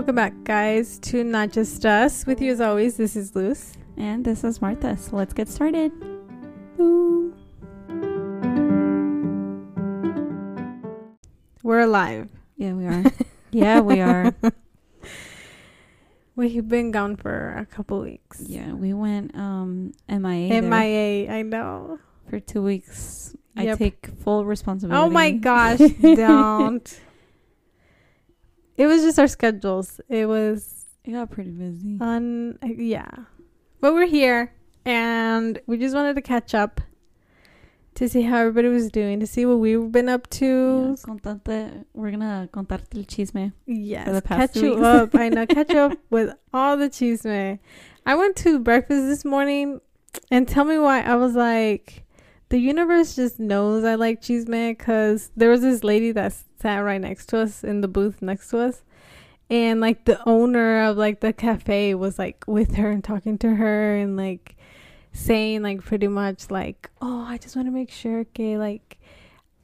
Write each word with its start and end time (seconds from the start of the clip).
Welcome 0.00 0.14
back, 0.14 0.44
guys, 0.44 0.98
to 1.00 1.22
Not 1.22 1.52
Just 1.52 1.84
Us. 1.84 2.24
With 2.24 2.40
you 2.40 2.52
as 2.52 2.60
always, 2.62 2.96
this 2.96 3.16
is 3.16 3.36
Luz. 3.36 3.74
And 3.98 4.24
this 4.24 4.44
is 4.44 4.62
Martha. 4.62 4.96
So 4.96 5.14
let's 5.14 5.34
get 5.34 5.46
started. 5.46 5.92
Ooh. 6.80 7.34
We're 11.62 11.80
alive. 11.80 12.30
Yeah, 12.56 12.72
we 12.72 12.86
are. 12.86 13.04
yeah, 13.50 13.80
we 13.80 14.00
are. 14.00 14.34
We've 16.34 16.66
been 16.66 16.92
gone 16.92 17.16
for 17.16 17.54
a 17.58 17.66
couple 17.66 18.00
weeks. 18.00 18.40
Yeah, 18.40 18.72
we 18.72 18.94
went 18.94 19.36
um 19.36 19.92
MIA. 20.08 20.48
there 20.48 20.62
MIA, 20.62 21.30
I 21.30 21.42
know. 21.42 21.98
for 22.30 22.40
two 22.40 22.62
weeks. 22.62 23.36
I 23.54 23.74
take 23.74 24.06
full 24.24 24.46
responsibility. 24.46 24.98
Oh 24.98 25.10
my 25.10 25.32
gosh, 25.32 25.78
don't. 26.00 27.00
It 28.80 28.86
was 28.86 29.02
just 29.02 29.18
our 29.18 29.28
schedules. 29.28 30.00
It 30.08 30.26
was 30.26 30.86
It 31.04 31.12
got 31.12 31.30
pretty 31.30 31.50
busy. 31.50 31.98
On 32.00 32.58
yeah. 32.62 33.10
But 33.80 33.92
we're 33.92 34.06
here 34.06 34.54
and 34.86 35.60
we 35.66 35.76
just 35.76 35.94
wanted 35.94 36.14
to 36.14 36.22
catch 36.22 36.54
up 36.54 36.80
to 37.96 38.08
see 38.08 38.22
how 38.22 38.38
everybody 38.38 38.68
was 38.68 38.88
doing, 38.90 39.20
to 39.20 39.26
see 39.26 39.44
what 39.44 39.58
we've 39.58 39.92
been 39.92 40.08
up 40.08 40.28
Yeah, 40.32 40.38
to. 40.38 40.96
contarte, 41.04 41.84
we're 41.92 42.10
gonna 42.10 42.48
contarte 42.52 42.94
el 42.96 43.04
chisme. 43.04 43.52
Yes, 43.66 44.08
the 44.10 44.22
past 44.22 44.54
catch 44.54 44.62
you 44.62 44.82
up. 44.82 45.14
I 45.14 45.28
know, 45.28 45.44
catch 45.58 45.72
up 45.72 45.98
with 46.08 46.32
all 46.54 46.78
the 46.78 46.88
cheese 46.88 47.24
man. 47.24 47.58
I 48.06 48.14
went 48.14 48.36
to 48.36 48.58
breakfast 48.60 49.06
this 49.08 49.24
morning, 49.26 49.80
and 50.30 50.48
tell 50.48 50.64
me 50.64 50.78
why. 50.78 51.02
I 51.02 51.16
was 51.16 51.34
like, 51.34 52.04
the 52.48 52.58
universe 52.58 53.14
just 53.16 53.38
knows 53.38 53.84
I 53.84 53.96
like 53.96 54.22
cheese 54.22 54.48
man 54.48 54.72
because 54.72 55.30
there 55.36 55.50
was 55.50 55.60
this 55.60 55.84
lady 55.84 56.12
that 56.12 56.32
sat 56.60 56.78
right 56.78 57.00
next 57.00 57.26
to 57.30 57.38
us 57.38 57.64
in 57.64 57.80
the 57.80 57.88
booth 57.88 58.20
next 58.22 58.50
to 58.50 58.58
us, 58.58 58.82
and 59.48 59.80
like 59.80 60.04
the 60.04 60.22
owner 60.28 60.84
of 60.84 60.96
like 60.96 61.20
the 61.20 61.32
cafe 61.32 61.94
was 61.94 62.18
like 62.18 62.44
with 62.46 62.76
her 62.76 62.90
and 62.90 63.02
talking 63.02 63.38
to 63.38 63.56
her 63.56 63.96
and 63.96 64.16
like 64.16 64.56
saying 65.12 65.62
like 65.62 65.82
pretty 65.82 66.08
much 66.08 66.50
like, 66.50 66.90
oh, 67.02 67.24
I 67.28 67.38
just 67.38 67.56
want 67.56 67.66
to 67.66 67.72
make 67.72 67.90
sure, 67.90 68.20
okay, 68.20 68.56
like 68.56 68.98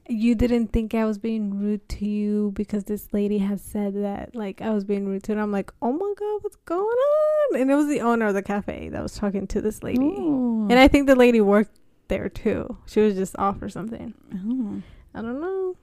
you 0.09 0.35
didn't 0.35 0.67
think 0.67 0.93
I 0.93 1.05
was 1.05 1.17
being 1.17 1.59
rude 1.59 1.87
to 1.89 2.05
you 2.05 2.51
because 2.55 2.85
this 2.85 3.09
lady 3.11 3.39
has 3.39 3.61
said 3.61 3.93
that 4.03 4.35
like 4.35 4.61
I 4.61 4.69
was 4.69 4.85
being 4.85 5.05
rude 5.05 5.23
to 5.23 5.31
her. 5.31 5.33
And 5.33 5.41
I'm 5.41 5.51
like, 5.51 5.71
oh 5.81 5.91
my 5.91 6.13
god, 6.17 6.39
what's 6.41 6.55
going 6.65 6.81
on? 6.81 7.61
And 7.61 7.69
it 7.71 7.75
was 7.75 7.87
the 7.87 8.01
owner 8.01 8.27
of 8.27 8.33
the 8.33 8.41
cafe 8.41 8.89
that 8.89 9.03
was 9.03 9.15
talking 9.15 9.47
to 9.47 9.61
this 9.61 9.83
lady. 9.83 9.99
Ooh. 9.99 10.67
And 10.69 10.79
I 10.79 10.87
think 10.87 11.07
the 11.07 11.15
lady 11.15 11.41
worked 11.41 11.77
there 12.07 12.29
too. 12.29 12.77
She 12.85 13.01
was 13.01 13.15
just 13.15 13.37
off 13.37 13.61
or 13.61 13.69
something. 13.69 14.13
Oh, 14.33 14.81
I 15.13 15.21
don't 15.21 15.41
know. 15.41 15.75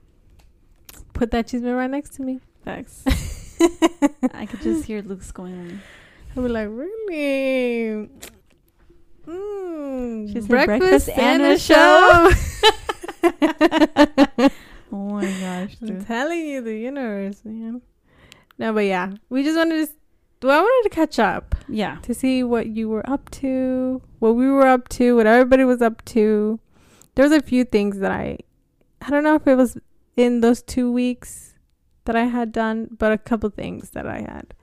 Put 1.14 1.30
that 1.30 1.46
cheeseman 1.46 1.74
right 1.74 1.90
next 1.90 2.14
to 2.16 2.22
me. 2.22 2.40
Thanks. 2.64 3.02
I 4.34 4.44
could 4.46 4.60
just 4.60 4.84
hear 4.84 5.00
Luke's 5.00 5.32
going. 5.32 5.54
On. 5.58 5.80
I 6.36 6.40
was 6.40 6.52
like, 6.52 6.68
really? 6.70 8.10
Mm, 9.26 10.46
breakfast, 10.46 10.48
breakfast 10.48 11.08
and 11.08 11.42
and 11.42 11.42
a 11.42 11.54
a 11.54 11.58
show. 11.58 12.30
Oh 14.92 15.08
my 15.10 15.24
gosh, 15.24 15.76
I'm 15.82 16.04
telling 16.04 16.46
you, 16.46 16.60
the 16.60 16.76
universe, 16.76 17.40
man. 17.44 17.82
No, 18.58 18.72
but 18.72 18.84
yeah, 18.84 19.12
we 19.28 19.42
just 19.42 19.56
wanted 19.56 19.88
to. 19.88 19.92
Well, 20.46 20.58
I 20.60 20.62
wanted 20.62 20.88
to 20.88 20.94
catch 20.94 21.18
up 21.18 21.56
Yeah. 21.68 21.98
to 22.02 22.14
see 22.14 22.44
what 22.44 22.66
you 22.68 22.88
were 22.88 23.08
up 23.10 23.28
to, 23.30 24.00
what 24.20 24.36
we 24.36 24.48
were 24.48 24.66
up 24.66 24.88
to, 24.90 25.16
what 25.16 25.26
everybody 25.26 25.64
was 25.64 25.82
up 25.82 26.04
to. 26.06 26.60
There 27.16 27.24
was 27.24 27.32
a 27.32 27.40
few 27.42 27.64
things 27.64 27.98
that 27.98 28.12
I, 28.12 28.38
I 29.02 29.10
don't 29.10 29.24
know 29.24 29.34
if 29.34 29.46
it 29.48 29.56
was 29.56 29.78
in 30.16 30.40
those 30.40 30.62
two 30.62 30.90
weeks 30.90 31.54
that 32.04 32.16
I 32.16 32.24
had 32.24 32.52
done, 32.52 32.88
but 32.98 33.12
a 33.12 33.18
couple 33.18 33.50
things 33.50 33.90
that 33.90 34.06
I 34.06 34.20
had. 34.20 34.54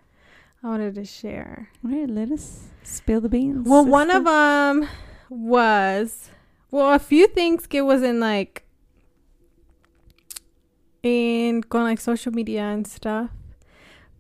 I 0.64 0.68
wanted 0.68 0.96
to 0.96 1.06
share. 1.06 1.70
All 1.84 1.92
right, 1.92 2.10
let 2.10 2.32
us 2.32 2.68
spill 2.84 3.22
the 3.22 3.30
beans. 3.30 3.68
Well, 3.68 3.86
one 3.86 4.12
of 4.12 4.26
them 4.26 4.88
was 5.30 6.30
well, 6.72 6.94
a 6.94 7.00
few 7.00 7.28
things 7.28 7.68
it 7.70 7.82
was 7.82 8.02
in 8.02 8.20
like 8.20 8.64
in 11.04 11.62
going 11.62 11.84
like 11.84 12.00
social 12.00 12.32
media 12.32 12.62
and 12.64 12.88
stuff. 12.88 13.30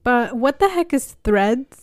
But 0.03 0.35
what 0.35 0.59
the 0.59 0.69
heck 0.69 0.93
is 0.93 1.15
Threads? 1.23 1.80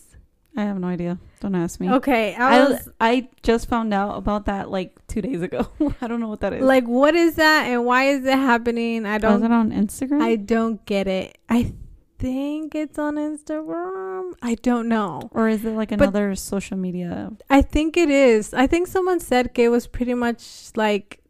I 0.59 0.63
have 0.63 0.77
no 0.77 0.87
idea. 0.87 1.17
Don't 1.39 1.55
ask 1.55 1.79
me. 1.79 1.89
Okay, 1.89 2.35
I 2.35 2.57
I, 2.57 2.63
was 2.69 2.89
I 2.99 3.29
just 3.43 3.69
found 3.69 3.93
out 3.93 4.17
about 4.17 4.45
that 4.47 4.69
like 4.69 4.93
two 5.07 5.21
days 5.21 5.41
ago. 5.41 5.69
I 6.01 6.07
don't 6.07 6.19
know 6.19 6.27
what 6.27 6.41
that 6.41 6.51
is. 6.51 6.61
like, 6.61 6.85
what 6.85 7.15
is 7.15 7.35
that 7.35 7.67
and 7.67 7.85
why 7.85 8.09
is 8.09 8.25
it 8.25 8.37
happening? 8.37 9.05
I 9.05 9.19
don't. 9.19 9.41
it 9.41 9.51
on 9.51 9.71
Instagram? 9.71 10.21
I 10.21 10.35
don't 10.35 10.85
get 10.85 11.07
it. 11.07 11.37
I 11.47 11.73
think 12.17 12.75
it's 12.75 12.99
on 12.99 13.15
Instagram. 13.15 14.33
I 14.41 14.55
don't 14.55 14.89
know. 14.89 15.29
or 15.31 15.47
is 15.47 15.63
it 15.63 15.71
like 15.71 15.89
But- 15.89 16.01
another 16.01 16.35
social 16.35 16.77
media? 16.77 17.31
I 17.49 17.61
think 17.61 17.95
it 17.95 18.09
is. 18.09 18.53
I 18.53 18.67
think 18.67 18.87
someone 18.87 19.21
said 19.21 19.51
it 19.55 19.69
was 19.69 19.87
pretty 19.87 20.13
much 20.13 20.71
like 20.75 21.21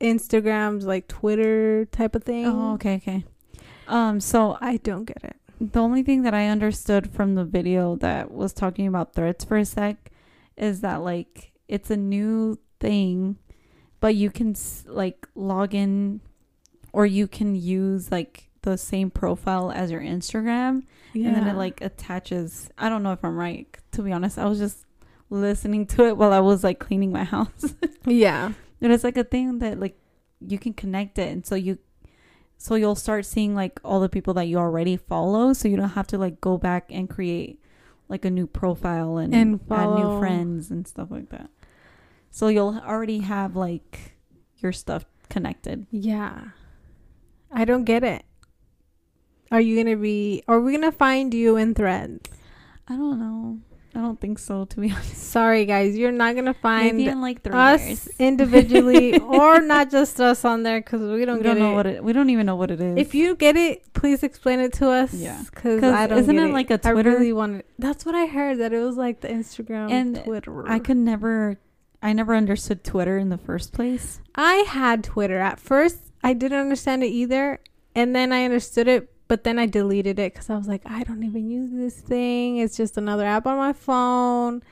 Instagram's 0.00 0.84
like 0.84 1.06
Twitter 1.06 1.84
type 1.86 2.16
of 2.16 2.24
thing. 2.24 2.46
Oh, 2.46 2.74
okay, 2.74 2.96
okay. 2.96 3.24
Um, 3.86 4.18
so 4.20 4.58
I 4.60 4.78
don't 4.78 5.04
get 5.04 5.22
it. 5.22 5.36
The 5.60 5.80
only 5.80 6.02
thing 6.02 6.22
that 6.22 6.34
I 6.34 6.48
understood 6.48 7.10
from 7.10 7.34
the 7.34 7.44
video 7.44 7.96
that 7.96 8.30
was 8.30 8.52
talking 8.52 8.86
about 8.86 9.14
threads 9.14 9.44
for 9.44 9.56
a 9.56 9.64
sec 9.64 10.10
is 10.56 10.80
that 10.82 11.02
like 11.02 11.52
it's 11.68 11.90
a 11.90 11.96
new 11.96 12.58
thing, 12.80 13.36
but 14.00 14.14
you 14.14 14.30
can 14.30 14.54
like 14.86 15.26
log 15.34 15.74
in 15.74 16.20
or 16.92 17.06
you 17.06 17.26
can 17.28 17.54
use 17.54 18.10
like 18.10 18.48
the 18.62 18.76
same 18.78 19.10
profile 19.10 19.70
as 19.70 19.90
your 19.90 20.00
Instagram 20.00 20.82
Yeah. 21.12 21.28
and 21.28 21.36
then 21.36 21.46
it 21.48 21.56
like 21.56 21.80
attaches. 21.80 22.70
I 22.78 22.88
don't 22.88 23.02
know 23.02 23.12
if 23.12 23.24
I'm 23.24 23.36
right. 23.36 23.66
To 23.92 24.02
be 24.02 24.12
honest, 24.12 24.38
I 24.38 24.46
was 24.46 24.58
just 24.58 24.84
listening 25.30 25.86
to 25.86 26.06
it 26.06 26.16
while 26.16 26.32
I 26.32 26.40
was 26.40 26.64
like 26.64 26.78
cleaning 26.78 27.12
my 27.12 27.24
house. 27.36 27.74
yeah. 28.06 28.52
and 28.80 28.92
it's 28.92 29.04
like 29.04 29.16
a 29.16 29.24
thing 29.24 29.58
that 29.58 29.78
like 29.78 29.98
you 30.40 30.58
can 30.58 30.72
connect 30.72 31.18
it, 31.18 31.32
and 31.32 31.44
so 31.44 31.56
you, 31.56 31.78
so 32.58 32.74
you'll 32.74 32.96
start 32.96 33.24
seeing 33.24 33.54
like 33.54 33.80
all 33.84 34.00
the 34.00 34.08
people 34.08 34.34
that 34.34 34.44
you 34.44 34.58
already 34.58 34.96
follow, 34.96 35.52
so 35.52 35.68
you 35.68 35.76
don't 35.76 35.90
have 35.90 36.08
to 36.08 36.18
like 36.18 36.40
go 36.40 36.58
back 36.58 36.86
and 36.90 37.08
create 37.08 37.62
like 38.08 38.24
a 38.24 38.30
new 38.30 38.46
profile 38.46 39.16
and, 39.16 39.32
And 39.34 39.60
add 39.70 39.94
new 39.94 40.18
friends 40.18 40.70
and 40.70 40.86
stuff 40.86 41.08
like 41.10 41.30
that. 41.30 41.50
So 42.30 42.48
you'll 42.48 42.82
already 42.84 43.20
have 43.20 43.54
like 43.54 44.16
your 44.56 44.72
stuff 44.72 45.04
connected. 45.28 45.86
Yeah. 45.90 46.48
I 47.52 47.64
don't 47.64 47.84
get 47.84 48.02
it. 48.02 48.24
Are 49.50 49.60
you 49.60 49.82
gonna 49.82 49.96
be? 49.96 50.42
Are 50.48 50.60
we 50.60 50.72
gonna 50.72 50.92
find 50.92 51.32
you 51.32 51.56
in 51.56 51.74
Threads? 51.74 52.28
I 52.86 52.96
don't 52.96 53.18
know. 53.18 53.58
I 53.98 54.00
don't 54.00 54.20
think 54.20 54.38
so, 54.38 54.64
to 54.64 54.80
be 54.80 54.92
honest. 54.92 55.16
Sorry, 55.16 55.66
guys, 55.66 55.96
you're 55.98 56.12
not 56.12 56.36
gonna 56.36 56.54
find 56.54 57.00
in 57.00 57.20
like 57.20 57.42
three 57.42 57.52
us 57.52 57.84
years. 57.84 58.08
individually 58.20 59.18
or 59.18 59.60
not 59.60 59.90
just 59.90 60.20
us 60.20 60.44
on 60.44 60.62
there 60.62 60.78
because 60.80 61.00
we 61.00 61.24
don't 61.24 61.38
we 61.38 61.42
get 61.42 61.54
don't 61.54 61.58
know 61.58 61.72
it. 61.72 61.74
what 61.74 61.86
it. 61.86 62.04
We 62.04 62.12
don't 62.12 62.30
even 62.30 62.46
know 62.46 62.54
what 62.54 62.70
it 62.70 62.80
is. 62.80 62.96
If 62.96 63.16
you 63.16 63.34
get 63.34 63.56
it, 63.56 63.92
please 63.94 64.22
explain 64.22 64.60
it 64.60 64.72
to 64.74 64.88
us. 64.88 65.12
Yeah. 65.12 65.42
because 65.50 65.82
I 65.82 66.06
don't. 66.06 66.18
isn't 66.18 66.38
it 66.38 66.52
like 66.52 66.70
a 66.70 66.78
Twitter? 66.78 67.10
I 67.10 67.14
really 67.14 67.32
wanted. 67.32 67.64
That's 67.76 68.06
what 68.06 68.14
I 68.14 68.26
heard. 68.26 68.58
That 68.60 68.72
it 68.72 68.78
was 68.78 68.96
like 68.96 69.20
the 69.20 69.28
Instagram 69.28 69.90
And 69.90 70.22
Twitter. 70.22 70.68
I 70.68 70.78
could 70.78 70.96
never. 70.96 71.58
I 72.00 72.12
never 72.12 72.36
understood 72.36 72.84
Twitter 72.84 73.18
in 73.18 73.30
the 73.30 73.38
first 73.38 73.72
place. 73.72 74.20
I 74.36 74.58
had 74.68 75.02
Twitter 75.02 75.40
at 75.40 75.58
first. 75.58 75.98
I 76.22 76.34
didn't 76.34 76.60
understand 76.60 77.02
it 77.02 77.08
either, 77.08 77.58
and 77.96 78.14
then 78.14 78.32
I 78.32 78.44
understood 78.44 78.86
it, 78.86 79.10
but 79.28 79.44
then 79.44 79.58
I 79.58 79.66
deleted 79.66 80.18
it 80.18 80.32
because 80.32 80.50
I 80.50 80.56
was 80.56 80.66
like, 80.66 80.82
I 80.86 81.04
don't 81.04 81.22
even 81.22 81.48
use 81.48 81.70
this 81.70 82.00
thing. 82.00 82.56
It's 82.56 82.76
just 82.76 82.96
another 82.96 83.24
app 83.26 83.46
on 83.46 83.56
my 83.58 83.72
phone. 83.72 84.62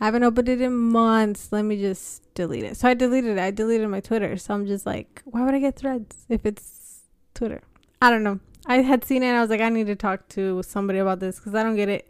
I 0.00 0.06
haven't 0.06 0.22
opened 0.24 0.48
it 0.48 0.60
in 0.60 0.74
months. 0.74 1.48
Let 1.50 1.64
me 1.64 1.80
just 1.80 2.22
delete 2.34 2.64
it. 2.64 2.76
So 2.76 2.88
I 2.88 2.94
deleted 2.94 3.36
it. 3.36 3.40
I 3.40 3.50
deleted 3.50 3.88
my 3.88 4.00
Twitter. 4.00 4.36
So 4.36 4.54
I'm 4.54 4.66
just 4.66 4.86
like, 4.86 5.22
why 5.24 5.44
would 5.44 5.54
I 5.54 5.58
get 5.58 5.76
Threads 5.76 6.24
if 6.28 6.46
it's 6.46 7.00
Twitter? 7.34 7.62
I 8.00 8.10
don't 8.10 8.22
know. 8.22 8.40
I 8.66 8.76
had 8.82 9.04
seen 9.04 9.22
it. 9.22 9.26
and 9.26 9.36
I 9.36 9.40
was 9.40 9.50
like, 9.50 9.60
I 9.60 9.68
need 9.68 9.86
to 9.88 9.96
talk 9.96 10.28
to 10.30 10.62
somebody 10.62 10.98
about 10.98 11.20
this 11.20 11.38
because 11.38 11.54
I 11.54 11.62
don't 11.62 11.76
get 11.76 11.88
it. 11.88 12.08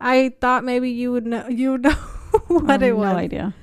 I 0.00 0.34
thought 0.40 0.64
maybe 0.64 0.90
you 0.90 1.12
would 1.12 1.26
know. 1.26 1.46
You 1.48 1.72
would 1.72 1.82
know 1.84 1.92
what 2.48 2.82
I 2.82 2.86
it 2.86 2.96
was. 2.96 3.12
No 3.12 3.16
idea. 3.16 3.54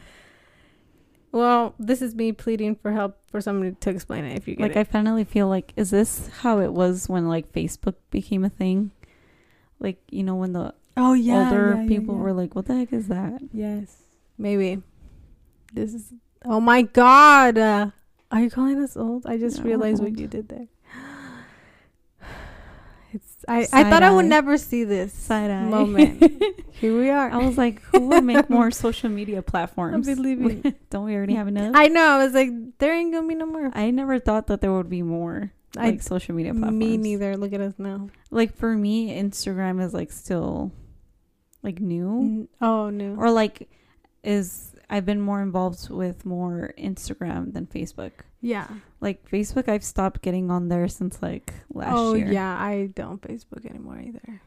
Well, 1.32 1.76
this 1.80 2.02
is 2.02 2.14
me 2.14 2.34
pleading 2.34 2.76
for 2.76 2.92
help 2.92 3.18
for 3.30 3.40
somebody 3.40 3.76
to 3.80 3.90
explain 3.90 4.26
it 4.26 4.38
if 4.38 4.48
you 4.48 4.56
get 4.56 4.64
Like 4.64 4.76
it. 4.76 4.80
I 4.80 4.84
finally 4.84 5.24
feel 5.24 5.48
like 5.48 5.72
is 5.76 5.90
this 5.90 6.28
how 6.42 6.60
it 6.60 6.74
was 6.74 7.08
when 7.08 7.28
like 7.30 7.52
Facebook 7.54 7.96
became 8.10 8.44
a 8.44 8.50
thing? 8.50 8.92
Like 9.80 9.98
you 10.10 10.24
know 10.24 10.36
when 10.36 10.54
the 10.54 10.74
oh 10.98 11.14
yeah, 11.14 11.46
older 11.46 11.74
yeah, 11.76 11.82
yeah, 11.84 11.88
people 11.88 12.16
yeah. 12.16 12.22
were 12.22 12.34
like, 12.34 12.54
"What 12.54 12.66
the 12.66 12.76
heck 12.76 12.94
is 12.94 13.08
that?" 13.08 13.42
Yes, 13.54 14.04
maybe. 14.38 14.82
This 15.74 15.94
is. 15.94 16.14
Oh 16.44 16.60
my 16.60 16.82
God! 16.82 17.58
Uh, 17.58 17.92
are 18.32 18.42
you 18.42 18.50
calling 18.50 18.82
us 18.84 18.98
old? 18.98 19.26
I 19.26 19.38
just 19.38 19.60
No, 19.60 19.64
realized 19.66 20.04
what 20.04 20.20
you 20.20 20.28
did 20.28 20.50
there. 20.50 20.68
I. 23.48 23.68
I 23.72 23.90
thought 23.90 24.04
I 24.04 24.12
would 24.12 24.26
never 24.26 24.58
see 24.58 24.84
this 24.84 25.14
Side 25.14 25.52
eye 25.52 25.64
moment. 25.66 26.24
Here 26.72 26.98
we 26.98 27.10
are. 27.10 27.30
I 27.32 27.38
was 27.38 27.58
like, 27.58 27.82
"Who 27.84 28.08
would 28.10 28.24
make 28.24 28.50
more 28.50 28.72
social 28.86 29.10
media 29.10 29.42
platforms?" 29.42 30.08
believing. 30.08 30.76
Don't 30.90 31.06
we 31.06 31.16
already 31.16 31.36
have 31.36 31.48
enough? 31.48 31.74
I 31.76 31.88
know. 31.88 32.04
I 32.20 32.24
was 32.26 32.34
like, 32.34 32.50
there 32.80 32.94
ain't 32.94 33.14
gonna 33.14 33.28
be 33.28 33.36
no 33.36 33.46
more. 33.46 33.72
I 33.74 33.92
never 33.92 34.20
thought 34.20 34.48
that 34.48 34.62
there 34.62 34.72
would 34.74 34.90
be 34.90 35.02
more. 35.02 35.52
I 35.78 35.92
like 35.92 36.02
social 36.02 36.36
media 36.36 36.54
platforms. 36.54 36.78
me 36.78 36.98
neither. 36.98 37.38
Look 37.38 37.54
at 37.54 37.62
us 37.62 37.74
now. 37.78 38.10
Like 38.30 38.56
for 38.56 38.76
me, 38.76 39.18
Instagram 39.18 39.82
is 39.82 39.94
like 39.94 40.12
still 40.12 40.72
like 41.64 41.80
new 41.80 42.48
Oh 42.60 42.90
new. 42.90 43.16
or 43.16 43.32
like 43.32 43.70
is 44.24 44.76
I've 44.90 45.06
been 45.06 45.22
more 45.22 45.42
involved 45.42 45.90
with 45.90 46.26
more 46.26 46.74
Instagram 46.78 47.54
than 47.54 47.68
Facebook. 47.68 48.12
Yeah. 48.42 48.68
Like 49.02 49.30
Facebook, 49.30 49.68
I've 49.68 49.84
stopped 49.84 50.22
getting 50.22 50.50
on 50.52 50.70
there 50.70 50.88
since 50.88 51.22
like 51.22 51.54
last 51.74 51.94
oh 51.96 52.14
year. 52.14 52.28
Oh 52.28 52.32
yeah, 52.32 52.56
I 52.58 52.90
don't 52.94 53.22
Facebook 53.22 53.66
anymore 53.70 54.00
either. 54.00 54.42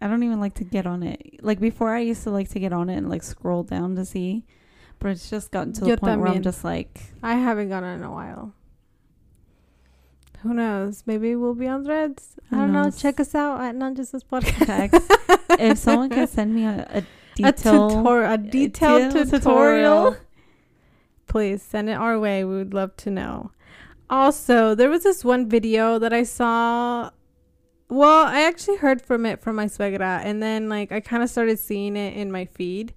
I 0.00 0.08
don't 0.08 0.22
even 0.22 0.40
like 0.40 0.54
to 0.54 0.64
get 0.64 0.86
on 0.86 1.02
it. 1.02 1.44
Like 1.44 1.60
before, 1.60 1.94
I 1.94 2.00
used 2.00 2.22
to 2.24 2.30
like 2.30 2.48
to 2.50 2.58
get 2.60 2.72
on 2.72 2.88
it 2.88 2.96
and 2.96 3.10
like 3.10 3.22
scroll 3.22 3.62
down 3.62 3.96
to 3.96 4.04
see, 4.06 4.46
but 4.98 5.10
it's 5.10 5.28
just 5.28 5.50
gotten 5.50 5.74
to 5.74 5.82
the 5.82 5.88
Yo 5.88 5.96
point 5.98 6.20
where 6.20 6.30
I'm 6.30 6.42
just 6.42 6.64
like, 6.64 7.00
I 7.22 7.34
haven't 7.34 7.68
gone 7.68 7.84
on 7.84 7.98
in 7.98 8.04
a 8.04 8.10
while. 8.10 8.54
Who 10.42 10.54
knows? 10.54 11.02
Maybe 11.04 11.36
we'll 11.36 11.54
be 11.54 11.68
on 11.68 11.84
threads. 11.84 12.36
I 12.50 12.56
don't 12.56 12.72
know. 12.72 12.90
Check 12.90 13.20
us 13.20 13.34
out 13.34 13.60
at 13.60 13.74
Not 13.74 13.92
Just 13.92 14.14
Us 14.14 14.24
Podcast. 14.24 15.04
If 15.60 15.76
someone 15.76 16.08
can 16.08 16.26
send 16.26 16.54
me 16.54 16.64
a, 16.64 16.88
a 16.90 17.04
a, 17.44 17.52
tutor- 17.52 18.24
a 18.24 18.38
detailed 18.38 19.12
detailed 19.12 19.30
tutorial, 19.30 19.30
tutorial. 19.40 20.16
Please 21.30 21.62
send 21.62 21.88
it 21.88 21.94
our 21.94 22.18
way. 22.18 22.44
We 22.44 22.56
would 22.56 22.74
love 22.74 22.96
to 22.98 23.10
know. 23.10 23.52
Also, 24.10 24.74
there 24.74 24.90
was 24.90 25.02
this 25.04 25.24
one 25.24 25.48
video 25.48 25.98
that 25.98 26.12
I 26.12 26.24
saw. 26.24 27.10
Well, 27.88 28.26
I 28.26 28.42
actually 28.42 28.76
heard 28.78 29.00
from 29.02 29.24
it 29.26 29.40
from 29.40 29.56
my 29.56 29.66
suegra, 29.66 30.20
and 30.24 30.42
then 30.42 30.68
like 30.68 30.92
I 30.92 31.00
kind 31.00 31.22
of 31.22 31.30
started 31.30 31.58
seeing 31.58 31.96
it 31.96 32.14
in 32.16 32.30
my 32.30 32.44
feed. 32.44 32.94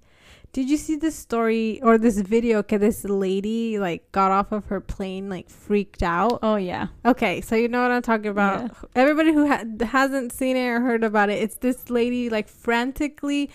Did 0.51 0.69
you 0.69 0.77
see 0.77 0.95
this 0.95 1.15
story 1.15 1.80
or 1.81 1.97
this 1.97 2.19
video? 2.19 2.59
Okay, 2.59 2.77
this 2.77 3.03
lady 3.03 3.80
like 3.80 4.12
got 4.12 4.30
off 4.31 4.51
of 4.51 4.65
her 4.68 4.80
plane, 4.80 5.27
like 5.30 5.50
freaked 5.50 6.03
out. 6.03 6.39
oh 6.44 6.57
yeah, 6.57 6.88
Okay, 7.03 7.41
so 7.41 7.56
you 7.56 7.68
know 7.68 7.81
what 7.81 7.89
I'm 7.89 8.03
talking 8.03 8.27
about. 8.27 8.69
Everybody 8.95 9.33
who 9.33 9.47
ha- 9.47 9.63
hasn't 9.81 10.31
seen 10.31 10.56
it 10.56 10.68
or 10.68 10.80
heard 10.81 11.03
about 11.03 11.31
it, 11.31 11.41
it's 11.41 11.56
this 11.56 11.89
lady 11.89 12.30
like 12.30 12.47
frantically, 12.47 13.50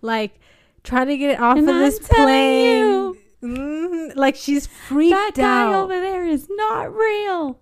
like 0.00 0.40
trying 0.84 1.08
to 1.08 1.18
get 1.18 1.32
it 1.32 1.38
off 1.40 1.58
And 1.58 1.68
of 1.68 1.74
I'm 1.76 1.82
this 1.82 1.98
plane. 1.98 2.78
you, 2.78 3.17
Mhm, 3.42 4.16
Like 4.16 4.34
she's 4.36 4.66
freaked 4.66 5.12
that 5.14 5.32
guy 5.34 5.64
out. 5.72 5.74
over 5.84 6.00
there 6.00 6.26
is 6.26 6.48
not 6.50 6.94
real. 6.94 7.58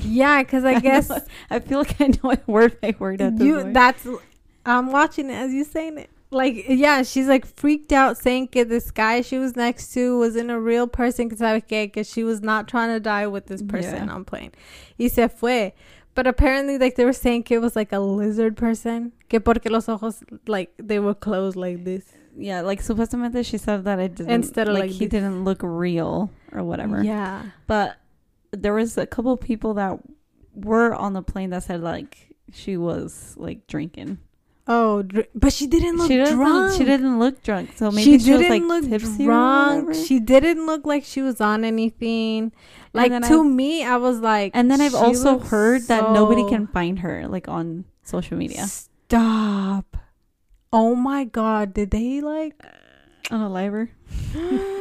yeah, 0.00 0.42
because 0.42 0.64
I 0.72 0.74
know- 0.74 0.80
guess 0.80 1.10
I 1.50 1.58
feel 1.60 1.78
like 1.78 2.00
I 2.00 2.08
know 2.22 2.30
it 2.30 2.46
word 2.46 2.80
by 2.80 2.94
word 2.98 3.20
at 3.20 3.38
you. 3.40 3.56
point. 3.56 3.74
That's 3.74 4.06
I'm 4.64 4.90
watching 4.92 5.30
it 5.30 5.34
as 5.34 5.52
you 5.52 5.64
saying 5.64 5.98
it. 5.98 6.10
Like 6.30 6.64
yeah, 6.68 7.02
she's 7.02 7.28
like 7.28 7.46
freaked 7.46 7.92
out, 7.92 8.18
saying 8.18 8.48
that 8.52 8.68
this 8.68 8.90
guy 8.90 9.20
she 9.20 9.38
was 9.38 9.54
next 9.56 9.92
to 9.94 10.18
wasn't 10.18 10.50
a 10.50 10.58
real 10.58 10.86
person 10.88 11.28
because 11.28 12.10
she 12.10 12.24
was 12.24 12.40
not 12.42 12.66
trying 12.68 12.90
to 12.92 13.00
die 13.00 13.26
with 13.28 13.46
this 13.46 13.62
person 13.62 14.06
Yeah. 14.08 14.14
on 14.14 14.24
plane. 14.24 14.52
Y 14.98 15.08
se 15.08 15.28
fue. 15.28 15.72
But 16.16 16.26
apparently, 16.26 16.78
like 16.78 16.96
they 16.96 17.04
were 17.04 17.12
saying, 17.12 17.44
it 17.50 17.58
was 17.58 17.76
like 17.76 17.92
a 17.92 18.00
lizard 18.00 18.56
person. 18.56 19.12
Que 19.28 19.38
porque 19.38 19.66
los 19.70 19.88
ojos 19.88 20.22
like 20.46 20.72
they 20.78 20.98
were 20.98 21.14
closed 21.14 21.56
like 21.56 21.84
this. 21.84 22.04
Yeah, 22.38 22.60
like 22.62 22.82
supuestamente 22.82 23.44
she 23.44 23.58
said 23.58 23.84
that 23.84 23.98
it 23.98 24.14
didn't 24.14 24.30
Instead 24.32 24.68
of, 24.68 24.74
like, 24.74 24.82
like, 24.84 24.90
he 24.90 25.06
didn't 25.06 25.44
look 25.44 25.60
real 25.62 26.30
or 26.52 26.62
whatever. 26.62 27.02
Yeah. 27.02 27.42
But 27.66 27.96
there 28.52 28.74
was 28.74 28.96
a 28.98 29.06
couple 29.06 29.36
people 29.36 29.74
that 29.74 29.98
were 30.54 30.94
on 30.94 31.12
the 31.12 31.22
plane 31.22 31.50
that 31.50 31.62
said 31.64 31.80
like 31.82 32.34
she 32.52 32.76
was 32.76 33.34
like 33.36 33.66
drinking. 33.66 34.18
Oh, 34.68 35.02
dr- 35.02 35.28
but 35.34 35.52
she 35.52 35.68
didn't 35.68 35.96
look 35.96 36.08
she 36.08 36.16
didn't. 36.16 36.34
drunk. 36.34 36.76
She 36.76 36.84
didn't 36.84 37.18
look 37.20 37.42
drunk. 37.42 37.70
So 37.76 37.90
maybe 37.92 38.18
she 38.18 38.24
she, 38.24 38.32
was 38.32 38.40
didn't 38.40 38.68
like 38.68 38.82
look 38.82 38.90
tipsy 38.90 39.24
drunk. 39.24 39.94
She 39.94 40.18
didn't 40.18 40.66
look 40.66 40.84
like 40.84 41.04
she 41.04 41.22
was 41.22 41.40
on 41.40 41.64
anything. 41.64 42.52
Like 42.92 43.12
to 43.12 43.16
I've- 43.24 43.42
me, 43.48 43.84
I 43.84 43.96
was 43.96 44.18
like. 44.20 44.52
and 44.54 44.70
then 44.70 44.80
I've 44.80 44.94
also 44.94 45.38
heard 45.38 45.82
that 45.88 46.10
nobody 46.12 46.48
can 46.48 46.66
find 46.66 46.98
her 47.00 47.28
like 47.28 47.46
on 47.48 47.84
social 48.02 48.36
media 48.36 48.66
Stop. 48.66 49.96
Oh 50.76 50.94
my 50.94 51.24
god, 51.24 51.72
did 51.72 51.90
they 51.90 52.20
like 52.20 52.54
uh, 52.62 53.34
on 53.34 53.40
a 53.40 53.48
liver. 53.48 53.90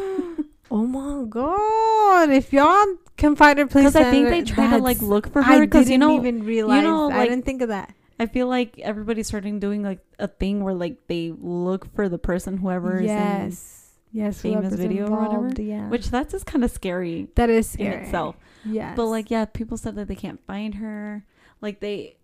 Oh 0.71 0.85
my 0.85 1.25
god. 1.29 2.31
If 2.31 2.51
y'all 2.51 2.97
can 3.17 3.35
find 3.35 3.59
her 3.59 3.67
please 3.67 3.93
Because 3.93 3.95
I 3.95 4.09
think 4.09 4.29
they 4.29 4.41
try 4.41 4.71
to 4.71 4.79
like 4.79 4.99
look 4.99 5.31
for 5.31 5.43
her. 5.43 5.61
Because 5.61 5.85
didn't 5.85 5.91
you 5.91 5.97
know, 5.99 6.17
even 6.17 6.43
realize 6.43 6.81
You 6.81 6.89
know, 6.89 7.11
I 7.11 7.27
didn't 7.27 7.45
think 7.45 7.61
of 7.61 7.69
that. 7.69 7.93
I 8.19 8.25
feel 8.25 8.47
like 8.47 8.79
everybody's 8.79 9.27
starting 9.27 9.59
doing 9.59 9.83
like 9.83 9.99
a 10.19 10.27
thing 10.27 10.63
where 10.63 10.73
like 10.73 10.97
they 11.07 11.31
look 11.37 11.93
for 11.95 12.09
the 12.09 12.17
person, 12.17 12.57
whoever 12.57 12.95
is 12.95 13.01
in 13.01 13.07
yes. 13.07 13.91
Yes, 14.11 14.41
famous 14.41 14.73
video 14.73 15.07
or 15.07 15.27
whatever, 15.27 15.61
Yeah. 15.61 15.87
Which 15.87 16.09
that's 16.09 16.31
just 16.31 16.45
kind 16.45 16.65
of 16.65 16.71
scary 16.71 17.27
that 17.35 17.49
is 17.49 17.75
in 17.75 17.87
itself. 17.87 18.35
Yes. 18.65 18.97
But 18.97 19.05
like, 19.05 19.29
yeah, 19.29 19.45
people 19.45 19.77
said 19.77 19.95
that 19.95 20.07
they 20.07 20.15
can't 20.15 20.43
find 20.47 20.75
her. 20.75 21.25
Like 21.61 21.79
they 21.79 22.17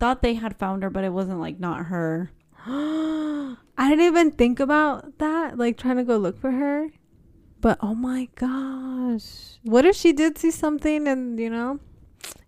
thought 0.00 0.22
they 0.22 0.34
had 0.34 0.56
found 0.56 0.82
her, 0.82 0.90
but 0.90 1.04
it 1.04 1.12
wasn't 1.12 1.38
like 1.38 1.60
not 1.60 1.86
her. 1.86 2.30
I 3.76 3.88
didn't 3.90 4.04
even 4.06 4.30
think 4.30 4.60
about 4.60 5.18
that, 5.18 5.58
like 5.58 5.76
trying 5.76 5.96
to 5.96 6.04
go 6.04 6.16
look 6.16 6.38
for 6.40 6.50
her. 6.52 6.90
But 7.60 7.78
oh 7.80 7.94
my 7.94 8.28
gosh. 8.36 9.58
What 9.62 9.84
if 9.84 9.96
she 9.96 10.12
did 10.12 10.38
see 10.38 10.50
something 10.50 11.08
and, 11.08 11.38
you 11.40 11.50
know, 11.50 11.80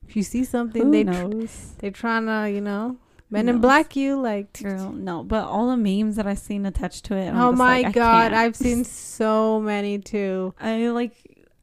if 0.07 0.15
you 0.17 0.23
see 0.23 0.45
something, 0.45 0.83
Who 0.85 0.91
they 0.93 1.05
tr- 1.05 1.11
knows? 1.11 1.75
they 1.79 1.91
trying 1.91 2.27
to, 2.27 2.51
you 2.51 2.61
know, 2.61 2.99
men 3.31 3.49
in 3.49 3.61
black 3.61 3.97
you 3.97 4.21
like 4.21 4.63
Girl, 4.63 4.93
no. 4.93 5.25
But 5.25 5.47
all 5.47 5.69
the 5.69 5.77
memes 5.77 6.17
that 6.17 6.27
I've 6.27 6.39
seen 6.39 6.65
attached 6.67 7.07
to 7.07 7.17
it. 7.17 7.29
I'm 7.31 7.37
Oh 7.39 7.53
my 7.53 7.83
like, 7.83 7.95
god. 7.95 8.33
I've 8.33 8.57
seen 8.57 8.85
so 9.13 9.61
many 9.61 9.99
too. 9.99 10.55
I 10.61 10.89
like. 10.89 11.15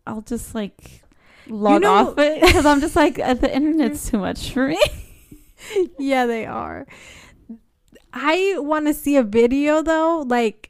I'll 0.06 0.22
just 0.22 0.54
like 0.54 1.04
log 1.48 1.82
know- 1.84 1.94
off 1.94 2.18
it 2.18 2.42
because 2.46 2.66
I'm 2.66 2.82
just 2.82 2.96
like 2.96 3.18
uh, 3.20 3.36
the 3.36 3.54
internet's 3.56 4.10
too 4.10 4.18
much 4.18 4.52
for 4.52 4.68
me. 4.68 4.80
yeah, 6.00 6.26
they 6.26 6.46
are. 6.46 6.86
I 8.14 8.56
want 8.60 8.86
to 8.88 8.94
see 8.94 9.16
a 9.16 9.24
video 9.24 9.82
though, 9.82 10.24
like 10.28 10.70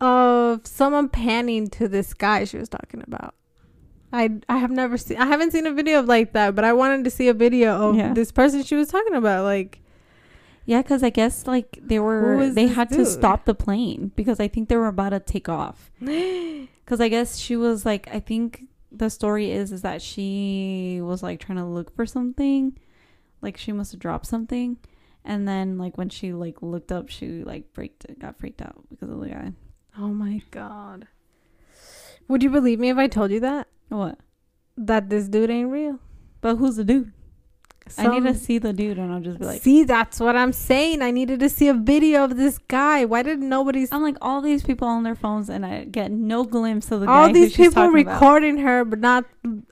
of 0.00 0.66
someone 0.66 1.08
panning 1.08 1.68
to 1.68 1.86
this 1.86 2.12
guy 2.14 2.44
she 2.44 2.56
was 2.58 2.68
talking 2.68 3.02
about. 3.06 3.34
I 4.12 4.30
I 4.48 4.56
have 4.58 4.70
never 4.70 4.96
seen. 4.98 5.18
I 5.18 5.26
haven't 5.26 5.52
seen 5.52 5.66
a 5.66 5.72
video 5.72 6.00
of 6.00 6.06
like 6.06 6.32
that, 6.32 6.54
but 6.54 6.64
I 6.64 6.72
wanted 6.72 7.04
to 7.04 7.10
see 7.10 7.28
a 7.28 7.34
video 7.34 7.90
of 7.90 7.96
Yeah. 7.96 8.12
this 8.14 8.32
person 8.32 8.62
she 8.62 8.74
was 8.74 8.88
talking 8.88 9.14
about. 9.14 9.44
Like, 9.44 9.80
Yeah, 10.64 10.82
because 10.82 11.02
I 11.02 11.10
guess 11.10 11.46
like 11.46 11.78
they 11.82 11.98
were 11.98 12.48
they 12.50 12.66
had 12.68 12.88
to 12.90 13.04
stop 13.06 13.44
the 13.44 13.54
plane 13.54 14.12
because 14.16 14.40
I 14.40 14.48
think 14.48 14.68
they 14.68 14.76
were 14.76 14.88
about 14.88 15.10
to 15.10 15.20
take 15.20 15.48
off. 15.48 15.90
Because 16.84 17.00
I 17.00 17.08
guess 17.08 17.38
she 17.38 17.54
was 17.56 17.86
like 17.86 18.08
I 18.12 18.18
think 18.20 18.64
the 18.90 19.08
story 19.08 19.50
is 19.52 19.72
is 19.72 19.82
that 19.82 20.02
she 20.02 21.00
was 21.02 21.22
like 21.22 21.38
trying 21.40 21.58
to 21.58 21.64
look 21.64 21.94
for 21.94 22.04
something, 22.06 22.76
like 23.40 23.56
she 23.56 23.72
must 23.72 23.92
have 23.92 24.00
dropped 24.00 24.26
something, 24.26 24.76
and 25.24 25.46
then 25.46 25.78
like 25.78 25.96
when 25.98 26.08
she 26.08 26.32
like 26.32 26.62
looked 26.62 26.92
up, 26.92 27.08
she 27.08 27.42
like 27.44 27.72
freaked 27.72 28.06
got 28.18 28.38
freaked 28.38 28.62
out 28.62 28.84
because 28.90 29.10
of 29.10 29.20
the 29.20 29.28
guy. 29.28 29.52
oh 29.98 30.08
my 30.08 30.42
god. 30.50 31.06
Would 32.28 32.42
you 32.42 32.50
believe 32.50 32.78
me 32.78 32.88
if 32.88 32.96
I 32.98 33.08
told 33.08 33.30
you 33.30 33.40
that 33.40 33.68
What? 33.88 34.18
that 34.76 35.10
this 35.10 35.28
dude 35.28 35.50
ain't 35.50 35.70
real? 35.70 35.98
But 36.40 36.56
who's 36.56 36.76
the 36.76 36.84
dude? 36.84 37.12
I 37.98 38.06
need 38.06 38.22
to 38.22 38.34
see 38.34 38.58
the 38.58 38.72
dude, 38.72 38.96
and 38.96 39.12
I'll 39.12 39.20
just 39.20 39.40
be 39.40 39.44
like, 39.44 39.60
see, 39.60 39.82
that's 39.82 40.20
what 40.20 40.36
I'm 40.36 40.52
saying. 40.52 41.02
I 41.02 41.10
needed 41.10 41.40
to 41.40 41.48
see 41.48 41.66
a 41.66 41.74
video 41.74 42.24
of 42.24 42.36
this 42.36 42.56
guy. 42.58 43.04
Why 43.04 43.22
did 43.24 43.40
nobody? 43.40 43.86
I'm 43.90 44.02
like 44.02 44.16
all 44.22 44.40
these 44.40 44.62
people 44.62 44.86
on 44.86 45.02
their 45.02 45.16
phones, 45.16 45.50
and 45.50 45.66
I 45.66 45.84
get 45.84 46.12
no 46.12 46.44
glimpse 46.44 46.92
of 46.92 47.00
the 47.00 47.06
guy. 47.06 47.12
All 47.12 47.32
these 47.32 47.56
people 47.56 47.72
talking 47.72 48.00
about. 48.00 48.12
recording 48.14 48.58
her, 48.58 48.84
but 48.84 49.00
not 49.00 49.24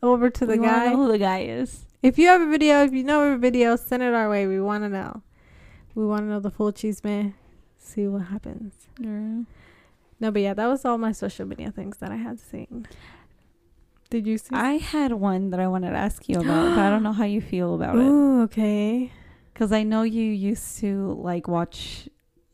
over 0.03 0.29
to 0.29 0.45
the 0.45 0.57
We 0.59 0.67
guy. 0.67 0.89
know 0.91 0.97
who 0.97 1.09
the 1.09 1.19
guy 1.19 1.43
is. 1.43 1.87
If 2.03 2.19
you 2.19 2.27
have 2.27 2.41
a 2.41 2.51
video, 2.51 2.83
if 2.85 2.93
you 2.93 3.05
know 3.05 3.23
of 3.29 3.35
a 3.35 3.39
video, 3.39 3.77
send 3.77 4.03
it 4.03 4.13
our 4.13 4.29
way. 4.29 4.47
We 4.49 4.61
want 4.61 4.83
to 4.85 4.89
know. 4.89 5.23
We 5.95 6.05
want 6.07 6.23
to 6.23 6.27
know 6.27 6.41
the 6.41 6.51
full 6.51 6.73
cheese 6.73 7.03
man. 7.05 7.35
See 7.79 8.07
what 8.07 8.27
happens. 8.27 8.75
No, 8.99 10.31
but 10.31 10.43
yeah, 10.43 10.55
that 10.55 10.67
was 10.67 10.85
all 10.85 10.99
my 10.99 11.13
social 11.13 11.47
media 11.47 11.71
things 11.71 11.97
that 11.99 12.11
I 12.11 12.17
had 12.17 12.39
seen. 12.39 12.87
Did 14.11 14.27
you 14.27 14.39
see? 14.39 14.55
I 14.55 14.75
had 14.75 15.13
one 15.13 15.51
that 15.51 15.61
I 15.61 15.69
wanted 15.69 15.91
to 15.91 15.97
ask 15.97 16.29
you 16.29 16.37
about, 16.41 16.75
but 16.77 16.79
I 16.79 16.91
don't 16.91 17.03
know 17.03 17.13
how 17.21 17.25
you 17.25 17.41
feel 17.41 17.75
about 17.75 17.97
it. 17.97 18.01
Ooh, 18.03 18.43
okay. 18.43 19.13
Because 19.53 19.73
I 19.73 19.83
know 19.83 20.03
you 20.03 20.23
used 20.25 20.79
to 20.81 21.13
like 21.21 21.47
watch, 21.49 22.09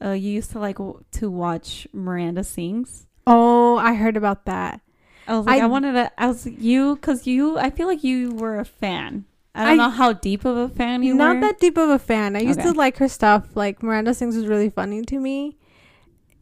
uh, 0.05 0.11
you 0.11 0.31
used 0.31 0.53
to 0.53 0.59
like 0.59 0.77
w- 0.77 1.03
to 1.13 1.31
watch 1.31 1.87
Miranda 1.93 2.45
Sings. 2.45 3.07
Oh, 3.27 3.77
I 3.79 3.95
heard 3.95 4.17
about 4.17 4.45
that. 4.47 4.81
I 5.27 5.37
was 5.37 5.47
like, 5.47 5.61
I, 5.61 5.65
I- 5.65 5.67
wanted 5.67 5.93
to, 5.95 6.13
I 6.23 6.27
was 6.29 6.47
you, 6.47 6.95
because 6.97 7.27
you, 7.27 7.59
I 7.59 7.71
feel 7.71 7.87
like 7.89 8.05
you 8.05 8.33
were 8.33 8.59
a 8.59 8.65
fan. 8.65 9.25
I 9.57 9.65
don't 9.65 9.81
I- 9.81 9.85
know 9.87 9.91
how 9.91 10.13
deep 10.13 10.45
of 10.45 10.57
a 10.57 10.69
fan 10.69 11.03
you 11.03 11.15
are. 11.15 11.17
Not 11.19 11.35
were. 11.37 11.41
that 11.43 11.59
deep 11.61 11.77
of 11.79 11.89
a 11.89 11.99
fan. 11.99 12.37
I 12.37 12.41
used 12.41 12.61
to 12.61 12.73
like 12.73 12.99
her 12.99 13.09
stuff. 13.09 13.49
Like 13.57 13.83
Miranda 13.83 14.15
Sings 14.15 14.37
was 14.37 14.47
really 14.47 14.71
funny 14.71 15.03
to 15.03 15.19
me. 15.19 15.57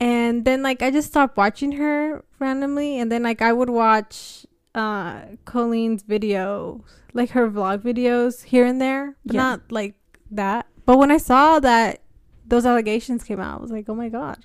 And 0.00 0.44
then 0.44 0.62
like 0.62 0.82
I 0.82 0.90
just 0.90 1.08
stopped 1.08 1.36
watching 1.36 1.72
her 1.72 2.24
randomly 2.38 2.98
and 2.98 3.10
then 3.12 3.22
like 3.22 3.40
I 3.40 3.52
would 3.52 3.70
watch 3.70 4.44
uh 4.74 5.20
Colleen's 5.44 6.02
videos, 6.02 6.82
like 7.12 7.30
her 7.30 7.48
vlog 7.48 7.78
videos 7.82 8.42
here 8.44 8.66
and 8.66 8.80
there, 8.80 9.16
but 9.24 9.34
Yeah. 9.36 9.42
not 9.42 9.60
like 9.70 9.94
that. 10.32 10.66
But 10.84 10.98
when 10.98 11.10
I 11.10 11.16
saw 11.18 11.60
that 11.60 12.00
those 12.46 12.66
allegations 12.66 13.22
came 13.24 13.40
out, 13.40 13.58
I 13.60 13.62
was 13.62 13.70
like, 13.70 13.88
"Oh 13.88 13.94
my 13.94 14.08
god." 14.08 14.44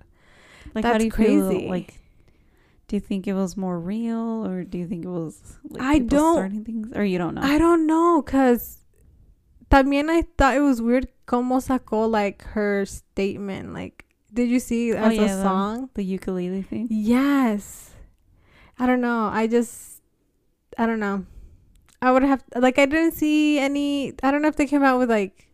like, 0.76 0.86
how 0.86 0.98
do 1.00 1.04
you 1.06 1.12
crazy. 1.12 1.62
feel? 1.62 1.70
Like, 1.70 1.99
do 2.90 2.96
you 2.98 3.00
think 3.00 3.28
it 3.28 3.34
was 3.34 3.56
more 3.56 3.80
real, 3.80 4.46
or 4.46 4.64
do 4.66 4.78
you 4.78 4.88
think 4.88 5.06
it 5.06 5.10
was? 5.10 5.40
Like, 5.70 5.82
I 5.82 6.00
don't- 6.00 6.36
starting 6.36 6.66
things, 6.66 6.92
or 6.94 7.06
you 7.06 7.18
don't 7.18 7.36
know? 7.36 7.42
I 7.46 7.58
don't 7.58 7.86
know 7.88 8.22
cuz 8.22 8.84
también 9.70 10.10
I 10.10 10.24
thought 10.38 10.58
it 10.58 10.62
was 10.66 10.82
weird 10.82 11.08
como 11.28 11.58
sacó 11.62 12.10
like 12.10 12.42
her 12.58 12.86
statement. 12.86 13.74
Like, 13.74 14.06
did 14.34 14.50
you 14.50 14.60
see 14.60 14.92
oh, 14.94 14.98
as 14.98 15.18
Oh, 15.18 15.22
yeah, 15.22 15.40
a 15.40 15.44
song? 15.44 15.90
The 15.94 16.04
ukulele 16.04 16.64
thing. 16.64 16.88
Yes. 16.90 17.92
I 18.80 18.86
don't 18.88 19.02
know. 19.02 19.30
I 19.32 19.46
just, 19.48 20.02
I 20.78 20.86
don't 20.88 21.00
know. 21.00 21.26
I 22.02 22.12
would 22.12 22.24
have 22.24 22.44
like 22.56 22.80
I 22.80 22.86
didn't 22.88 23.14
see 23.14 23.60
any. 23.60 24.14
I 24.24 24.32
don't 24.32 24.42
know 24.42 24.48
if 24.48 24.56
they 24.56 24.66
came 24.66 24.84
out 24.84 24.98
with 25.00 25.10
like, 25.10 25.48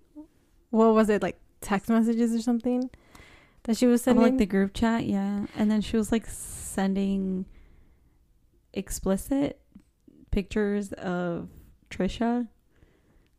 what 0.70 0.94
was 0.94 1.10
it 1.10 1.22
like 1.22 1.39
text 1.60 1.89
messages 1.89 2.34
or 2.36 2.42
something 2.42 2.89
that 3.63 3.75
she 3.75 3.88
was 3.88 4.01
Oh, 4.04 4.13
sending. 4.13 4.24
like 4.24 4.38
the 4.38 4.46
group 4.46 4.74
chat, 4.74 5.06
yeah. 5.06 5.48
And 5.58 5.70
then 5.72 5.82
she 5.82 5.98
was 5.98 6.12
like 6.12 6.27
sending 6.75 7.46
explicit 8.74 9.60
pictures 10.32 10.91
of 10.94 11.50
Trisha. 11.89 12.48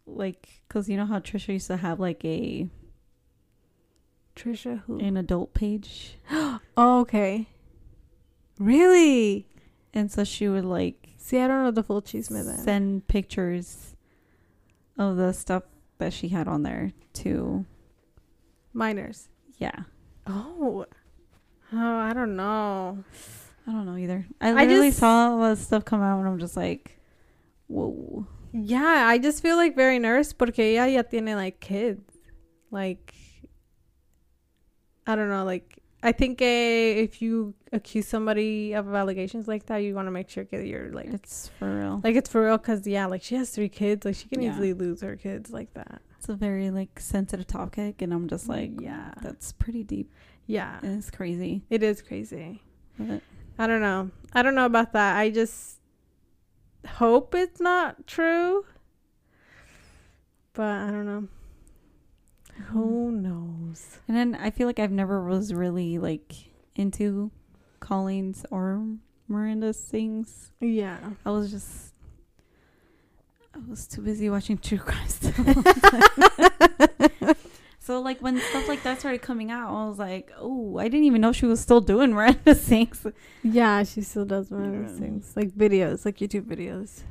Like, 0.07 0.63
because 0.67 0.89
you 0.89 0.97
know 0.97 1.07
how 1.07 1.19
Trisha 1.21 1.49
used 1.55 1.67
to 1.69 1.77
have 1.77 2.01
like 2.01 2.25
a 2.25 2.69
Trisha 4.35 4.83
who? 4.87 4.99
an 4.99 5.17
adult 5.17 5.55
page, 5.55 6.19
oh, 6.31 6.61
okay. 6.77 7.49
Really? 8.59 9.47
and 9.93 10.11
so 10.13 10.25
she 10.25 10.47
would 10.47 10.65
like 10.65 11.09
See, 11.17 11.41
I 11.41 11.49
don't 11.49 11.65
know 11.65 11.71
the 11.73 11.83
full 11.83 12.03
cheese 12.03 12.29
then. 12.29 12.45
send 12.45 13.09
pictures 13.09 13.97
of 14.99 15.17
the 15.17 15.33
stuff 15.33 15.65
that 15.99 16.13
she 16.13 16.29
had 16.29 16.47
on 16.47 16.63
there 16.63 16.93
to 17.15 17.65
Minors. 18.73 19.29
yeah. 19.59 19.85
Oh. 20.27 20.87
Oh, 21.73 21.97
I 21.99 22.13
don't 22.13 22.37
know. 22.37 23.05
I 23.67 23.73
don't 23.73 23.87
know 23.87 23.97
either. 23.97 24.27
I 24.41 24.51
I 24.51 24.53
literally 24.65 24.89
just- 24.89 25.01
saw 25.01 25.31
all 25.33 25.41
the 25.41 25.57
stuff 25.57 25.85
come 25.85 26.01
out 26.03 26.19
and 26.21 26.29
I'm 26.29 26.39
just 26.39 26.57
like, 26.57 26.99
whoa. 27.67 28.27
Yeah, 28.53 29.07
I 29.09 29.19
just 29.19 29.43
feel 29.43 29.57
like 29.57 29.75
very 29.77 29.99
nervous 29.99 30.33
porque 30.33 30.61
ella 30.77 30.89
ya 30.89 31.03
tiene 31.03 31.35
like 31.35 31.61
kids. 31.61 32.01
Like 32.71 33.13
I 35.07 35.15
don't 35.15 35.29
know, 35.29 35.45
like 35.45 35.79
I 36.03 36.13
think 36.13 36.41
eh, 36.41 36.95
if 37.03 37.21
you 37.21 37.55
accuse 37.73 38.07
somebody 38.07 38.73
of 38.73 38.95
allegations 38.95 39.49
like 39.49 39.67
that, 39.67 39.79
you 39.79 39.95
want 39.95 40.07
to 40.07 40.13
make 40.13 40.29
sure 40.29 40.45
that 40.45 40.67
you're 40.67 40.93
like 40.93 41.07
It's 41.13 41.49
for 41.59 41.79
real. 41.79 42.01
like 42.05 42.15
it's 42.17 42.29
for 42.31 42.45
real 42.45 42.59
cuz 42.59 42.87
yeah, 42.87 43.07
like 43.07 43.23
she 43.23 43.35
has 43.35 43.51
3 43.51 43.69
kids, 43.69 44.05
like 44.05 44.15
she 44.15 44.29
can 44.29 44.43
Yeah. 44.43 44.53
easily 44.53 44.73
lose 44.73 45.01
her 45.03 45.17
kids 45.17 45.51
like 45.51 45.75
that. 45.75 46.01
It's 46.19 46.29
a 46.29 46.35
very 46.35 46.71
like 46.71 46.99
sensitive 47.01 47.47
topic 47.47 48.03
and 48.03 48.13
I'm 48.13 48.29
just 48.29 48.49
like, 48.49 48.81
Yeah. 48.81 49.13
that's 49.23 49.53
pretty 49.53 49.83
deep. 49.85 50.13
Yeah. 50.47 50.79
And 50.83 50.99
it's 50.99 51.11
crazy. 51.11 51.63
It 51.71 51.83
is 51.83 52.03
crazy. 52.03 52.63
But 52.99 53.23
I 53.59 53.67
don't 53.67 53.81
know. 53.81 54.11
I 54.33 54.43
don't 54.43 54.55
know 54.55 54.67
about 54.67 54.93
that. 54.93 55.17
I 55.17 55.31
just 55.31 55.79
hope 56.87 57.35
it's 57.35 57.61
not 57.61 58.07
true. 58.07 58.65
But 60.53 60.71
I 60.71 60.91
don't 60.91 61.07
know. 61.07 61.29
Who 62.69 63.11
hmm. 63.11 63.23
knows? 63.23 63.99
and 64.09 64.17
then 64.17 64.35
I 64.35 64.51
feel 64.51 64.67
like 64.67 64.79
I've 64.79 64.91
never 64.91 65.23
was 65.23 65.53
really 65.53 65.99
like 65.99 66.33
into 66.75 67.31
Colleen's 67.81 68.47
or 68.51 68.87
Miranda 69.29 69.75
Sings. 69.75 70.53
Yeah. 70.61 70.99
I 71.25 71.31
was 71.31 71.51
just 71.51 71.93
I 73.55 73.59
was 73.69 73.87
too 73.87 74.03
busy 74.03 74.31
watching 74.31 74.59
true 74.59 74.79
crime 74.79 75.09
stuff. 75.09 75.37
so 77.87 78.01
like 78.01 78.21
when 78.21 78.39
stuff 78.41 78.67
like 78.69 78.83
that 78.83 78.99
started 78.99 79.23
coming 79.23 79.51
out, 79.51 79.71
I 79.71 79.89
was 79.89 79.99
like, 79.99 80.33
oh, 80.39 80.77
I 80.79 80.85
didn't 80.89 81.05
even 81.05 81.21
know 81.21 81.31
she 81.33 81.47
was 81.47 81.61
still 81.61 81.81
doing 81.81 82.11
Miranda 82.15 82.55
Sings. 82.55 83.07
Yeah, 83.43 83.85
she 83.85 84.03
still 84.03 84.25
does 84.25 84.51
of 84.51 84.61
Yeah. 84.61 84.89
things. 84.89 85.33
Like 85.37 85.51
videos, 85.53 86.05
like 86.05 86.17
YouTube 86.19 86.43
videos. 86.47 87.03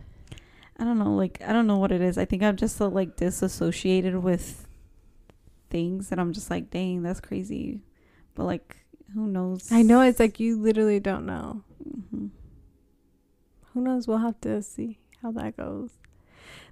I 0.77 0.84
don't 0.84 1.00
know, 1.00 1.15
like 1.15 1.41
I 1.46 1.53
don't 1.53 1.67
know 1.67 1.77
what 1.77 1.91
it 1.94 2.01
is. 2.01 2.17
I 2.17 2.25
think 2.25 2.44
I'm 2.44 2.58
just 2.58 2.75
so 2.75 2.89
like 2.89 3.15
disassociated 3.15 4.17
with 4.22 4.67
things 5.70 6.10
that 6.10 6.20
I'm 6.20 6.34
just 6.34 6.50
like, 6.51 6.70
dang, 6.70 7.01
that's 7.03 7.22
crazy. 7.22 7.82
But 8.36 8.44
like, 8.44 8.75
who 9.13 9.27
knows? 9.27 9.72
I 9.72 9.82
know 9.82 10.01
it's 10.01 10.20
like 10.20 10.39
you 10.41 10.60
literally 10.60 11.00
don't 11.00 11.25
know. 11.25 11.63
Mhm. 12.13 12.29
Who 13.74 13.82
knows? 13.82 14.08
We'll 14.08 14.17
have 14.17 14.39
to 14.41 14.62
see 14.62 15.00
how 15.22 15.32
that 15.32 15.55
goes. 15.55 15.91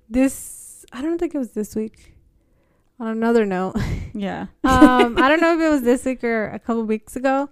This 0.10 0.86
I 0.92 1.02
don't 1.02 1.18
think 1.18 1.34
it 1.34 1.38
was 1.38 1.52
this 1.52 1.74
week. 1.76 2.13
On 3.04 3.10
another 3.10 3.46
note, 3.46 3.76
Yeah. 4.14 4.46
um, 4.64 5.18
I 5.22 5.28
don't 5.28 5.42
know 5.42 5.56
if 5.56 5.60
it 5.60 5.70
was 5.70 5.82
this 5.90 6.06
week 6.06 6.24
or 6.24 6.46
a 6.48 6.58
couple 6.58 6.84
weeks 6.86 7.18
ago. 7.18 7.50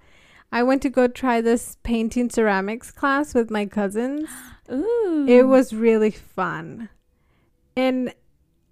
I 0.49 0.63
went 0.63 0.81
to 0.83 0.89
go 0.89 1.09
try 1.09 1.41
this 1.41 1.75
painting 1.83 2.29
ceramics 2.29 2.89
class 2.89 3.33
with 3.33 3.51
my 3.51 3.65
cousins. 3.65 4.29
Ooh. 4.71 5.25
It 5.27 5.43
was 5.43 5.73
really 5.73 6.11
fun. 6.11 6.87
And 7.75 8.13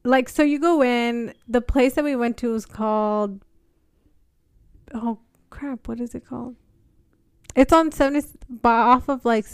like 0.06 0.30
so 0.30 0.42
you 0.42 0.58
go 0.58 0.82
in, 0.82 1.34
the 1.50 1.60
place 1.60 1.96
that 1.96 2.06
we 2.06 2.16
went 2.16 2.38
to 2.38 2.54
was 2.54 2.66
called 2.66 3.44
Oh 4.94 5.20
crap, 5.50 5.86
what 5.90 6.00
is 6.00 6.16
it 6.16 6.26
called? 6.26 6.56
It's 7.58 7.74
on 7.74 7.92
70 7.92 8.26
bo- 8.50 8.70
off 8.70 9.10
of 9.10 9.26
like 9.26 9.46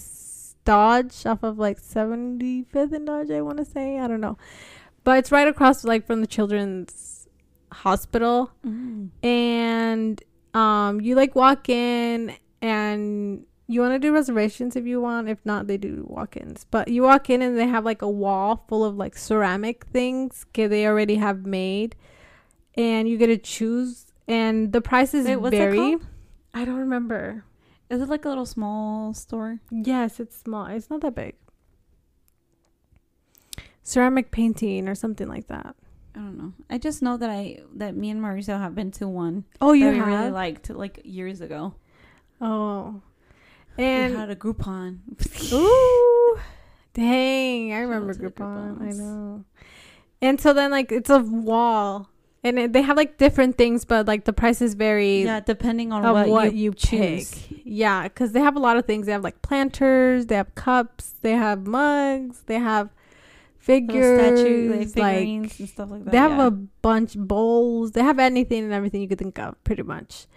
Dodge, 0.63 1.25
off 1.25 1.41
of 1.41 1.57
like 1.57 1.81
75th 1.81 2.91
and 2.91 3.07
Dodge, 3.07 3.31
I 3.31 3.41
want 3.41 3.57
to 3.57 3.65
say. 3.65 3.97
I 3.97 4.07
don't 4.07 4.21
know. 4.21 4.37
But 5.03 5.17
it's 5.19 5.31
right 5.31 5.47
across 5.47 5.83
like 5.83 6.05
from 6.05 6.21
the 6.21 6.27
children's 6.27 7.13
hospital. 7.75 8.51
Mm. 8.65 9.09
and 9.23 10.23
um 10.53 11.01
you 11.01 11.15
like 11.15 11.35
walk 11.35 11.69
in 11.69 12.33
and 12.61 13.45
you 13.67 13.81
want 13.81 13.93
to 13.93 13.99
do 13.99 14.13
reservations 14.13 14.75
if 14.75 14.85
you 14.85 15.01
want. 15.01 15.27
If 15.27 15.39
not 15.45 15.67
they 15.67 15.77
do 15.77 16.05
walk-ins. 16.07 16.65
But 16.69 16.87
you 16.87 17.03
walk 17.03 17.29
in 17.29 17.41
and 17.41 17.57
they 17.57 17.67
have 17.67 17.83
like 17.83 18.01
a 18.01 18.09
wall 18.09 18.63
full 18.67 18.83
of 18.85 18.95
like 18.95 19.17
ceramic 19.17 19.85
things 19.85 20.45
que 20.53 20.67
they 20.67 20.85
already 20.85 21.15
have 21.15 21.45
made. 21.45 21.95
And 22.75 23.09
you 23.09 23.17
get 23.17 23.27
to 23.27 23.37
choose. 23.37 24.07
And 24.27 24.71
the 24.71 24.81
prices 24.81 25.25
Wait, 25.27 25.51
vary 25.51 25.97
i 26.53 26.65
don't 26.65 26.77
remember. 26.77 27.43
Is 27.89 28.01
it 28.01 28.09
like 28.09 28.25
a 28.25 28.29
little 28.29 28.45
small 28.45 29.13
store? 29.13 29.59
yes 29.71 30.19
it's 30.19 30.37
small. 30.37 30.67
It's 30.67 30.89
not 30.89 31.01
that 31.01 31.15
big. 31.15 31.35
Ceramic 33.83 34.31
painting 34.31 34.87
or 34.87 34.95
something 34.95 35.27
like 35.27 35.47
that 35.47 35.75
I 36.15 36.19
don't 36.19 36.37
know. 36.37 36.53
I 36.69 36.77
just 36.77 37.01
know 37.01 37.17
that 37.17 37.29
I 37.29 37.59
that 37.75 37.95
me 37.95 38.09
and 38.09 38.21
Mauricio 38.21 38.57
have 38.57 38.73
been 38.73 38.91
to 38.91 39.07
one 39.07 39.43
oh 39.59 39.73
you 39.73 39.91
that 39.91 39.95
have 39.95 40.07
really 40.07 40.31
liked 40.31 40.69
like 40.69 41.01
years 41.03 41.41
ago. 41.41 41.73
oh 42.39 43.01
And 43.77 44.13
we 44.13 44.19
had 44.19 44.29
a 44.29 44.35
Groupon. 44.35 44.99
Ooh, 45.51 46.39
dang! 46.93 47.73
I 47.73 47.79
remember 47.79 48.13
Groupon. 48.13 48.81
I 48.81 48.91
know. 48.91 49.43
And 50.21 50.39
so 50.39 50.53
then, 50.53 50.71
like, 50.71 50.91
it's 50.91 51.09
a 51.09 51.19
wall, 51.19 52.09
and 52.43 52.57
it, 52.57 52.73
they 52.73 52.81
have 52.81 52.95
like 52.95 53.17
different 53.17 53.57
things, 53.57 53.83
but 53.83 54.07
like 54.07 54.23
the 54.23 54.33
prices 54.33 54.73
vary 54.73 55.23
yeah, 55.23 55.41
depending 55.41 55.91
on 55.91 56.03
what, 56.03 56.27
what, 56.29 56.53
you, 56.53 56.63
you, 56.63 56.71
pick. 56.71 57.19
choose. 57.19 57.43
Yeah, 57.63 58.03
because 58.03 58.31
they 58.31 58.39
have 58.39 58.55
a 58.55 58.59
lot 58.59 58.77
of 58.77 58.85
things. 58.85 59.07
They 59.07 59.11
have 59.11 59.23
like 59.23 59.41
planters, 59.41 60.27
they 60.27 60.35
have 60.35 60.55
cups, 60.55 61.15
they 61.21 61.33
have 61.33 61.67
mugs, 61.67 62.43
they 62.45 62.59
have 62.59 62.89
figures, 63.65 64.19
statue, 64.19 64.69
like 64.69 64.79
like 64.79 64.93
figurines 64.93 65.59
and 65.59 65.69
stuff 65.69 65.89
like 65.89 66.05
that. 66.05 66.11
they 66.11 66.17
have 66.17 66.37
yeah. 66.37 66.47
a 66.47 66.51
bunch 66.51 67.17
bowls. 67.17 67.93
They 67.93 68.03
have 68.03 68.19
anything 68.19 68.63
and 68.63 68.71
everything 68.71 69.01
you 69.01 69.07
could 69.07 69.17
think 69.17 69.39
of, 69.39 69.61
pretty 69.63 69.81
much. 69.81 70.27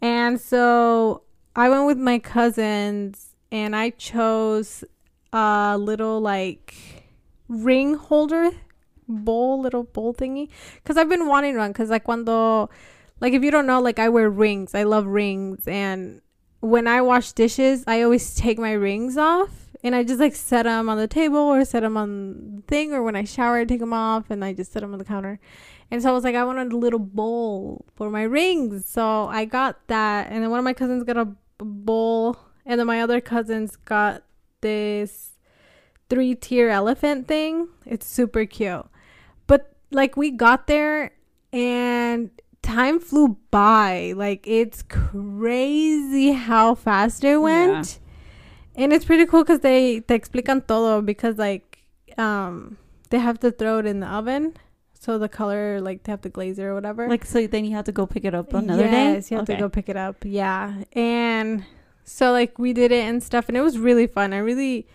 And 0.00 0.40
so 0.40 1.22
I 1.54 1.68
went 1.68 1.86
with 1.86 1.98
my 1.98 2.18
cousins, 2.18 3.36
and 3.52 3.76
I 3.76 3.90
chose 3.90 4.82
a 5.32 5.76
little 5.78 6.20
like 6.20 6.74
ring 7.48 7.94
holder 7.94 8.50
bowl, 9.06 9.60
little 9.60 9.84
bowl 9.84 10.14
thingy, 10.14 10.48
because 10.76 10.96
I've 10.96 11.10
been 11.10 11.28
wanting 11.28 11.58
one. 11.58 11.72
Because 11.72 11.90
like 11.90 12.04
cuando, 12.04 12.70
like 13.20 13.34
if 13.34 13.44
you 13.44 13.50
don't 13.50 13.66
know, 13.66 13.80
like 13.80 13.98
I 13.98 14.08
wear 14.08 14.30
rings. 14.30 14.74
I 14.74 14.84
love 14.84 15.04
rings, 15.04 15.68
and 15.68 16.22
when 16.60 16.86
I 16.86 17.02
wash 17.02 17.32
dishes, 17.32 17.84
I 17.86 18.00
always 18.00 18.34
take 18.34 18.58
my 18.58 18.72
rings 18.72 19.18
off 19.18 19.59
and 19.82 19.94
I 19.94 20.02
just 20.04 20.20
like 20.20 20.34
set 20.34 20.64
them 20.64 20.88
on 20.88 20.98
the 20.98 21.08
table 21.08 21.38
or 21.38 21.64
set 21.64 21.80
them 21.80 21.96
on 21.96 22.56
the 22.56 22.62
thing 22.62 22.92
or 22.92 23.02
when 23.02 23.16
I 23.16 23.24
shower 23.24 23.58
I 23.58 23.64
take 23.64 23.80
them 23.80 23.92
off 23.92 24.30
and 24.30 24.44
I 24.44 24.52
just 24.52 24.72
set 24.72 24.80
them 24.80 24.92
on 24.92 24.98
the 24.98 25.04
counter. 25.04 25.40
And 25.90 26.02
so 26.02 26.10
I 26.10 26.12
was 26.12 26.24
like 26.24 26.34
I 26.34 26.44
wanted 26.44 26.72
a 26.72 26.76
little 26.76 26.98
bowl 26.98 27.86
for 27.96 28.10
my 28.10 28.22
rings. 28.22 28.86
So 28.86 29.26
I 29.28 29.44
got 29.44 29.86
that 29.88 30.30
and 30.30 30.42
then 30.42 30.50
one 30.50 30.58
of 30.58 30.64
my 30.64 30.74
cousins 30.74 31.04
got 31.04 31.16
a 31.16 31.28
bowl 31.58 32.36
and 32.66 32.78
then 32.78 32.86
my 32.86 33.00
other 33.00 33.20
cousins 33.20 33.76
got 33.76 34.22
this 34.60 35.32
three 36.08 36.34
tier 36.34 36.68
elephant 36.68 37.26
thing. 37.26 37.68
It's 37.86 38.06
super 38.06 38.44
cute. 38.44 38.86
But 39.46 39.74
like 39.90 40.16
we 40.16 40.30
got 40.30 40.66
there 40.66 41.12
and 41.52 42.30
time 42.62 43.00
flew 43.00 43.38
by. 43.50 44.12
Like 44.14 44.46
it's 44.46 44.82
crazy 44.82 46.32
how 46.32 46.74
fast 46.74 47.24
it 47.24 47.38
went. 47.38 47.98
And 48.80 48.92
it's 48.94 49.04
pretty 49.04 49.26
cool 49.26 49.42
because 49.44 49.60
they 49.60 50.00
te 50.00 50.14
explican 50.18 50.66
todo 50.66 51.00
because 51.02 51.36
like 51.38 51.66
um 52.18 52.76
they 53.10 53.18
have 53.18 53.38
to 53.40 53.50
throw 53.50 53.78
it 53.80 53.86
in 53.86 54.00
the 54.00 54.06
oven. 54.18 54.54
So 55.04 55.18
the 55.18 55.28
color 55.28 55.80
like 55.80 56.02
they 56.04 56.12
have 56.12 56.22
to 56.22 56.28
glaze 56.28 56.58
it 56.58 56.64
or 56.64 56.74
whatever. 56.74 57.08
Like 57.08 57.24
so, 57.24 57.46
then 57.46 57.64
you 57.64 57.72
have 57.76 57.84
to 57.86 57.92
go 57.92 58.06
pick 58.06 58.24
it 58.24 58.34
up 58.34 58.52
another 58.54 58.84
day. 58.84 59.12
yes, 59.14 59.30
you 59.30 59.36
have 59.38 59.44
Okay. 59.48 59.54
to 59.56 59.60
go 59.60 59.68
pick 59.68 59.88
it 59.88 59.96
up. 59.96 60.16
Yeah. 60.24 60.84
And 60.92 61.64
so 62.04 62.32
like 62.32 62.58
we 62.58 62.72
did 62.72 62.90
it 62.92 63.04
and 63.10 63.22
stuff 63.22 63.48
and 63.48 63.56
it 63.56 63.62
was 63.68 63.78
really 63.78 64.06
fun. 64.06 64.32
I 64.32 64.38
really 64.38 64.86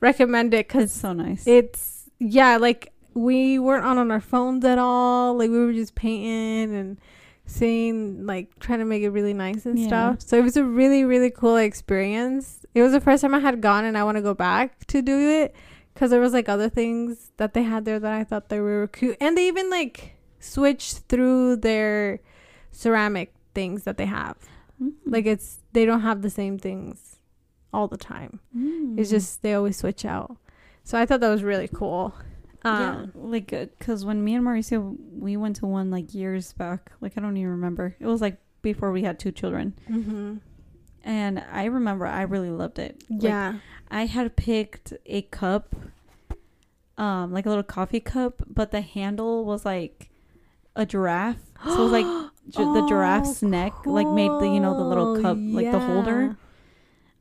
recommend 0.00 0.52
it 0.54 0.66
It's 0.66 0.72
cuz 0.72 0.92
so 0.92 1.12
nice. 1.12 1.46
it's 1.46 2.10
yeah, 2.18 2.56
like 2.56 2.92
we 3.14 3.58
weren't 3.58 3.84
on 3.84 3.98
on 3.98 4.10
our 4.10 4.20
phones 4.20 4.64
at 4.64 4.78
all. 4.78 5.36
Like 5.36 5.50
we 5.50 5.58
were 5.64 5.72
just 5.72 5.94
painting 5.94 6.74
and 6.74 6.98
seeing 7.46 8.26
like 8.26 8.58
trying 8.58 8.80
to 8.80 8.84
make 8.84 9.02
it 9.02 9.10
really 9.10 9.32
nice 9.32 9.64
and 9.66 9.78
Yeah. 9.78 9.86
stuff. 9.86 10.20
So 10.20 10.38
it 10.38 10.42
was 10.42 10.56
a 10.56 10.64
really 10.64 11.04
really 11.04 11.30
cool 11.30 11.56
experience. 11.56 12.66
It 12.74 12.82
was 12.82 12.92
the 12.92 13.00
first 13.00 13.22
time 13.22 13.34
I 13.34 13.38
had 13.38 13.60
gone 13.60 13.84
and 13.84 13.96
I 13.96 14.04
want 14.04 14.16
to 14.16 14.22
go 14.22 14.34
back 14.34 14.84
to 14.88 15.00
do 15.00 15.16
it 15.18 15.54
cuz 15.94 16.10
there 16.10 16.20
was 16.20 16.32
like 16.32 16.48
other 16.48 16.68
things 16.68 17.30
that 17.38 17.54
they 17.54 17.62
had 17.62 17.84
there 17.84 17.98
that 18.00 18.12
I 18.12 18.24
thought 18.24 18.48
they 18.48 18.60
were 18.60 18.86
cute. 18.88 19.16
And 19.20 19.36
they 19.38 19.46
even 19.48 19.70
like 19.70 20.16
switched 20.40 20.98
through 21.08 21.56
their 21.56 22.20
ceramic 22.72 23.32
things 23.54 23.84
that 23.84 23.96
they 23.96 24.06
have. 24.06 24.36
Mm. 24.82 24.92
Like 25.06 25.26
it's 25.26 25.60
they 25.72 25.86
don't 25.86 26.02
have 26.02 26.22
the 26.22 26.30
same 26.30 26.58
things 26.58 27.16
all 27.72 27.88
the 27.88 27.96
time. 27.96 28.40
It's 28.98 29.08
Mm. 29.08 29.10
just 29.10 29.42
they 29.42 29.54
always 29.54 29.76
switch 29.76 30.04
out. 30.04 30.36
So 30.84 30.98
I 30.98 31.06
thought 31.06 31.20
that 31.20 31.30
was 31.30 31.42
really 31.42 31.68
cool. 31.72 32.14
Yeah, 32.66 32.90
Um, 32.96 33.12
like 33.14 33.48
because 33.50 34.04
when 34.04 34.22
me 34.24 34.34
and 34.34 34.44
Mauricio 34.44 34.96
we 35.12 35.36
went 35.36 35.56
to 35.56 35.66
one 35.66 35.90
like 35.90 36.14
years 36.14 36.52
back, 36.52 36.92
like 37.00 37.12
I 37.16 37.20
don't 37.20 37.36
even 37.36 37.50
remember. 37.52 37.96
It 38.00 38.06
was 38.06 38.20
like 38.20 38.38
before 38.62 38.90
we 38.92 39.02
had 39.02 39.18
two 39.18 39.30
children, 39.32 39.74
mhm. 39.88 40.40
and 41.04 41.44
I 41.52 41.64
remember 41.66 42.06
I 42.06 42.22
really 42.22 42.50
loved 42.50 42.78
it. 42.78 43.02
Like, 43.08 43.22
Yeah. 43.22 43.54
I 43.90 44.06
had 44.06 44.34
picked 44.36 44.92
a 45.06 45.22
cup, 45.22 45.74
um, 46.98 47.32
like 47.32 47.46
a 47.46 47.48
little 47.48 47.62
coffee 47.64 48.00
cup, 48.00 48.42
but 48.46 48.70
the 48.70 48.80
handle 48.80 49.44
was 49.44 49.64
like 49.64 50.10
a 50.74 50.84
giraffe. 50.86 51.38
So 51.64 51.72
it 51.72 51.78
was 51.78 51.92
like 51.92 52.06
gi- 52.50 52.64
the 52.64 52.86
giraffe's 52.88 53.42
neck, 53.42 53.72
like 53.86 54.08
made 54.08 54.30
the 54.40 54.48
you 54.48 54.60
know 54.60 54.74
the 54.76 54.84
little 54.84 55.14
cool. 55.14 55.22
cup, 55.22 55.36
like 55.40 55.70
the 55.70 55.78
holder. 55.78 56.36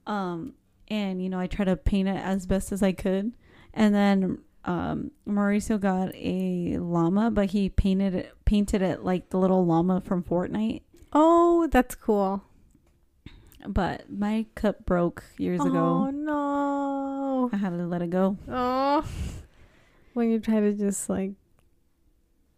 Um, 0.07 0.53
and 0.87 1.21
you 1.21 1.29
know 1.29 1.39
I 1.39 1.47
tried 1.47 1.65
to 1.65 1.75
paint 1.75 2.07
it 2.07 2.17
as 2.17 2.45
best 2.45 2.71
as 2.71 2.81
I 2.83 2.91
could, 2.91 3.33
and 3.73 3.93
then 3.93 4.39
um 4.65 5.11
Mauricio 5.27 5.79
got 5.79 6.13
a 6.15 6.77
llama, 6.79 7.31
but 7.31 7.51
he 7.51 7.69
painted 7.69 8.13
it 8.15 8.33
painted 8.45 8.81
it 8.81 9.03
like 9.03 9.29
the 9.29 9.37
little 9.37 9.65
llama 9.65 10.01
from 10.01 10.23
Fortnite. 10.23 10.81
Oh, 11.13 11.67
that's 11.71 11.95
cool. 11.95 12.43
But 13.67 14.11
my 14.11 14.45
cup 14.55 14.85
broke 14.85 15.23
years 15.37 15.59
Oh 15.63 15.67
ago. 15.67 15.79
Oh 16.07 16.09
no. 16.11 17.49
I 17.53 17.57
had 17.57 17.69
to 17.71 17.87
let 17.87 18.01
it 18.01 18.09
go. 18.09 18.37
Oh. 18.49 19.03
When 20.13 20.29
you 20.29 20.39
try 20.39 20.59
to 20.59 20.73
just 20.73 21.09
like 21.09 21.31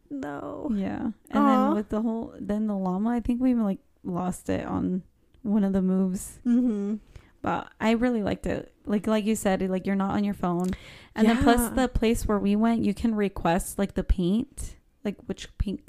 no. 0.09 0.69
Yeah. 0.73 1.11
And 1.31 1.47
then 1.47 1.73
with 1.75 1.89
the 1.89 2.01
whole 2.01 2.33
then 2.39 2.67
the 2.67 2.75
llama, 2.75 3.09
I 3.09 3.19
think 3.19 3.41
we 3.41 3.51
even 3.51 3.63
like 3.63 3.79
lost 4.03 4.49
it 4.49 4.65
on 4.65 5.03
one 5.43 5.63
of 5.63 5.73
the 5.73 5.81
moves. 5.81 6.39
Mhm. 6.45 6.99
But 7.47 7.71
I 7.79 7.91
really 7.91 8.23
liked 8.23 8.45
it. 8.45 8.73
Like 8.85 9.07
like 9.07 9.23
you 9.23 9.33
said, 9.33 9.61
like 9.69 9.85
you're 9.85 9.95
not 9.95 10.11
on 10.11 10.25
your 10.25 10.33
phone. 10.33 10.71
And 11.15 11.29
then 11.29 11.41
plus 11.41 11.69
the 11.69 11.87
place 11.87 12.25
where 12.27 12.37
we 12.37 12.57
went, 12.57 12.83
you 12.83 12.93
can 12.93 13.15
request 13.15 13.79
like 13.79 13.93
the 13.93 14.03
paint, 14.03 14.75
like 15.05 15.15
which 15.27 15.47
paint 15.57 15.79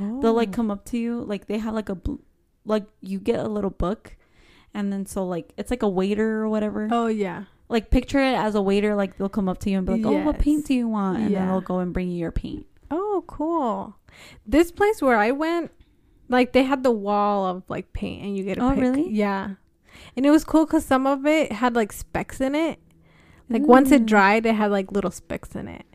Oh. 0.00 0.22
they'll 0.22 0.32
like 0.32 0.48
oh. 0.48 0.52
come 0.52 0.70
up 0.70 0.86
to 0.86 0.96
you. 0.96 1.20
Like 1.20 1.46
they 1.46 1.58
have 1.58 1.74
like 1.74 1.90
a 1.90 1.94
bl- 1.94 2.24
like 2.64 2.86
you 3.02 3.18
get 3.18 3.38
a 3.38 3.48
little 3.48 3.68
book 3.68 4.16
and 4.72 4.90
then 4.90 5.04
so 5.04 5.26
like 5.26 5.52
it's 5.58 5.70
like 5.70 5.82
a 5.82 5.88
waiter 5.88 6.40
or 6.40 6.48
whatever. 6.48 6.88
Oh 6.90 7.08
yeah. 7.08 7.44
Like 7.68 7.90
picture 7.90 8.20
it 8.20 8.34
as 8.38 8.54
a 8.54 8.62
waiter, 8.62 8.94
like 8.94 9.18
they'll 9.18 9.28
come 9.28 9.46
up 9.46 9.58
to 9.60 9.70
you 9.70 9.76
and 9.76 9.86
be 9.86 9.92
like, 9.92 10.06
Oh, 10.06 10.24
what 10.24 10.38
paint 10.38 10.64
do 10.64 10.72
you 10.72 10.88
want? 10.88 11.18
And 11.18 11.34
then 11.34 11.48
they'll 11.48 11.60
go 11.60 11.80
and 11.80 11.92
bring 11.92 12.08
you 12.10 12.16
your 12.16 12.32
paint. 12.32 12.64
Oh, 12.90 13.24
cool. 13.26 13.94
This 14.46 14.72
place 14.72 15.02
where 15.02 15.18
I 15.18 15.32
went, 15.32 15.70
like 16.30 16.52
they 16.52 16.62
had 16.62 16.82
the 16.82 16.90
wall 16.92 17.44
of 17.46 17.62
like 17.68 17.92
paint, 17.92 18.24
and 18.24 18.34
you 18.34 18.42
get 18.44 18.56
a 18.56 18.64
Oh, 18.64 18.70
pick. 18.70 18.80
really? 18.80 19.10
Yeah, 19.12 19.56
and 20.16 20.24
it 20.26 20.30
was 20.30 20.44
cool 20.44 20.66
because 20.66 20.84
some 20.84 21.06
of 21.06 21.26
it 21.26 21.52
had 21.52 21.74
like 21.74 21.92
specks 21.92 22.40
in 22.40 22.54
it. 22.54 22.78
Like 23.50 23.62
once 23.66 23.90
it 23.90 24.04
dried, 24.04 24.44
it 24.44 24.54
had 24.54 24.70
like 24.70 24.92
little 24.92 25.10
specks 25.10 25.54
in 25.54 25.68
it, 25.68 25.86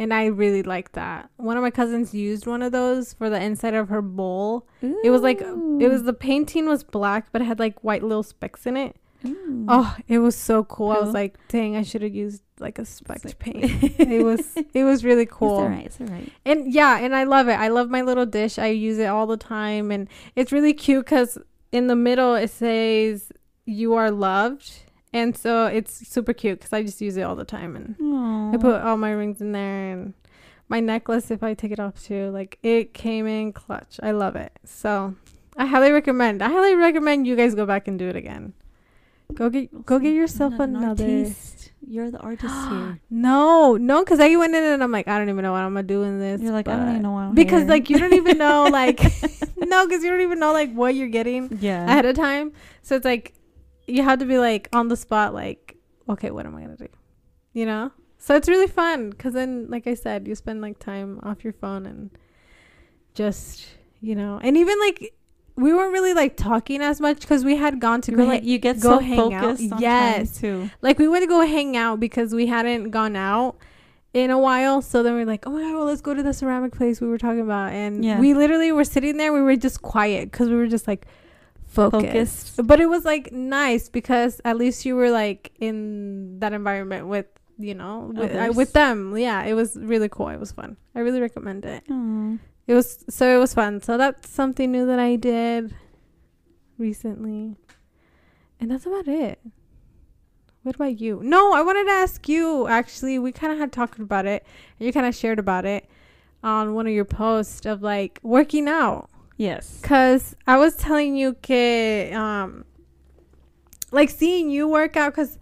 and 0.00 0.12
I 0.12 0.26
really 0.26 0.64
liked 0.64 0.94
that. 0.94 1.30
One 1.36 1.56
of 1.56 1.62
my 1.62 1.70
cousins 1.70 2.12
used 2.12 2.44
one 2.46 2.60
of 2.60 2.72
those 2.72 3.12
for 3.12 3.30
the 3.30 3.40
inside 3.40 3.74
of 3.74 3.88
her 3.88 4.02
bowl. 4.02 4.66
It 4.82 5.10
was 5.10 5.22
like 5.22 5.40
it 5.40 5.88
was 5.88 6.02
the 6.02 6.12
painting 6.12 6.66
was 6.66 6.82
black, 6.82 7.28
but 7.30 7.40
it 7.40 7.44
had 7.44 7.60
like 7.60 7.84
white 7.84 8.02
little 8.02 8.24
specks 8.24 8.66
in 8.66 8.76
it. 8.76 8.96
Ooh. 9.26 9.64
Oh, 9.68 9.96
it 10.06 10.18
was 10.20 10.36
so 10.36 10.62
cool. 10.64 10.90
I 10.92 11.00
was 11.00 11.12
like, 11.12 11.36
dang, 11.48 11.74
I 11.76 11.82
should 11.82 12.02
have 12.02 12.14
used 12.14 12.42
like 12.60 12.78
a 12.78 12.84
specked 12.84 13.24
like- 13.24 13.38
paint. 13.38 13.64
it 13.98 14.24
was 14.24 14.56
it 14.74 14.84
was 14.84 15.04
really 15.04 15.26
cool. 15.30 15.58
It's 15.58 15.62
alright. 15.64 15.86
It's 15.86 16.00
alright. 16.00 16.32
And 16.44 16.72
yeah, 16.72 16.98
and 16.98 17.14
I 17.14 17.24
love 17.24 17.46
it. 17.48 17.54
I 17.54 17.68
love 17.68 17.90
my 17.90 18.02
little 18.02 18.26
dish. 18.26 18.58
I 18.58 18.66
use 18.68 18.98
it 18.98 19.06
all 19.06 19.26
the 19.28 19.36
time, 19.36 19.92
and 19.92 20.08
it's 20.34 20.50
really 20.50 20.72
cute 20.74 21.04
because 21.04 21.38
in 21.70 21.86
the 21.86 21.96
middle 21.96 22.34
it 22.34 22.50
says 22.50 23.30
"You 23.68 23.94
are 23.94 24.10
loved," 24.10 24.82
and 25.12 25.36
so 25.36 25.66
it's 25.66 26.08
super 26.08 26.32
cute 26.32 26.58
because 26.58 26.72
I 26.72 26.82
just 26.82 27.00
use 27.00 27.16
it 27.16 27.22
all 27.22 27.36
the 27.36 27.44
time, 27.44 27.76
and 27.76 28.54
I 28.54 28.58
put 28.58 28.82
all 28.82 28.96
my 28.96 29.10
rings 29.10 29.40
in 29.40 29.52
there 29.52 29.92
and 29.92 30.14
my 30.68 30.80
necklace 30.80 31.30
if 31.30 31.42
I 31.42 31.54
take 31.54 31.72
it 31.72 31.80
off 31.80 32.02
too. 32.02 32.30
Like 32.30 32.58
it 32.62 32.94
came 32.94 33.26
in 33.26 33.52
clutch. 33.52 33.98
I 34.02 34.12
love 34.12 34.36
it. 34.36 34.52
So 34.64 35.14
I 35.56 35.66
highly 35.66 35.92
recommend. 35.92 36.42
I 36.42 36.48
highly 36.48 36.74
recommend 36.74 37.26
you 37.26 37.36
guys 37.36 37.54
go 37.54 37.66
back 37.66 37.88
and 37.88 37.98
do 37.98 38.08
it 38.08 38.16
again. 38.16 38.52
Go 39.34 39.50
get 39.50 39.84
go 39.84 39.98
get 39.98 40.14
yourself 40.14 40.54
An 40.54 40.76
another. 40.76 41.26
You're 41.86 42.10
the 42.10 42.18
artist 42.18 42.54
here. 42.70 43.00
No, 43.10 43.76
no, 43.76 44.04
because 44.04 44.20
I 44.20 44.34
went 44.36 44.54
in 44.54 44.62
and 44.62 44.82
I'm 44.82 44.92
like, 44.92 45.08
I 45.08 45.18
don't 45.18 45.28
even 45.28 45.42
know 45.42 45.52
what 45.52 45.62
I'm 45.62 45.74
gonna 45.74 45.82
do 45.84 46.02
in 46.02 46.18
this. 46.18 46.40
You're 46.40 46.52
like, 46.52 46.68
I 46.68 46.76
don't 46.76 46.88
even 46.90 47.02
know 47.02 47.12
why. 47.12 47.24
I'm 47.24 47.34
because 47.34 47.62
here. 47.62 47.68
like 47.68 47.90
you 47.90 47.98
don't 47.98 48.14
even 48.14 48.38
know 48.38 48.64
like 48.64 49.00
no 49.56 49.86
because 49.86 50.02
you 50.02 50.10
don't 50.10 50.20
even 50.20 50.38
know 50.38 50.52
like 50.52 50.72
what 50.72 50.94
you're 50.94 51.08
getting 51.08 51.58
yeah. 51.60 51.84
ahead 51.84 52.06
of 52.06 52.16
time 52.16 52.52
so 52.82 52.96
it's 52.96 53.04
like 53.04 53.34
you 53.88 54.02
have 54.02 54.18
to 54.18 54.24
be 54.26 54.38
like 54.38 54.68
on 54.72 54.88
the 54.88 54.96
spot 54.96 55.32
like 55.34 55.76
okay 56.08 56.30
what 56.30 56.46
am 56.46 56.54
i 56.56 56.60
gonna 56.62 56.76
do 56.76 56.88
you 57.52 57.64
know 57.66 57.90
so 58.18 58.34
it's 58.36 58.48
really 58.48 58.66
fun 58.66 59.10
because 59.10 59.32
then 59.34 59.66
like 59.68 59.86
i 59.86 59.94
said 59.94 60.26
you 60.28 60.34
spend 60.34 60.60
like 60.60 60.78
time 60.78 61.20
off 61.22 61.42
your 61.44 61.52
phone 61.52 61.86
and 61.86 62.10
just 63.14 63.66
you 64.00 64.14
know 64.14 64.38
and 64.42 64.56
even 64.56 64.78
like 64.80 65.14
we 65.56 65.72
weren't 65.74 65.92
really 65.92 66.14
like 66.14 66.36
talking 66.36 66.80
as 66.80 67.00
much 67.00 67.20
because 67.20 67.44
we 67.44 67.56
had 67.56 67.80
gone 67.80 68.00
to 68.00 68.12
you 68.12 68.16
go 68.16 68.24
like 68.24 68.42
ha- 68.42 68.46
you 68.48 68.58
get 68.58 68.78
go 68.80 68.96
so 68.96 68.98
hang 69.00 69.34
out. 69.34 69.42
focused 69.42 69.72
on 69.72 69.80
Yes. 69.80 70.38
trying 70.40 70.66
to 70.66 70.70
like 70.82 70.98
we 70.98 71.08
went 71.08 71.22
to 71.24 71.26
go 71.28 71.44
hang 71.44 71.76
out 71.76 71.98
because 71.98 72.32
we 72.32 72.46
hadn't 72.46 72.90
gone 72.90 73.16
out 73.16 73.56
in 74.14 74.30
a 74.30 74.38
while 74.38 74.80
so 74.82 75.02
then 75.02 75.14
we 75.16 75.22
are 75.22 75.26
like 75.26 75.46
oh 75.46 75.50
my 75.50 75.60
god 75.62 75.74
well 75.74 75.84
let's 75.84 76.00
go 76.00 76.14
to 76.14 76.22
the 76.22 76.32
ceramic 76.32 76.72
place 76.72 77.00
we 77.00 77.08
were 77.08 77.18
talking 77.18 77.40
about 77.40 77.72
and 77.72 78.04
Yeah. 78.04 78.20
we 78.20 78.34
literally 78.34 78.70
were 78.72 78.84
sitting 78.84 79.16
there 79.16 79.32
we 79.32 79.42
were 79.42 79.56
just 79.56 79.82
quiet 79.82 80.30
because 80.30 80.48
we 80.48 80.54
were 80.54 80.68
just 80.68 80.86
like 80.86 81.06
focused. 81.68 82.56
Focused. 82.56 82.66
but 82.66 82.80
it 82.80 82.86
was 82.86 83.04
like 83.04 83.30
nice 83.32 83.88
because 83.88 84.40
at 84.44 84.56
least 84.56 84.84
you 84.84 84.96
were 84.96 85.10
like 85.10 85.52
in 85.60 86.40
that 86.40 86.52
environment 86.52 87.06
with 87.06 87.26
you 87.58 87.74
know 87.74 88.10
with, 88.14 88.34
uh, 88.34 88.38
I, 88.38 88.44
Others. 88.44 88.56
with 88.56 88.72
them. 88.72 89.16
Yeah 89.16 89.44
it 89.44 89.54
was 89.54 89.76
really 89.76 90.08
cool. 90.08 90.28
It 90.28 90.40
was 90.40 90.52
fun. 90.52 90.76
I 90.94 91.00
really 91.00 91.20
recommend 91.20 91.64
it. 91.64 91.84
Aw. 91.90 92.38
it 92.66 92.74
was 92.74 93.04
so 93.08 93.36
it 93.36 93.38
was 93.38 93.54
fun. 93.54 93.80
So 93.82 93.96
that's 93.96 94.28
something 94.28 94.72
new 94.72 94.86
that 94.86 94.98
i 94.98 95.16
did 95.16 95.74
recently. 96.78 97.56
And 98.60 98.70
that's 98.70 98.86
about 98.86 99.06
it. 99.06 99.38
What 100.62 100.74
about 100.74 101.00
you? 101.00 101.20
No 101.22 101.52
i 101.52 101.62
wanted 101.62 101.84
to 101.84 101.90
ask 101.92 102.28
you 102.28 102.66
actually. 102.66 103.18
We 103.18 103.32
kind 103.32 103.52
of 103.52 103.58
had 103.58 103.72
talked 103.72 103.98
about 103.98 104.26
it 104.26 104.44
and 104.78 104.86
you 104.86 104.92
kind 104.92 105.06
of 105.06 105.14
shared 105.14 105.38
about 105.38 105.64
it 105.64 105.88
on 106.42 106.74
one 106.74 106.86
of 106.86 106.92
your 106.92 107.04
posts 107.04 107.66
of 107.66 107.82
like 107.82 108.20
working 108.22 108.68
out 108.68 109.10
yes 109.38 109.78
because 109.80 110.36
i 110.46 110.58
was 110.58 110.76
telling 110.76 111.16
you 111.16 111.32
que 111.34 112.12
um 112.12 112.64
like 113.90 114.10
seeing 114.10 114.50
you 114.50 114.68
work 114.68 114.96
out 114.96 115.12
because 115.12 115.38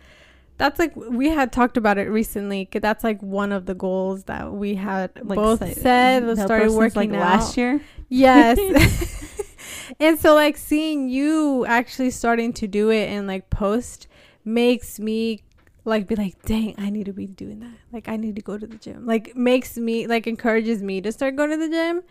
that's 0.58 0.78
like 0.78 0.94
we 0.96 1.28
had 1.28 1.52
talked 1.52 1.76
about 1.76 1.98
it 1.98 2.08
recently 2.08 2.64
'cause 2.66 2.80
that's 2.80 3.02
like 3.02 3.20
one 3.20 3.50
of 3.50 3.66
the 3.66 3.74
goals 3.74 4.24
that 4.24 4.52
we 4.52 4.76
had 4.76 5.10
like 5.24 5.36
both 5.36 5.58
said 5.74 6.22
help 6.22 6.38
started 6.38 6.70
working 6.70 7.10
like 7.10 7.20
out. 7.20 7.40
last 7.40 7.56
year 7.56 7.80
Yes. 8.08 8.58
and 10.00 10.18
so 10.18 10.34
like 10.34 10.56
seeing 10.56 11.08
you 11.08 11.66
actually 11.66 12.10
starting 12.10 12.52
to 12.54 12.66
do 12.66 12.90
it 12.90 13.08
and 13.08 13.26
like 13.26 13.50
post 13.50 14.06
makes 14.44 14.98
me 15.00 15.42
like 15.84 16.08
be 16.08 16.16
like, 16.16 16.42
dang, 16.44 16.74
I 16.78 16.90
need 16.90 17.06
to 17.06 17.12
be 17.12 17.26
doing 17.26 17.60
that. 17.60 17.74
Like 17.92 18.08
I 18.08 18.16
need 18.16 18.34
to 18.36 18.42
go 18.42 18.58
to 18.58 18.66
the 18.66 18.76
gym. 18.76 19.06
Like 19.06 19.36
makes 19.36 19.76
me 19.76 20.06
like 20.06 20.26
encourages 20.26 20.82
me 20.82 21.00
to 21.00 21.12
start 21.12 21.36
going 21.36 21.50
to 21.50 21.56
the 21.56 21.68
gym. 21.68 22.02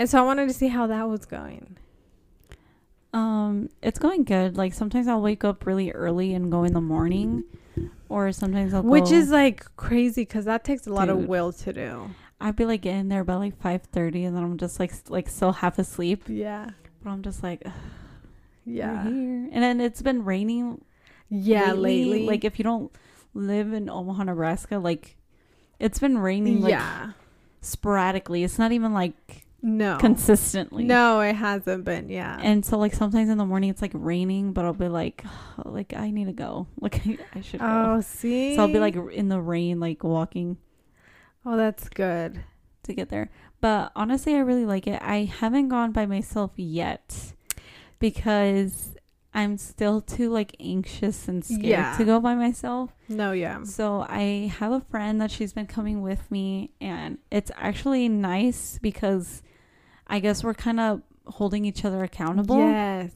And 0.00 0.08
so 0.08 0.18
I 0.18 0.22
wanted 0.22 0.48
to 0.48 0.54
see 0.54 0.68
how 0.68 0.86
that 0.88 1.08
was 1.08 1.26
going. 1.26 1.76
um 3.12 3.68
it's 3.82 3.98
going 3.98 4.22
good 4.24 4.56
like 4.56 4.72
sometimes 4.72 5.08
i'll 5.08 5.20
wake 5.20 5.42
up 5.42 5.66
really 5.66 5.90
early 5.90 6.32
and 6.32 6.50
go 6.50 6.62
in 6.62 6.72
the 6.72 6.80
morning 6.80 7.42
or 8.08 8.30
sometimes 8.30 8.72
i'll 8.72 8.82
Which 8.84 9.10
go- 9.10 9.16
is 9.16 9.30
like 9.30 9.64
crazy 9.76 10.22
because 10.22 10.44
that 10.44 10.62
takes 10.62 10.86
a 10.86 10.92
lot 10.92 11.08
of 11.08 11.26
will 11.26 11.52
to 11.64 11.72
do. 11.72 12.10
i'd 12.40 12.54
be 12.54 12.64
like 12.64 12.82
getting 12.82 13.08
there 13.08 13.24
by 13.24 13.34
like 13.34 13.58
5.30 13.60 14.26
and 14.28 14.36
then 14.36 14.44
i'm 14.44 14.56
just 14.58 14.78
like 14.78 14.92
like 15.08 15.28
still 15.28 15.50
half 15.52 15.76
asleep 15.80 16.22
Yeah. 16.28 16.70
but 17.02 17.10
i'm 17.10 17.22
just 17.22 17.42
like 17.42 17.62
"Ugh, 17.66 17.72
Yeah. 18.64 19.02
here 19.02 19.48
and 19.52 19.60
then 19.64 19.80
it's 19.80 20.02
been 20.02 20.24
raining 20.24 20.80
Yeah, 21.28 21.72
lately. 21.72 22.26
like 22.26 22.44
if 22.44 22.58
you 22.60 22.62
don't 22.62 22.92
live 23.34 23.72
in 23.72 23.90
omaha 23.90 24.22
nebraska 24.22 24.78
like 24.78 25.16
it's 25.80 25.98
been 25.98 26.16
raining 26.18 26.60
like 26.60 26.70
yeah. 26.70 27.10
sporadically 27.60 28.44
it's 28.44 28.58
not 28.58 28.70
even 28.70 28.92
like 28.94 29.46
No. 29.62 29.98
consistently 29.98 30.84
no, 30.84 31.20
it 31.20 31.34
hasn't 31.34 31.84
been. 31.84 32.08
Yeah. 32.08 32.38
and 32.42 32.64
so 32.64 32.78
like 32.78 32.94
sometimes 32.94 33.28
in 33.28 33.36
the 33.38 33.44
morning 33.44 33.68
it's 33.70 33.82
like 33.82 33.92
raining 33.94 34.52
but 34.54 34.64
i'll 34.64 34.72
be 34.72 34.88
like 34.88 35.22
like 35.64 35.92
i 35.94 36.10
need 36.10 36.26
to 36.26 36.32
go 36.32 36.66
like 36.80 37.06
i, 37.06 37.18
I 37.34 37.40
should 37.42 37.60
go 37.60 37.66
oh, 37.96 38.00
see. 38.00 38.56
so 38.56 38.62
i'll 38.62 38.68
be 38.72 38.78
like 38.78 38.96
in 39.12 39.28
the 39.28 39.40
rain 39.40 39.78
like 39.80 40.02
walking 40.02 40.56
Oh, 41.44 41.56
that's 41.56 41.88
good. 41.88 42.42
to 42.82 42.92
get 42.92 43.08
there. 43.08 43.30
But 43.62 43.92
honestly, 43.96 44.34
I 44.34 44.40
really 44.40 44.66
like 44.66 44.86
it. 44.86 45.00
I 45.02 45.24
haven't 45.24 45.68
gone 45.68 45.90
by 45.90 46.04
myself 46.04 46.50
yet 46.56 47.32
because 47.98 48.94
I'm 49.32 49.56
still 49.56 50.00
too 50.00 50.28
like 50.30 50.56
anxious 50.60 51.28
and 51.28 51.44
scared 51.44 51.62
Yeah. 51.64 51.96
to 51.96 52.04
go 52.04 52.20
by 52.20 52.34
myself. 52.34 52.90
No, 53.08 53.32
yeah. 53.32 53.62
So 53.64 54.04
I 54.08 54.52
have 54.58 54.72
a 54.72 54.80
friend 54.80 55.20
that 55.20 55.30
she's 55.30 55.52
been 55.52 55.66
coming 55.66 56.02
with 56.02 56.30
me 56.30 56.72
and 56.80 57.18
it's 57.30 57.50
actually 57.56 58.08
nice 58.08 58.78
because 58.82 59.42
I 60.10 60.18
guess 60.20 60.42
we're 60.44 60.54
kind 60.54 60.80
of 60.80 61.02
holding 61.26 61.64
each 61.64 61.84
other 61.84 62.02
accountable. 62.04 62.58
Yes. 62.58 63.12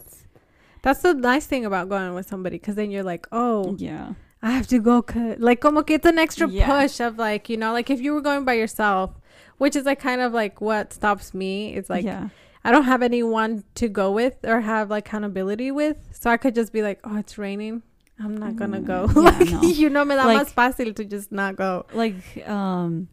That's 0.83 1.03
the 1.03 1.15
nice 1.15 1.47
thing 1.47 1.65
about 1.65 1.89
going 1.89 2.15
with 2.15 2.27
somebody 2.29 2.57
because 2.59 2.75
then 2.77 2.91
you're 2.91 3.03
like, 3.03 3.27
oh, 3.33 3.75
Yeah. 3.79 4.15
I 4.43 4.51
have 4.51 4.67
to 4.69 4.79
go. 4.79 5.01
Cut. 5.03 5.41
Like, 5.41 5.61
como 5.61 5.83
que 5.83 5.95
it's 5.97 6.07
an 6.07 6.19
extra 6.19 6.47
Yeah. 6.49 6.67
push 6.67 7.01
of 7.01 7.19
like, 7.19 7.49
you 7.49 7.57
know, 7.57 7.73
like 7.73 7.89
if 7.91 8.01
you 8.01 8.13
were 8.13 8.21
going 8.21 8.45
by 8.45 8.53
yourself, 8.55 9.11
which 9.59 9.75
is 9.75 9.85
like 9.87 9.99
kind 10.01 10.21
of 10.21 10.33
like 10.35 10.61
what 10.61 10.93
stops 10.93 11.33
me. 11.35 11.75
It's 11.75 11.89
like, 11.91 12.05
yeah. 12.05 12.29
I 12.63 12.71
don't 12.71 12.85
have 12.85 13.03
anyone 13.03 13.65
to 13.77 13.89
go 13.89 14.13
with 14.13 14.37
or 14.45 14.61
have 14.61 14.91
like 14.91 15.07
accountability 15.09 15.71
with. 15.71 15.97
So 16.13 16.31
I 16.31 16.37
could 16.37 16.55
just 16.55 16.73
be 16.73 16.83
like, 16.83 17.01
oh, 17.05 17.17
it's 17.17 17.39
raining. 17.39 17.83
I'm 18.21 18.37
not 18.37 18.55
gonna 18.57 18.81
Mm, 18.81 18.87
go. 18.87 19.09
yeah, 19.17 19.21
like, 19.31 19.51
no. 19.51 19.63
you 19.63 19.91
know, 19.91 20.05
me 20.05 20.15
da 20.15 20.25
Like- 20.27 20.47
más 20.47 20.53
fácil 20.55 20.95
to 20.95 21.05
just 21.05 21.33
not 21.33 21.57
go. 21.57 21.87
Like 21.95 22.47
um 22.47 23.09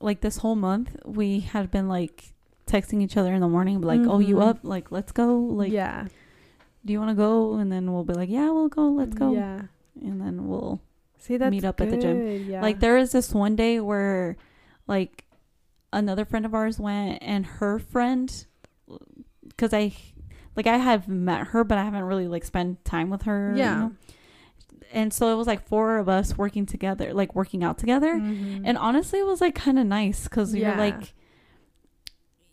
like 0.00 0.20
this 0.20 0.36
whole 0.38 0.56
month 0.56 0.94
we 1.06 1.40
had 1.40 1.70
been 1.70 1.88
like 1.88 2.33
texting 2.66 3.02
each 3.02 3.16
other 3.16 3.32
in 3.34 3.40
the 3.40 3.48
morning 3.48 3.80
like, 3.80 4.00
"Oh, 4.04 4.18
you 4.18 4.36
Mhm. 4.36 4.42
up? 4.48 4.58
Like, 4.62 4.90
let's 4.90 5.12
go." 5.12 5.36
Like, 5.38 5.72
yeah. 5.72 6.06
"Do 6.84 6.92
you 6.92 6.98
want 6.98 7.10
to 7.10 7.14
go?" 7.14 7.54
And 7.54 7.70
then 7.70 7.92
we'll 7.92 8.04
be 8.04 8.14
like, 8.14 8.28
"Yeah, 8.30 8.50
we'll 8.50 8.68
go. 8.68 8.88
Let's 8.88 9.14
go." 9.14 9.32
Yeah. 9.32 9.62
And 10.02 10.20
then 10.20 10.48
we'll 10.48 10.80
See, 11.18 11.38
that's 11.38 11.50
Meet 11.50 11.64
up 11.64 11.80
at 11.80 11.88
the 11.90 11.96
gym. 11.96 12.44
Yeah. 12.48 12.60
Like 12.60 12.80
there 12.80 12.96
was 12.96 13.12
this 13.12 13.32
one 13.32 13.56
day 13.56 13.80
where 13.80 14.36
like 14.86 15.24
another 15.92 16.24
friend 16.26 16.44
of 16.44 16.52
ours 16.54 16.78
went 16.78 17.18
and 17.22 17.46
her 17.46 17.78
friend 17.78 18.44
cuz 19.56 19.72
I 19.72 19.92
like 20.56 20.66
I 20.66 20.76
have 20.76 21.08
met 21.08 21.46
her 21.48 21.64
but 21.64 21.78
I 21.78 21.84
haven't 21.84 22.02
really 22.02 22.28
like 22.28 22.44
spent 22.44 22.84
time 22.84 23.08
with 23.08 23.22
her. 23.22 23.52
you 23.52 23.58
Yeah. 23.62 23.74
know? 23.74 23.92
And 24.92 25.12
so 25.14 25.32
it 25.32 25.36
was 25.36 25.46
like 25.46 25.66
four 25.66 25.96
of 25.98 26.08
us 26.10 26.36
working 26.36 26.66
together, 26.66 27.14
like 27.14 27.34
working 27.34 27.64
out 27.64 27.78
together. 27.78 28.14
Mhm. 28.16 28.60
And 28.64 28.76
honestly 28.76 29.18
it 29.20 29.26
was 29.26 29.40
like 29.40 29.54
kind 29.54 29.78
of 29.78 29.86
nice 29.86 30.28
cuz 30.28 30.54
you're 30.54 30.68
Yeah. 30.72 30.78
like 30.78 31.14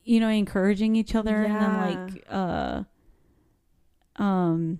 you 0.03 0.19
know 0.19 0.29
encouraging 0.29 0.95
each 0.95 1.13
other 1.15 1.43
and 1.43 1.55
then 1.55 1.77
like 1.77 2.25
uh 2.29 2.83
um 4.17 4.79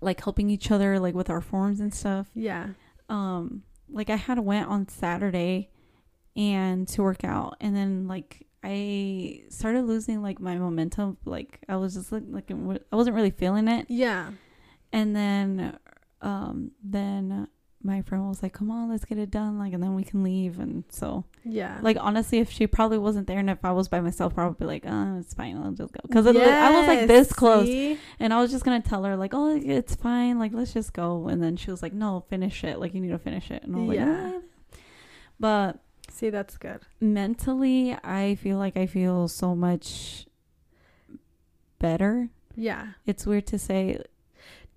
like 0.00 0.22
helping 0.22 0.50
each 0.50 0.70
other 0.70 0.98
like 0.98 1.14
with 1.14 1.30
our 1.30 1.40
forms 1.40 1.80
and 1.80 1.92
stuff 1.94 2.28
yeah. 2.34 2.68
um 3.08 3.62
like 3.88 4.10
I 4.10 4.16
had 4.16 4.38
went 4.38 4.68
on 4.68 4.88
Saturday 4.88 5.70
and 6.34 6.86
to 6.88 7.02
work 7.02 7.24
out 7.24 7.56
and 7.60 7.74
then 7.74 8.08
like 8.08 8.46
I 8.62 9.42
started 9.48 9.82
losing 9.84 10.22
like 10.22 10.40
my 10.40 10.56
momentum 10.56 11.16
like 11.24 11.60
I 11.68 11.76
was 11.76 11.94
just 11.94 12.10
like 12.12 12.24
like 12.28 12.50
I 12.50 12.96
wasn't 12.96 13.14
really 13.16 13.30
feeling 13.30 13.68
it 13.68 13.86
Yeah. 13.88 14.30
and 14.92 15.14
then 15.14 15.78
um 16.20 16.72
then 16.82 17.48
my 17.82 18.02
friend 18.02 18.26
was 18.28 18.42
like 18.42 18.52
come 18.52 18.70
on 18.70 18.88
let's 18.90 19.04
get 19.04 19.16
it 19.18 19.30
done 19.30 19.58
like 19.58 19.72
and 19.72 19.80
then 19.82 19.94
we 19.94 20.02
can 20.02 20.24
leave 20.24 20.58
and 20.58 20.82
so 20.88 21.24
Yeah. 21.44 21.78
like 21.82 21.96
honestly 22.00 22.38
if 22.38 22.50
she 22.50 22.66
probably 22.66 22.98
wasn't 22.98 23.26
there 23.28 23.38
and 23.38 23.48
if 23.50 23.64
I 23.64 23.70
was 23.70 23.86
by 23.86 24.00
myself 24.00 24.34
probably 24.34 24.66
like 24.66 24.84
oh 24.86 25.18
it's 25.20 25.34
fine 25.34 25.56
I'll 25.56 25.70
just 25.72 25.92
go 25.92 26.00
because 26.02 26.26
I 26.26 26.70
was 26.70 26.86
like 26.88 27.06
this 27.06 27.32
close 27.32 27.66
see? 27.66 27.98
and 28.18 28.32
I 28.34 28.40
was 28.40 28.50
just 28.50 28.64
gonna 28.64 28.80
tell 28.82 29.04
her 29.04 29.14
like, 29.16 29.32
"Oh, 29.34 29.54
it's 29.56 29.94
fine. 29.94 30.38
Like, 30.38 30.52
let's 30.52 30.72
just 30.72 30.92
go." 30.94 31.28
And 31.28 31.42
then 31.42 31.56
she 31.56 31.70
was 31.70 31.82
like, 31.82 31.92
"No, 31.92 32.24
finish 32.28 32.64
it. 32.64 32.80
Like, 32.80 32.92
you 32.94 33.00
need 33.00 33.10
to 33.10 33.18
finish 33.18 33.50
it." 33.50 33.62
And 33.62 33.76
I 33.76 33.78
was 33.78 33.88
like, 33.88 33.98
Yeah. 33.98 34.38
But 35.38 35.78
See, 36.10 36.30
that's 36.30 36.56
good. 36.56 36.80
mentally, 37.00 37.96
I 38.02 38.34
feel 38.36 38.56
like 38.58 38.76
I 38.76 38.86
feel 38.86 39.28
so 39.28 39.54
much 39.54 40.26
better. 41.78 42.30
Yeah. 42.56 42.88
It's 43.06 43.26
weird 43.26 43.46
to 43.48 43.58
say. 43.58 44.02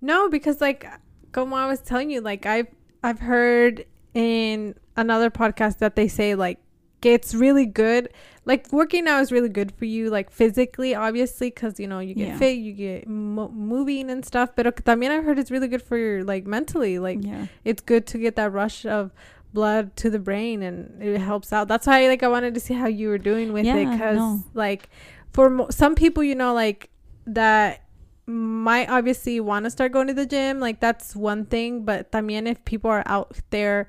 No, 0.00 0.28
because 0.28 0.60
like, 0.60 0.84
uh, 0.84 0.98
como 1.32 1.56
I 1.56 1.66
was 1.66 1.80
telling 1.80 2.10
you, 2.10 2.20
like 2.20 2.46
I've 2.46 2.68
I've 3.02 3.20
heard 3.20 3.84
in 4.14 4.74
another 4.96 5.30
podcast 5.30 5.78
that 5.78 5.96
they 5.96 6.08
say 6.08 6.34
like 6.34 6.58
it's 7.02 7.34
really 7.34 7.64
good. 7.66 8.10
Like 8.44 8.70
working 8.72 9.06
out 9.08 9.20
is 9.22 9.32
really 9.32 9.48
good 9.48 9.72
for 9.72 9.84
you, 9.86 10.10
like 10.10 10.30
physically, 10.30 10.94
obviously, 10.94 11.48
because 11.48 11.80
you 11.80 11.86
know 11.86 11.98
you 12.00 12.14
get 12.14 12.28
Yeah. 12.28 12.38
fit, 12.38 12.58
you 12.58 12.72
get 12.72 13.08
mo- 13.08 13.48
moving 13.48 14.10
and 14.10 14.24
stuff. 14.24 14.50
But 14.54 14.66
también 14.84 15.10
I've 15.10 15.24
heard 15.24 15.38
it's 15.38 15.50
really 15.50 15.68
good 15.68 15.82
for 15.82 15.96
your 15.96 16.24
like 16.24 16.46
mentally. 16.46 16.98
Like 16.98 17.24
yeah, 17.24 17.46
it's 17.64 17.80
good 17.82 18.06
to 18.08 18.18
get 18.18 18.36
that 18.36 18.52
rush 18.52 18.84
of 18.84 19.12
blood 19.52 19.96
to 19.96 20.08
the 20.10 20.18
brain 20.20 20.62
and 20.62 21.02
it 21.02 21.18
helps 21.18 21.52
out 21.52 21.66
that's 21.66 21.84
why 21.84 22.06
like 22.06 22.22
i 22.22 22.28
wanted 22.28 22.54
to 22.54 22.60
see 22.60 22.72
how 22.72 22.86
you 22.86 23.08
were 23.08 23.18
doing 23.18 23.52
with 23.52 23.66
it 23.66 23.90
because 23.90 24.16
no. 24.16 24.44
like 24.54 24.88
for 25.32 25.50
mo- 25.50 25.66
some 25.70 25.96
people 25.96 26.22
you 26.22 26.36
know 26.36 26.54
like 26.54 26.88
that 27.26 27.82
might 28.26 28.88
obviously 28.88 29.40
want 29.40 29.64
to 29.64 29.70
start 29.70 29.90
going 29.92 30.06
to 30.06 30.14
the 30.14 30.26
gym 30.26 30.60
like 30.60 30.78
that's 30.80 31.16
one 31.16 31.44
thing 31.46 31.84
but 31.84 32.12
también 32.12 32.46
if 32.46 32.64
people 32.64 32.88
are 32.90 33.02
out 33.06 33.36
there 33.50 33.88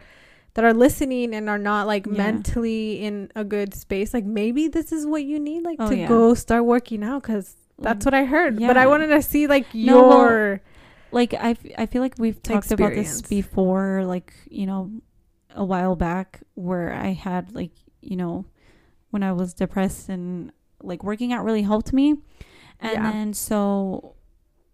that 0.56 0.66
are 0.66 0.74
listening 0.74 1.34
and 1.36 1.48
are 1.50 1.60
not 1.60 1.86
like 1.86 2.06
Yeah. 2.08 2.14
mentally 2.14 3.02
in 3.02 3.30
a 3.36 3.44
good 3.44 3.74
space 3.76 4.14
like 4.14 4.26
maybe 4.26 4.68
this 4.68 4.92
is 4.92 5.06
what 5.06 5.24
you 5.24 5.40
need 5.40 5.64
like 5.64 5.78
Oh, 5.80 5.90
to 5.90 5.96
yeah. 5.98 6.08
go 6.08 6.34
start 6.34 6.66
working 6.66 7.04
out 7.04 7.22
because 7.24 7.56
that's 7.78 8.06
what 8.06 8.14
i 8.14 8.26
heard 8.26 8.58
but 8.60 8.78
i 8.78 8.86
wanted 8.88 9.08
to 9.08 9.22
see 9.22 9.48
like 9.48 9.66
No, 9.74 10.08
well, 10.08 10.20
your 10.20 10.62
like 11.12 11.34
I, 11.34 11.52
f- 11.52 11.66
I 11.78 11.86
feel 11.86 12.02
like 12.02 12.16
we've 12.18 12.42
talked 12.42 12.72
about 12.72 12.94
this 12.94 13.22
before 13.22 14.04
like 14.06 14.34
you 14.50 14.66
know 14.66 14.92
a 15.56 15.66
while 15.66 15.96
back 15.96 16.42
where 16.56 16.94
i 16.94 17.12
had 17.12 17.54
like 17.54 17.72
you 18.02 18.16
know 18.16 18.46
when 19.12 19.22
i 19.24 19.32
was 19.34 19.54
depressed 19.54 20.10
and 20.10 20.52
like 20.82 21.04
working 21.04 21.34
out 21.34 21.44
really 21.44 21.62
helped 21.64 21.92
me 21.94 22.16
and 22.80 22.94
Yeah. 22.94 23.12
then 23.12 23.34
so 23.34 24.16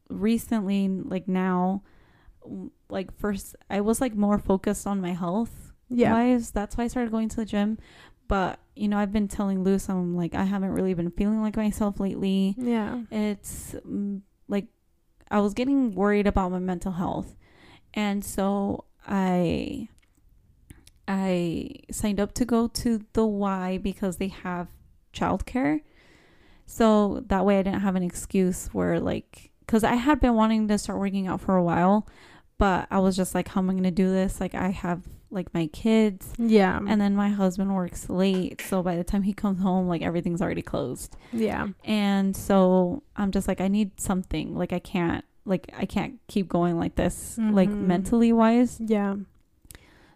recently 0.09 0.87
like 0.87 1.27
now 1.27 1.81
like 2.89 3.11
first 3.17 3.55
i 3.69 3.81
was 3.81 3.99
like 3.99 4.15
more 4.15 4.37
focused 4.37 4.87
on 4.87 5.01
my 5.01 5.11
health 5.11 5.67
yeah. 5.89 6.13
wise. 6.13 6.51
That's 6.51 6.77
why 6.77 6.85
i 6.85 6.87
started 6.87 7.11
going 7.11 7.29
to 7.29 7.37
the 7.37 7.45
gym. 7.45 7.77
But 8.27 8.59
you 8.75 8.87
know 8.87 8.97
i've 8.97 9.13
been 9.13 9.27
telling 9.27 9.63
Luz 9.63 9.89
i'm 9.89 10.15
like 10.15 10.35
i 10.35 10.43
haven't 10.43 10.71
really 10.71 10.93
been 10.93 11.11
feeling 11.11 11.41
like 11.41 11.55
myself 11.55 11.99
lately. 11.99 12.55
Yeah. 12.57 13.01
It's 13.11 13.75
mm, 13.87 14.21
like 14.47 14.67
I 15.29 15.39
was 15.39 15.53
getting 15.53 15.93
worried 15.93 16.27
about 16.27 16.51
my 16.51 16.59
mental 16.59 16.93
health. 16.93 17.35
And 17.93 18.23
so 18.23 18.85
I 19.05 19.89
I 21.07 21.69
signed 21.89 22.19
up 22.19 22.33
to 22.33 22.45
go 22.45 22.67
to 22.67 23.01
the 23.13 23.25
Y 23.25 23.77
because 23.77 24.17
they 24.17 24.27
have 24.27 24.67
childcare. 25.13 25.81
So 26.65 27.23
that 27.27 27.45
way 27.45 27.59
I 27.59 27.63
didn't 27.63 27.79
have 27.81 27.95
an 27.95 28.03
excuse 28.03 28.67
where 28.73 28.99
like 28.99 29.46
cuz 29.67 29.83
I 29.83 29.95
had 29.95 30.19
been 30.19 30.35
wanting 30.35 30.67
to 30.69 30.77
start 30.77 30.99
working 30.99 31.27
out 31.27 31.41
for 31.41 31.55
a 31.55 31.63
while, 31.63 32.07
but 32.57 32.87
I 32.89 32.99
was 32.99 33.15
just 33.15 33.35
like 33.35 33.49
how 33.49 33.61
am 33.61 33.69
I 33.69 33.73
going 33.73 33.83
to 33.83 33.91
do 33.91 34.09
this? 34.09 34.39
Like 34.41 34.55
I 34.55 34.69
have 34.69 35.01
like 35.29 35.53
my 35.53 35.67
kids 35.67 36.33
yeah 36.39 36.77
and 36.87 37.01
then 37.01 37.13
my 37.13 37.29
husband 37.29 37.75
works 37.75 38.09
late, 38.09 38.61
so 38.61 38.81
by 38.81 38.95
the 38.95 39.03
time 39.03 39.23
he 39.23 39.33
comes 39.33 39.59
home 39.61 39.87
like 39.87 40.01
everything's 40.01 40.41
already 40.41 40.61
closed. 40.61 41.15
yeah 41.33 41.67
And 41.83 42.35
so 42.35 43.03
I'm 43.17 43.31
just 43.31 43.47
like 43.47 43.59
I 43.61 43.67
need 43.67 43.99
something. 43.99 44.55
Like 44.57 44.71
I 44.73 44.79
can't 44.79 45.23
like 45.45 45.69
I 45.77 45.85
can't 45.85 46.19
keep 46.27 46.47
going 46.49 46.77
like 46.79 46.95
this 46.95 47.37
like 47.37 47.69
Mhm. 47.69 47.81
mentally 47.87 48.31
wise. 48.33 48.79
yeah 48.79 49.15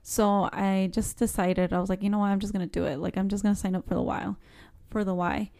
So 0.04 0.50
I 0.52 0.90
just 0.92 1.18
decided 1.18 1.72
I 1.74 1.80
was 1.80 1.90
like, 1.90 2.02
you 2.04 2.10
know 2.10 2.20
what, 2.20 2.28
I'm 2.28 2.40
just 2.40 2.54
going 2.54 2.68
to 2.68 2.80
do 2.80 2.86
it. 2.86 2.98
Like 3.00 3.18
I'm 3.18 3.30
just 3.30 3.44
going 3.44 3.54
to 3.56 3.60
sign 3.62 3.76
up 3.76 3.88
for 3.88 3.94
the 3.94 4.02
while 4.02 4.38
for 4.90 5.04
the 5.04 5.14
Y. 5.14 5.52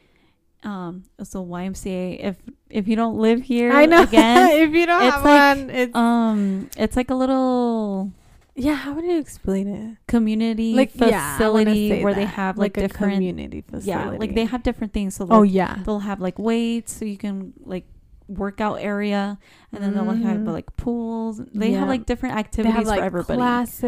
Um 0.64 1.04
so 1.24 1.44
YMCA 1.46 2.24
if 2.24 2.38
if 2.70 2.88
you 2.88 2.96
don't 2.96 3.18
live 3.18 3.42
here 3.42 3.72
I 3.72 3.86
know. 3.88 4.04
again, 4.12 4.62
if 4.62 4.72
you 4.74 4.86
don't 4.86 5.02
it's 5.04 5.14
have 5.16 5.24
like, 5.26 5.58
one, 5.58 5.70
it's 5.72 5.96
um 5.96 6.70
it's 6.78 6.96
like 6.96 7.10
a 7.10 7.16
little 7.16 8.12
yeah. 8.56 8.76
How 8.76 8.94
would 8.94 9.06
you 9.06 9.18
explain 9.18 9.68
it? 9.68 9.98
community 10.08 10.74
Like 10.76 10.92
yeah, 10.96 11.38
facility 11.38 11.90
say 11.90 12.04
where 12.04 12.14
they 12.14 12.26
have 12.26 12.58
like, 12.58 12.78
a 12.78 12.82
different 12.82 13.16
community 13.16 13.62
facility. 13.62 13.90
yeah, 13.90 14.10
like 14.20 14.36
they 14.36 14.46
have 14.46 14.62
different 14.62 14.94
things 14.94 15.16
so 15.16 15.26
like, 15.26 15.38
Oh 15.40 15.44
yeah. 15.44 15.80
they'll 15.86 16.00
have 16.00 16.20
like 16.20 16.38
weights 16.38 16.94
so 16.94 17.06
you 17.06 17.18
can 17.18 17.54
like 17.64 17.86
workout 18.28 18.80
area 18.82 19.40
and 19.74 19.84
then 19.84 19.94
they'll 19.94 20.06
have 20.14 20.38
Mhm. 20.38 20.48
like 20.54 20.76
pools 20.78 21.42
they 21.54 21.72
Yeah. 21.72 21.80
have 21.80 21.88
like 21.88 22.06
different 22.06 22.36
They 22.36 22.40
activities 22.40 22.76
have 22.76 22.86
like 22.88 23.00
for 23.00 23.06
everybody 23.06 23.38
classes. 23.38 23.84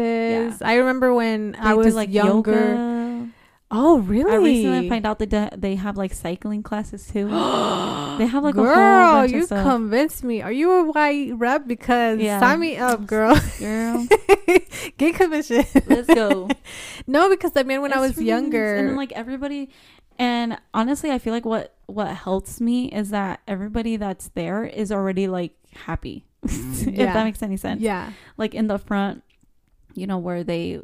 yeah. 0.60 0.66
I 0.68 0.74
remember 0.76 1.14
when 1.14 1.52
They 1.52 1.58
I 1.58 1.70
do, 1.72 1.76
was 1.78 1.94
like 1.94 2.12
younger. 2.12 2.52
yoga. 2.74 3.28
Oh 3.70 3.98
really? 3.98 4.30
i 4.32 4.36
recently 4.36 4.88
find 4.88 5.04
out 5.06 5.18
that 5.18 5.30
they- 5.30 5.48
they 5.56 5.74
have 5.74 5.96
like 5.96 6.12
cycling 6.14 6.62
classes 6.62 7.06
too 7.08 7.26
they 8.18 8.26
have 8.26 8.44
like 8.44 8.54
a 8.54 8.58
whole 8.58 8.66
girl, 8.66 9.12
bunch 9.14 9.32
of 9.32 9.36
you 9.36 9.46
stuff. 9.46 9.66
convinced 9.66 10.22
me. 10.22 10.42
Are 10.42 10.52
you 10.52 10.70
a 10.70 10.84
white 10.84 11.32
rep? 11.34 11.66
Because 11.66 12.20
Yeah. 12.20 12.38
sign 12.38 12.60
me 12.60 12.76
up, 12.76 13.06
girl. 13.14 13.34
girl 13.58 14.06
Get 14.98 15.14
commission. 15.16 15.64
let's 15.86 16.06
go 16.06 16.48
no, 17.06 17.28
because 17.28 17.52
I 17.56 17.62
mean, 17.64 17.80
when 17.82 17.92
I 17.92 17.98
was 17.98 18.20
younger, 18.20 18.74
and 18.76 18.88
then 18.90 18.96
like 18.96 19.12
everybody 19.12 19.70
and 20.16 20.56
honestly 20.72 21.10
i 21.10 21.18
feel 21.18 21.32
like 21.32 21.44
what 21.44 21.74
what 21.86 22.06
helps 22.14 22.60
me 22.60 22.86
is 22.92 23.10
that 23.10 23.40
everybody 23.48 23.96
that's 23.96 24.28
there 24.38 24.62
is 24.64 24.92
already 24.92 25.26
like 25.26 25.50
happy 25.74 26.24
if 26.44 26.86
Yeah. 26.86 27.12
that 27.14 27.24
makes 27.24 27.42
any 27.42 27.56
sense 27.56 27.80
yeah, 27.82 28.12
like 28.36 28.54
in 28.54 28.68
the 28.68 28.78
front 28.78 29.24
you 29.94 30.06
know 30.06 30.18
where 30.18 30.44
they 30.44 30.78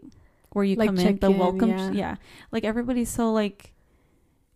where 0.52 0.64
you 0.64 0.76
Like 0.76 0.88
come 0.88 0.98
in, 0.98 1.16
the 1.18 1.30
in, 1.30 1.38
welcome, 1.38 1.70
yeah. 1.70 1.90
yeah. 1.92 2.16
like 2.52 2.64
everybody's 2.64 3.08
so 3.10 3.32
like 3.32 3.72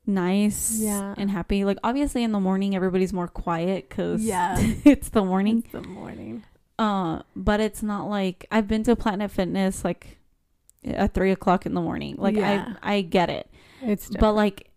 nice 0.06 0.78
Yeah. 0.80 1.14
and 1.16 1.30
happy. 1.30 1.64
Like 1.64 1.78
obviously 1.84 2.22
in 2.24 2.32
the 2.32 2.40
morning 2.40 2.74
everybody's 2.76 3.12
more 3.12 3.28
quiet 3.28 3.88
because 3.88 4.22
Yeah. 4.22 4.56
it's 4.84 5.08
the 5.10 5.24
morning. 5.24 5.58
It's 5.64 5.72
the 5.72 5.82
morning. 5.82 6.44
Uh, 6.78 7.20
but 7.36 7.60
it's 7.60 7.82
not 7.82 8.08
like 8.08 8.46
I've 8.50 8.66
been 8.68 8.82
to 8.84 8.96
Planet 8.96 9.30
Fitness 9.30 9.84
like 9.84 10.18
at 10.84 11.14
three 11.14 11.30
o'clock 11.30 11.64
in 11.66 11.74
the 11.74 11.80
morning. 11.80 12.16
Like 12.18 12.36
Yeah. 12.36 12.74
I 12.82 12.96
I 12.96 13.00
get 13.02 13.30
it, 13.30 13.48
It's 13.80 14.10
but 14.10 14.32
like 14.32 14.70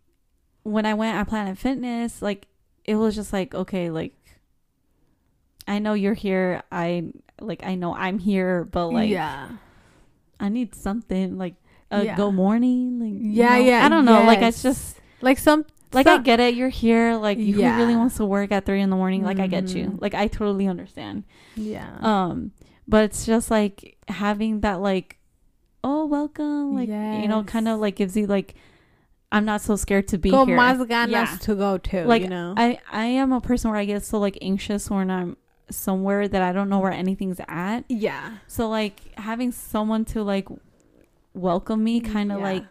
when 0.64 0.86
I 0.86 0.94
went 0.94 1.16
at 1.18 1.28
Planet 1.28 1.58
Fitness, 1.58 2.22
like 2.22 2.48
it 2.86 2.96
was 2.96 3.16
just 3.16 3.34
like 3.34 3.56
okay, 3.56 3.90
like 3.90 4.14
I 5.68 5.80
know 5.80 5.94
you're 5.94 6.14
here. 6.14 6.62
I 6.72 7.12
like 7.42 7.66
I 7.66 7.76
know 7.76 7.94
I'm 7.94 8.20
here, 8.20 8.64
but 8.64 8.88
like 8.90 9.10
yeah, 9.10 9.50
I 10.40 10.50
need 10.50 10.76
something 10.76 11.38
like 11.38 11.56
a 11.92 12.04
Yeah. 12.06 12.16
go 12.18 12.32
morning. 12.32 13.00
Like 13.00 13.14
you 13.14 13.32
Yeah, 13.44 13.58
know? 13.58 13.64
yeah, 13.66 13.86
I 13.86 13.90
don't 13.90 14.06
know. 14.06 14.24
Like 14.24 14.42
it's 14.42 14.62
just 14.62 14.98
like 15.22 15.38
some 15.38 15.66
like 15.94 16.06
I 16.08 16.18
get 16.20 16.40
it. 16.40 16.54
You're 16.56 16.70
here. 16.70 17.16
Like 17.16 17.38
who 17.38 17.44
Yeah. 17.44 17.78
really 17.78 17.96
wants 17.96 18.18
to 18.18 18.26
work 18.26 18.52
at 18.52 18.66
three 18.66 18.82
in 18.82 18.90
the 18.90 18.96
morning? 18.96 19.24
Like 19.24 19.40
I 19.40 19.48
get 19.48 19.70
you. 19.76 19.88
Mhm. 19.88 20.02
Like 20.02 20.14
I 20.14 20.28
totally 20.28 20.68
understand. 20.68 21.24
yeah, 21.56 21.98
Um, 22.02 22.52
but 22.88 23.06
it's 23.06 23.26
just 23.26 23.50
like 23.50 23.98
having 24.08 24.62
that 24.62 24.82
like, 24.82 25.18
oh 25.84 26.06
welcome, 26.06 26.76
like 26.76 26.90
you 26.90 27.28
know, 27.28 27.44
kind 27.44 27.68
of 27.68 27.80
like 27.80 27.96
gives 27.96 28.16
you 28.18 28.28
like, 28.28 28.54
I'm 29.32 29.46
not 29.46 29.62
so 29.62 29.76
scared 29.76 30.08
to 30.10 30.18
be 30.18 30.30
go 30.30 30.46
here. 30.46 30.58
más 30.58 30.78
ganas 30.88 31.10
Yeah. 31.12 31.38
to 31.42 31.56
go 31.56 31.78
to. 31.78 32.06
Like, 32.06 32.22
you 32.24 32.30
know, 32.30 32.54
I 32.58 32.80
I 32.92 33.06
am 33.06 33.32
a 33.32 33.42
person 33.42 33.72
where 33.72 33.80
I 33.80 33.86
get 33.86 34.04
so 34.04 34.20
like 34.20 34.38
anxious 34.42 34.90
when 34.90 35.10
I'm 35.10 35.38
somewhere 35.70 36.28
that 36.28 36.42
I 36.42 36.52
don't 36.54 36.70
know 36.70 36.80
where 36.80 36.92
anything's 36.92 37.40
at. 37.48 37.82
yeah, 37.90 38.38
So 38.48 38.70
like 38.70 39.00
having 39.18 39.52
someone 39.52 40.06
to 40.06 40.24
like 40.24 40.48
welcome 41.34 41.84
me 41.84 42.00
kind 42.00 42.32
of 42.32 42.40
Yeah. 42.40 42.44
like 42.46 42.66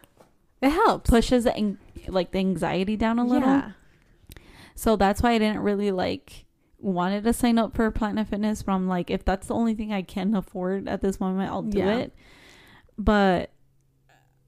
it 0.61 0.69
helps. 0.71 1.09
pushes 1.09 1.43
the 1.43 1.55
an- 1.55 1.77
like 2.07 2.31
the 2.31 2.39
anxiety 2.39 2.95
down 2.97 3.19
a 3.19 3.25
little. 3.25 3.47
Yeah. 3.49 3.71
So 4.75 4.95
that's 4.95 5.21
why 5.21 5.31
I 5.31 5.37
didn't 5.37 5.59
really 5.61 5.91
like 5.91 6.45
wanted 6.79 7.23
to 7.23 7.33
sign 7.33 7.57
up 7.57 7.75
for 7.75 7.89
Planet 7.91 8.27
Fitness, 8.27 8.63
but 8.63 8.71
I'm 8.73 8.87
like, 8.87 9.09
if 9.09 9.25
that's 9.25 9.47
the 9.47 9.53
only 9.55 9.73
thing 9.75 9.91
I 9.93 10.01
can 10.03 10.35
afford 10.35 10.87
at 10.87 11.01
this 11.01 11.19
moment, 11.19 11.51
I'll 11.51 11.63
do 11.63 11.79
Yeah. 11.79 11.95
it. 11.97 12.13
But 12.97 13.51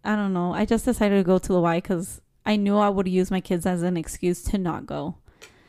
I 0.04 0.16
don't 0.16 0.34
know. 0.34 0.54
I 0.54 0.66
just 0.66 0.86
decided 0.86 1.18
to 1.18 1.24
go 1.24 1.38
to 1.40 1.54
the 1.54 1.60
Y 1.62 1.78
because 1.78 2.22
I 2.46 2.56
knew 2.56 2.78
I 2.78 2.90
would 2.90 3.08
use 3.08 3.30
my 3.32 3.42
kids 3.42 3.66
as 3.66 3.84
an 3.84 3.98
excuse 3.98 4.42
to 4.44 4.58
not 4.58 4.86
go. 4.86 5.16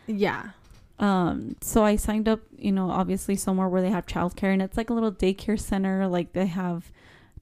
Yeah. 0.07 0.51
Um, 1.01 1.57
so 1.63 1.83
I 1.83 1.97
signed 1.97 2.29
up, 2.29 2.41
you 2.57 2.71
know, 2.71 2.91
obviously 2.91 3.35
somewhere 3.35 3.69
where 3.69 3.81
they 3.81 3.91
have 3.91 4.07
childcare 4.07 4.53
and 4.53 4.61
it's 4.61 4.77
like 4.77 4.91
a 4.91 4.93
little 4.93 5.11
daycare 5.11 5.59
center. 5.59 6.07
Like 6.07 6.35
they 6.35 6.47
have 6.47 6.93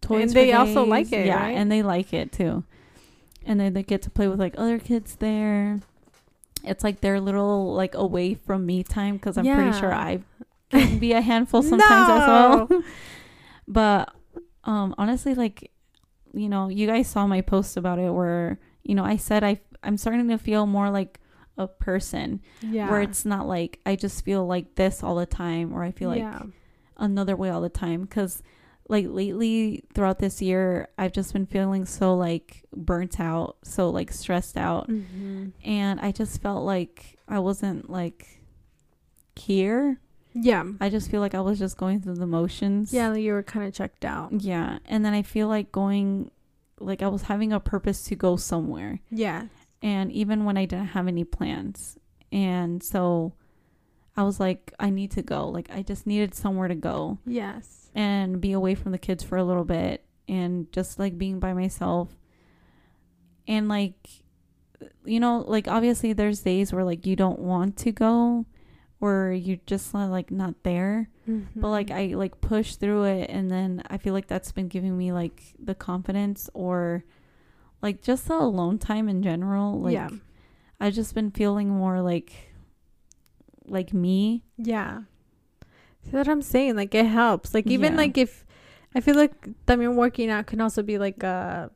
toys. 0.00 0.22
And 0.22 0.30
they 0.30 0.52
also 0.52 0.84
like 0.84 1.12
it, 1.12 1.26
yeah, 1.26 1.42
right? 1.42 1.56
and 1.56 1.70
they 1.70 1.82
like 1.82 2.14
it 2.14 2.30
too. 2.30 2.62
And 3.44 3.58
then 3.58 3.72
they 3.72 3.82
get 3.82 4.00
to 4.02 4.10
play 4.10 4.28
with 4.28 4.38
like 4.38 4.54
other 4.56 4.78
kids 4.78 5.16
there. 5.16 5.80
It's 6.62 6.84
like 6.84 7.00
their 7.00 7.20
little 7.20 7.74
like 7.74 7.94
away 7.94 8.34
from 8.34 8.64
me 8.64 8.84
time 8.84 9.16
because 9.16 9.36
I'm 9.36 9.44
pretty 9.44 9.76
sure 9.76 9.92
I 9.92 10.20
can 10.70 10.98
be 10.98 11.12
a 11.12 11.20
handful 11.20 11.62
sometimes 11.64 12.10
as 12.10 12.28
well. 12.28 12.82
but 13.68 14.14
um, 14.64 14.94
honestly, 14.98 15.34
like 15.34 15.72
you 16.32 16.48
know, 16.48 16.68
you 16.68 16.86
guys 16.86 17.08
saw 17.08 17.26
my 17.26 17.40
post 17.40 17.76
about 17.76 17.98
it 17.98 18.10
where 18.10 18.60
you 18.84 18.94
know 18.94 19.04
I 19.04 19.16
said 19.16 19.42
I 19.42 19.60
I'm 19.82 19.96
starting 19.96 20.28
to 20.28 20.38
feel 20.38 20.66
more 20.66 20.90
like 20.90 21.18
a 21.58 21.66
person 21.66 22.40
Yeah. 22.62 22.90
where 22.90 23.02
it's 23.02 23.24
not 23.26 23.46
like 23.46 23.80
I 23.84 23.96
just 23.96 24.24
feel 24.24 24.46
like 24.46 24.76
this 24.76 25.02
all 25.02 25.16
the 25.16 25.26
time 25.26 25.74
or 25.74 25.82
I 25.84 25.90
feel 25.90 26.08
like 26.08 26.20
yeah. 26.20 26.42
another 26.96 27.36
way 27.36 27.50
all 27.50 27.60
the 27.60 27.68
time 27.68 28.06
cuz 28.06 28.42
like 28.88 29.06
lately 29.08 29.84
throughout 29.92 30.18
this 30.18 30.40
year 30.40 30.88
I've 30.96 31.12
just 31.12 31.32
been 31.34 31.44
feeling 31.46 31.84
so 31.84 32.16
like 32.16 32.64
burnt 32.74 33.20
out, 33.20 33.56
so 33.62 33.90
like 33.90 34.10
stressed 34.12 34.56
out 34.56 34.88
Mhm. 34.88 35.52
and 35.64 36.00
I 36.00 36.12
just 36.12 36.40
felt 36.40 36.64
like 36.64 37.18
I 37.28 37.38
wasn't 37.40 37.90
like 37.90 38.40
here. 39.36 40.00
Yeah. 40.34 40.64
I 40.80 40.88
just 40.88 41.10
feel 41.10 41.20
like 41.20 41.34
I 41.34 41.40
was 41.40 41.58
just 41.58 41.76
going 41.76 42.00
through 42.00 42.14
the 42.16 42.26
motions. 42.26 42.92
Yeah, 42.92 43.14
you 43.14 43.32
were 43.32 43.42
kind 43.42 43.66
of 43.66 43.74
checked 43.74 44.04
out. 44.04 44.32
Yeah, 44.40 44.78
and 44.86 45.04
then 45.04 45.12
I 45.14 45.22
feel 45.22 45.48
like 45.48 45.72
going 45.72 46.30
like 46.80 47.02
I 47.02 47.08
was 47.08 47.22
having 47.22 47.52
a 47.52 47.58
purpose 47.58 48.04
to 48.04 48.14
go 48.14 48.36
somewhere 48.36 49.00
Yeah. 49.10 49.46
And 49.82 50.10
even 50.12 50.44
when 50.44 50.56
I 50.56 50.64
didn't 50.64 50.88
have 50.88 51.06
any 51.08 51.24
plans. 51.24 51.98
And 52.32 52.82
so 52.82 53.34
I 54.16 54.22
was 54.24 54.38
like, 54.40 54.72
I 54.78 54.90
need 54.90 55.10
to 55.12 55.22
go. 55.22 55.48
Like, 55.48 55.70
I 55.72 55.82
just 55.82 56.06
needed 56.06 56.34
somewhere 56.34 56.68
to 56.68 56.74
go 56.74 57.18
Yes. 57.24 57.90
and 57.94 58.40
be 58.40 58.52
away 58.52 58.74
from 58.74 58.92
the 58.92 58.98
kids 58.98 59.22
for 59.24 59.36
a 59.38 59.44
little 59.44 59.64
bit 59.64 60.04
and 60.28 60.70
just 60.72 60.98
like 60.98 61.16
being 61.16 61.38
by 61.40 61.52
myself. 61.52 62.16
And 63.46 63.68
like, 63.68 64.08
you 65.04 65.20
know, 65.20 65.44
like 65.46 65.68
obviously 65.68 66.12
there's 66.12 66.40
days 66.40 66.72
where 66.72 66.84
like 66.84 67.06
you 67.06 67.16
don't 67.16 67.38
want 67.38 67.76
to 67.78 67.92
go 67.92 68.44
or 69.00 69.30
you're 69.32 69.58
just 69.66 69.94
like 69.94 70.30
not 70.30 70.62
there. 70.64 71.08
But 71.54 71.68
like 71.68 71.86
Mm-hmm. 71.88 72.14
I 72.14 72.16
like 72.16 72.40
push 72.40 72.76
through 72.76 73.04
it 73.04 73.30
and 73.30 73.50
then 73.50 73.82
I 73.88 73.98
feel 73.98 74.12
like 74.14 74.26
that's 74.26 74.50
been 74.52 74.68
giving 74.68 74.96
me 74.96 75.12
like 75.12 75.42
the 75.58 75.74
confidence 75.74 76.48
or 76.54 77.04
like 77.82 78.02
just 78.02 78.28
the 78.28 78.34
alone 78.34 78.78
time 78.78 79.08
in 79.08 79.22
general. 79.22 79.80
Like 79.80 79.92
yeah. 79.94 80.08
I've 80.80 80.94
just 80.94 81.14
been 81.14 81.30
feeling 81.30 81.68
more 81.68 82.00
like 82.00 82.32
like 83.66 83.92
me. 83.92 84.44
Yeah. 84.56 85.02
See 86.04 86.16
what 86.16 86.28
I'm 86.28 86.42
saying? 86.42 86.76
Like 86.76 86.94
it 86.94 87.06
helps. 87.06 87.54
Like 87.54 87.66
even 87.66 87.92
Yeah. 87.92 87.98
like 87.98 88.18
if 88.18 88.44
I 88.94 89.00
feel 89.00 89.16
like 89.16 89.32
I 89.66 89.76
mean 89.76 89.96
working 89.96 90.30
out 90.30 90.46
can 90.46 90.60
also 90.60 90.82
be 90.82 90.98
like 90.98 91.22
a 91.22 91.70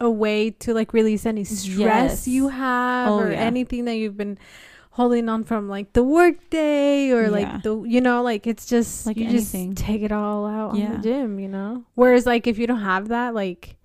a 0.00 0.10
way 0.10 0.50
to 0.50 0.74
like 0.74 0.92
release 0.92 1.26
any 1.26 1.44
stress 1.44 1.76
Yes. 1.78 2.28
you 2.28 2.48
have 2.48 3.08
Oh, 3.10 3.18
or 3.20 3.30
yeah. 3.30 3.38
anything 3.38 3.84
that 3.84 3.94
you've 3.96 4.16
been 4.16 4.38
holding 4.92 5.28
on 5.28 5.44
from 5.44 5.68
like 5.68 5.92
the 5.92 6.02
work 6.02 6.50
day 6.50 7.10
or 7.12 7.22
Yeah. 7.24 7.28
like 7.28 7.62
the 7.62 7.82
you 7.82 8.00
know 8.00 8.22
like 8.22 8.46
it's 8.46 8.66
just 8.66 9.06
Like 9.06 9.16
you 9.16 9.26
anything. 9.28 9.74
just 9.74 9.86
take 9.86 10.02
it 10.02 10.10
all 10.12 10.44
out 10.46 10.74
Yeah. 10.74 10.86
on 10.86 10.92
the 10.94 10.98
gym 10.98 11.38
you 11.38 11.48
know 11.48 11.84
whereas 11.94 12.26
like 12.26 12.46
if 12.46 12.58
you 12.58 12.66
don't 12.66 12.80
have 12.80 13.08
that 13.08 13.32
like 13.34 13.76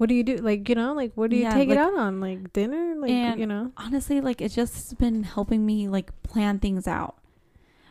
what 0.00 0.08
do 0.08 0.14
you 0.14 0.22
do? 0.24 0.36
Like 0.38 0.66
you 0.66 0.74
know 0.74 0.94
like 0.94 1.12
what 1.14 1.28
do 1.28 1.36
you 1.36 1.42
Yeah, 1.42 1.52
take 1.52 1.68
like- 1.68 1.76
it 1.76 1.80
out 1.80 1.94
on? 1.94 2.20
Like 2.20 2.54
dinner? 2.54 2.94
Like 2.96 3.36
you 3.38 3.46
know? 3.46 3.70
Honestly, 3.76 4.22
like 4.22 4.40
it's 4.40 4.54
just 4.54 4.96
been 4.96 5.24
helping 5.24 5.66
me 5.66 5.88
like 5.88 6.10
plan 6.22 6.58
things 6.58 6.88
out. 6.88 7.16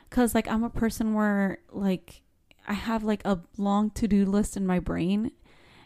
Cuz 0.09 0.33
like 0.33 0.47
I'm 0.47 0.63
a 0.63 0.71
person 0.71 1.13
where 1.13 1.59
like 1.71 2.21
I 2.67 2.73
have 2.73 3.03
like 3.03 3.21
a 3.25 3.41
long 3.57 3.91
to-do 3.91 4.25
list 4.25 4.57
in 4.57 4.65
my 4.65 4.79
brain 4.79 5.31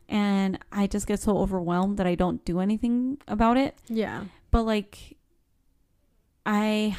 and 0.08 0.60
I 0.72 0.88
just 0.88 1.08
get 1.08 1.20
so 1.20 1.38
overwhelmed 1.40 1.98
that 1.98 2.08
I 2.08 2.16
don't 2.16 2.44
do 2.46 2.60
anything 2.62 3.18
about 3.28 3.58
it. 3.58 3.76
yeah. 3.90 4.24
But 4.50 4.64
like 4.64 5.18
I, 6.46 6.96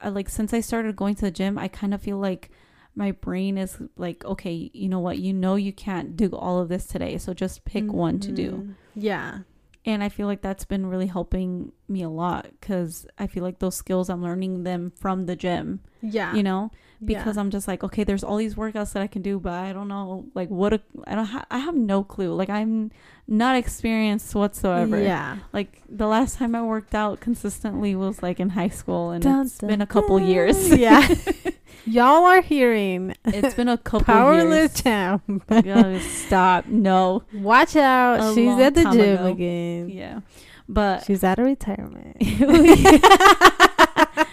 I 0.00 0.08
like 0.08 0.28
since 0.28 0.52
I 0.52 0.60
started 0.60 0.96
going 0.96 1.14
to 1.16 1.22
the 1.22 1.30
gym, 1.30 1.58
I 1.58 1.68
kind 1.68 1.92
of 1.94 2.00
feel 2.02 2.18
like 2.18 2.50
my 2.94 3.12
brain 3.12 3.56
is 3.56 3.78
like, 3.96 4.24
okay, 4.24 4.70
you 4.72 4.88
know 4.88 5.00
what? 5.00 5.18
You 5.18 5.32
know 5.32 5.54
you 5.54 5.72
can't 5.72 6.16
do 6.16 6.30
all 6.32 6.58
of 6.60 6.68
this 6.68 6.86
today, 6.86 7.18
so 7.18 7.32
just 7.34 7.64
pick 7.64 7.90
one 7.92 8.18
to 8.20 8.32
do. 8.32 8.50
Mhm. 8.52 8.74
yeah 8.94 9.38
And 9.84 10.02
I 10.02 10.08
feel 10.10 10.26
like 10.26 10.42
that's 10.42 10.64
been 10.66 10.86
really 10.86 11.06
helping 11.06 11.72
me 11.88 12.02
a 12.02 12.08
lot 12.10 12.48
cuz 12.60 13.06
I 13.18 13.26
feel 13.26 13.42
like 13.44 13.60
those 13.60 13.76
skills 13.76 14.10
I'm 14.10 14.22
learning 14.22 14.64
them 14.64 14.92
from 14.96 15.26
the 15.26 15.36
gym, 15.36 15.80
yeah 16.02 16.34
you 16.34 16.42
know? 16.42 16.70
Yeah. 17.02 17.16
Because 17.18 17.38
I'm 17.38 17.48
just 17.48 17.66
like, 17.66 17.82
okay, 17.82 18.04
there's 18.04 18.22
all 18.22 18.36
these 18.36 18.56
workouts 18.56 18.92
that 18.92 19.02
I 19.02 19.06
can 19.06 19.22
do, 19.22 19.40
but 19.40 19.54
I 19.54 19.72
don't 19.72 19.88
know 19.88 20.26
like 20.34 20.50
what 20.50 20.74
a, 20.74 20.82
I 21.06 21.14
don't 21.14 21.24
ha- 21.24 21.46
I 21.50 21.56
have 21.58 21.74
no 21.74 22.04
clue. 22.04 22.34
Like 22.34 22.50
I'm 22.50 22.90
not 23.26 23.56
experienced 23.56 24.34
whatsoever. 24.34 25.00
yeah 25.00 25.38
Like 25.54 25.80
the 25.88 26.06
last 26.06 26.36
time 26.36 26.54
I 26.54 26.60
worked 26.62 26.94
out 26.94 27.18
consistently 27.20 27.94
was 27.96 28.22
like 28.22 28.38
in 28.38 28.50
high 28.50 28.68
school, 28.68 29.12
and 29.12 29.22
Dun, 29.24 29.46
it's 29.46 29.56
dun, 29.58 29.68
been 29.70 29.80
a 29.80 29.86
couple 29.86 30.18
dun. 30.18 30.28
years. 30.28 30.68
yeah 30.76 31.08
y'all 31.86 32.24
are 32.26 32.42
hearing 32.42 33.14
it's 33.24 33.54
been 33.54 33.68
a 33.68 33.78
couple 33.90 34.04
powerless 34.04 34.72
years. 34.72 34.82
champ 34.82 35.22
oh 35.48 35.62
Gotta 35.62 36.00
stop. 36.00 36.66
No. 36.66 37.22
watch 37.32 37.76
out 37.76 38.20
A 38.20 38.34
she's 38.34 38.58
at 38.58 38.74
the 38.74 38.82
gym 38.82 39.14
ago. 39.14 39.26
again 39.26 39.88
Yeah. 39.88 40.20
But 40.68 41.04
she's 41.06 41.24
out 41.24 41.38
of 41.38 41.46
retirement 41.46 42.18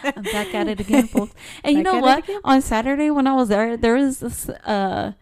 I'm 0.03 0.23
back 0.23 0.53
at 0.53 0.67
it 0.67 0.79
again, 0.79 1.07
folks. 1.07 1.33
And 1.63 1.77
you 1.77 1.83
know 1.83 1.99
what? 1.99 2.29
On 2.43 2.61
Saturday 2.61 3.09
when 3.11 3.27
I 3.27 3.33
was 3.33 3.49
there, 3.49 3.77
there 3.77 3.95
was 3.95 4.19
this 4.19 4.49
uh 4.49 5.13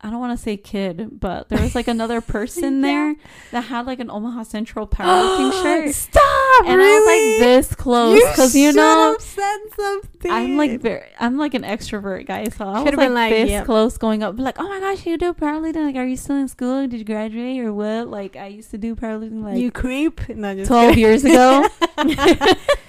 I 0.00 0.10
don't 0.10 0.20
want 0.20 0.36
to 0.38 0.42
say 0.44 0.58
kid, 0.58 1.18
but 1.18 1.48
there 1.48 1.62
was 1.62 1.74
like 1.74 1.88
another 1.88 2.20
person 2.36 2.82
Yeah. 2.82 2.88
there 2.88 3.16
that 3.52 3.60
had 3.62 3.86
like 3.86 4.00
an 4.00 4.10
Omaha 4.10 4.42
Central 4.42 4.86
powerlifting 4.86 5.50
shirt. 5.62 5.94
stop 5.94 6.66
And 6.66 6.76
really? 6.76 6.92
I 6.92 6.98
was 6.98 7.06
like 7.40 7.48
this 7.48 7.74
close 7.74 8.20
because 8.20 8.54
you, 8.54 8.66
should 8.72 8.76
know 8.76 9.16
said 9.18 9.56
something 9.74 10.30
I'm 10.30 10.58
like 10.58 10.78
very, 10.80 11.04
I'm 11.18 11.38
like 11.38 11.54
an 11.54 11.62
extrovert 11.62 12.26
guy, 12.26 12.44
so 12.50 12.66
I 12.66 12.72
was 12.72 12.84
Should've 12.84 12.98
like, 12.98 13.10
like, 13.12 13.30
this 13.32 13.48
yep. 13.50 13.64
close 13.64 13.96
going 13.96 14.22
up, 14.22 14.38
like, 14.38 14.56
oh 14.60 14.68
my 14.68 14.78
gosh, 14.78 15.06
you 15.06 15.16
do 15.16 15.32
powerlifting? 15.32 15.86
Like, 15.86 15.96
are 15.96 16.06
you 16.06 16.18
still 16.18 16.36
in 16.36 16.48
school? 16.48 16.86
Did 16.86 16.98
you 16.98 17.04
graduate 17.06 17.60
or 17.60 17.72
what? 17.72 18.08
Like, 18.08 18.36
I 18.36 18.48
used 18.48 18.70
to 18.72 18.78
do 18.78 18.94
powerlifting 18.94 19.42
like 19.42 19.56
you 19.56 19.70
creep 19.70 20.28
no, 20.28 20.54
just 20.54 20.68
12 20.68 20.88
kidding. 20.90 21.00
years 21.00 21.24
ago. 21.24 21.66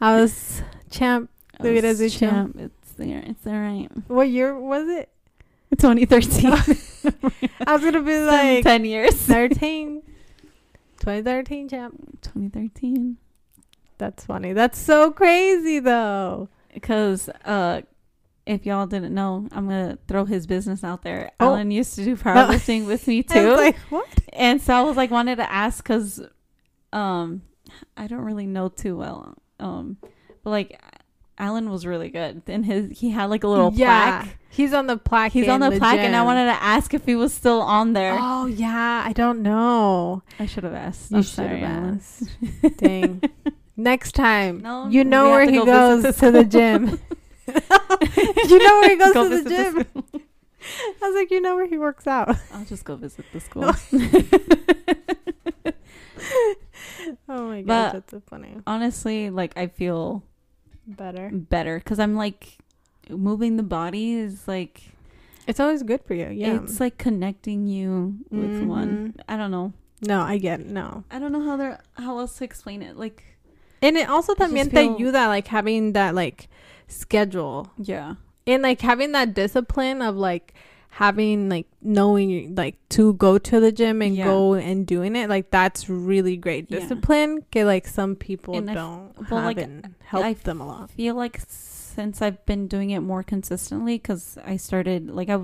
I 0.00 0.20
was 0.20 0.62
champ 0.90 1.30
I 1.58 1.70
was 1.70 2.00
it's 2.00 2.18
champ. 2.18 2.56
It's 2.58 2.92
there. 2.92 3.22
It's 3.26 3.46
all 3.46 3.52
right. 3.52 3.88
what 4.08 4.28
year 4.28 4.58
was 4.58 4.88
it 4.88 5.08
2013. 5.78 6.52
I 7.66 7.72
was 7.72 7.82
gonna 7.82 8.02
be 8.02 8.18
like 8.18 8.64
10 8.64 8.84
years. 8.84 9.14
13. 9.14 10.02
2013 11.00 11.68
champ. 11.68 12.22
2013. 12.22 13.16
That's 13.98 14.24
funny. 14.24 14.52
That's 14.52 14.78
so 14.78 15.10
crazy 15.10 15.78
though. 15.78 16.48
Because 16.72 17.28
uh, 17.44 17.82
if 18.46 18.66
y'all 18.66 18.86
didn't 18.86 19.14
know, 19.14 19.46
I'm 19.52 19.68
going 19.68 19.90
to 19.90 19.98
throw 20.08 20.24
his 20.24 20.46
business 20.46 20.82
out 20.82 21.02
there. 21.02 21.30
Oh. 21.40 21.46
Alan 21.46 21.70
used 21.70 21.94
to 21.96 22.04
do 22.04 22.16
powerlifting 22.16 22.86
with 22.86 23.06
me 23.06 23.24
I 23.28 23.32
too. 23.32 23.48
was 23.48 23.56
like, 23.56 23.76
what? 23.90 24.08
and 24.32 24.60
so 24.60 24.74
I 24.74 24.82
was 24.82 24.96
like, 24.96 25.10
wanted 25.10 25.36
to 25.36 25.50
ask 25.50 25.82
because 25.82 26.20
um, 26.92 27.42
I 27.96 28.06
don't 28.06 28.22
really 28.22 28.46
know 28.46 28.68
too 28.68 28.96
well. 28.96 29.36
Um, 29.60 29.98
but 30.42 30.50
like, 30.50 30.80
Alan 31.38 31.70
was 31.70 31.86
really 31.86 32.10
good. 32.10 32.42
And 32.46 32.64
his 32.64 32.98
he 32.98 33.10
had 33.10 33.26
like 33.26 33.44
a 33.44 33.48
little 33.48 33.72
yeah. 33.72 34.22
plaque. 34.22 34.36
He's 34.50 34.74
on 34.74 34.86
the 34.86 34.96
plaque. 34.96 35.32
He's 35.32 35.48
on 35.48 35.60
the, 35.60 35.70
plaque, 35.70 36.00
and 36.00 36.14
I 36.14 36.22
wanted 36.22 36.46
to 36.46 36.62
ask 36.62 36.92
if 36.92 37.06
he 37.06 37.14
was 37.14 37.32
still 37.32 37.62
on 37.62 37.92
there. 37.92 38.16
Oh 38.18 38.46
yeah, 38.46 39.02
I 39.06 39.12
don't 39.12 39.42
know. 39.42 40.22
I 40.38 40.46
should 40.46 40.64
have 40.64 40.74
asked. 40.74 41.12
You 41.12 41.18
I'm 41.18 41.22
should 41.22 41.34
sorry, 41.34 41.60
have 41.60 41.94
asked. 41.94 42.24
Dang. 42.78 43.22
Next 43.76 44.12
time, 44.12 44.60
No, 44.60 44.88
you 44.88 45.04
know 45.04 45.30
where 45.30 45.48
he 45.48 45.56
go 45.56 45.64
goes 45.64 46.16
to 46.16 46.30
the 46.30 46.30
the 46.32 46.44
gym. 46.44 47.00
you 47.46 48.58
know 48.58 48.80
where 48.80 48.90
he 48.90 48.96
goes 48.96 49.14
Go 49.14 49.22
to 49.24 49.28
the 49.30 49.42
visit 49.48 49.74
the 49.74 49.84
gym. 49.84 50.04
I 51.02 51.06
was 51.08 51.14
like, 51.14 51.30
you 51.30 51.40
know 51.40 51.54
where 51.56 51.66
he 51.66 51.78
works 51.78 52.06
out. 52.06 52.36
I'll 52.52 52.66
just 52.66 52.84
go 52.84 52.96
visit 52.96 53.24
the 53.32 53.40
school. 53.40 53.72
Oh 57.28 57.48
my 57.48 57.62
gosh, 57.62 57.92
that's 57.92 58.10
so 58.10 58.22
funny. 58.28 58.56
Honestly, 58.66 59.30
like 59.30 59.56
I 59.56 59.66
feel 59.68 60.22
Better. 60.86 61.30
better 61.32 61.78
because 61.78 61.98
I'm 61.98 62.14
like 62.16 62.58
moving 63.08 63.56
the 63.56 63.62
body 63.62 64.14
is 64.14 64.46
like 64.48 64.82
It's 65.46 65.60
always 65.60 65.82
good 65.82 66.02
for 66.04 66.14
you. 66.14 66.28
Yeah. 66.30 66.62
it's 66.62 66.80
like 66.80 66.98
connecting 66.98 67.66
you 67.66 68.16
with 68.30 68.50
mm-hmm. 68.50 68.68
one. 68.68 69.14
I 69.28 69.36
don't 69.36 69.50
know. 69.50 69.72
no, 70.00 70.20
I 70.22 70.38
get 70.38 70.60
it. 70.60 70.66
No. 70.66 71.04
I 71.10 71.18
don't 71.18 71.32
know 71.32 71.42
how 71.42 71.56
they're 71.56 71.80
how 71.94 72.18
else 72.18 72.36
to 72.38 72.44
explain 72.44 72.82
it. 72.82 72.96
Like 72.96 73.22
And 73.82 73.96
it 73.96 74.08
also 74.08 74.34
también 74.34 74.70
te 74.70 74.76
feel- 74.76 74.96
ayuda 74.98 75.28
like 75.28 75.48
having 75.48 75.92
that 75.92 76.14
like 76.14 76.48
schedule 76.88 77.70
yeah, 77.78 78.14
and 78.46 78.62
like 78.62 78.80
having 78.80 79.12
that 79.12 79.32
discipline 79.34 80.02
of 80.02 80.16
like 80.16 80.54
having 80.90 81.48
like 81.48 81.66
knowing 81.80 82.54
like 82.56 82.76
to 82.90 83.12
go 83.14 83.38
to 83.38 83.60
the 83.60 83.70
gym 83.72 84.02
and 84.02 84.16
Yeah. 84.16 84.24
go 84.24 84.54
and 84.54 84.86
doing 84.86 85.14
it 85.16 85.28
like 85.30 85.50
that's 85.50 85.88
really 85.88 86.36
great 86.36 86.66
Yeah. 86.68 86.80
discipline 86.80 87.44
que 87.50 87.64
like 87.64 87.86
some 87.86 88.16
people 88.16 88.56
And 88.56 88.66
don't 88.66 89.14
well, 89.30 89.40
have 89.40 89.44
like, 89.44 89.58
and 89.58 89.94
help 90.04 90.24
I 90.24 90.34
them 90.34 90.60
a 90.60 90.66
lot 90.66 90.90
feel 90.90 91.14
like 91.14 91.40
since 91.48 92.20
I've 92.20 92.44
been 92.44 92.66
doing 92.66 92.90
it 92.90 93.00
more 93.00 93.22
consistently 93.22 93.96
because 93.96 94.36
I 94.44 94.56
started 94.56 95.10
like 95.10 95.28
I 95.30 95.40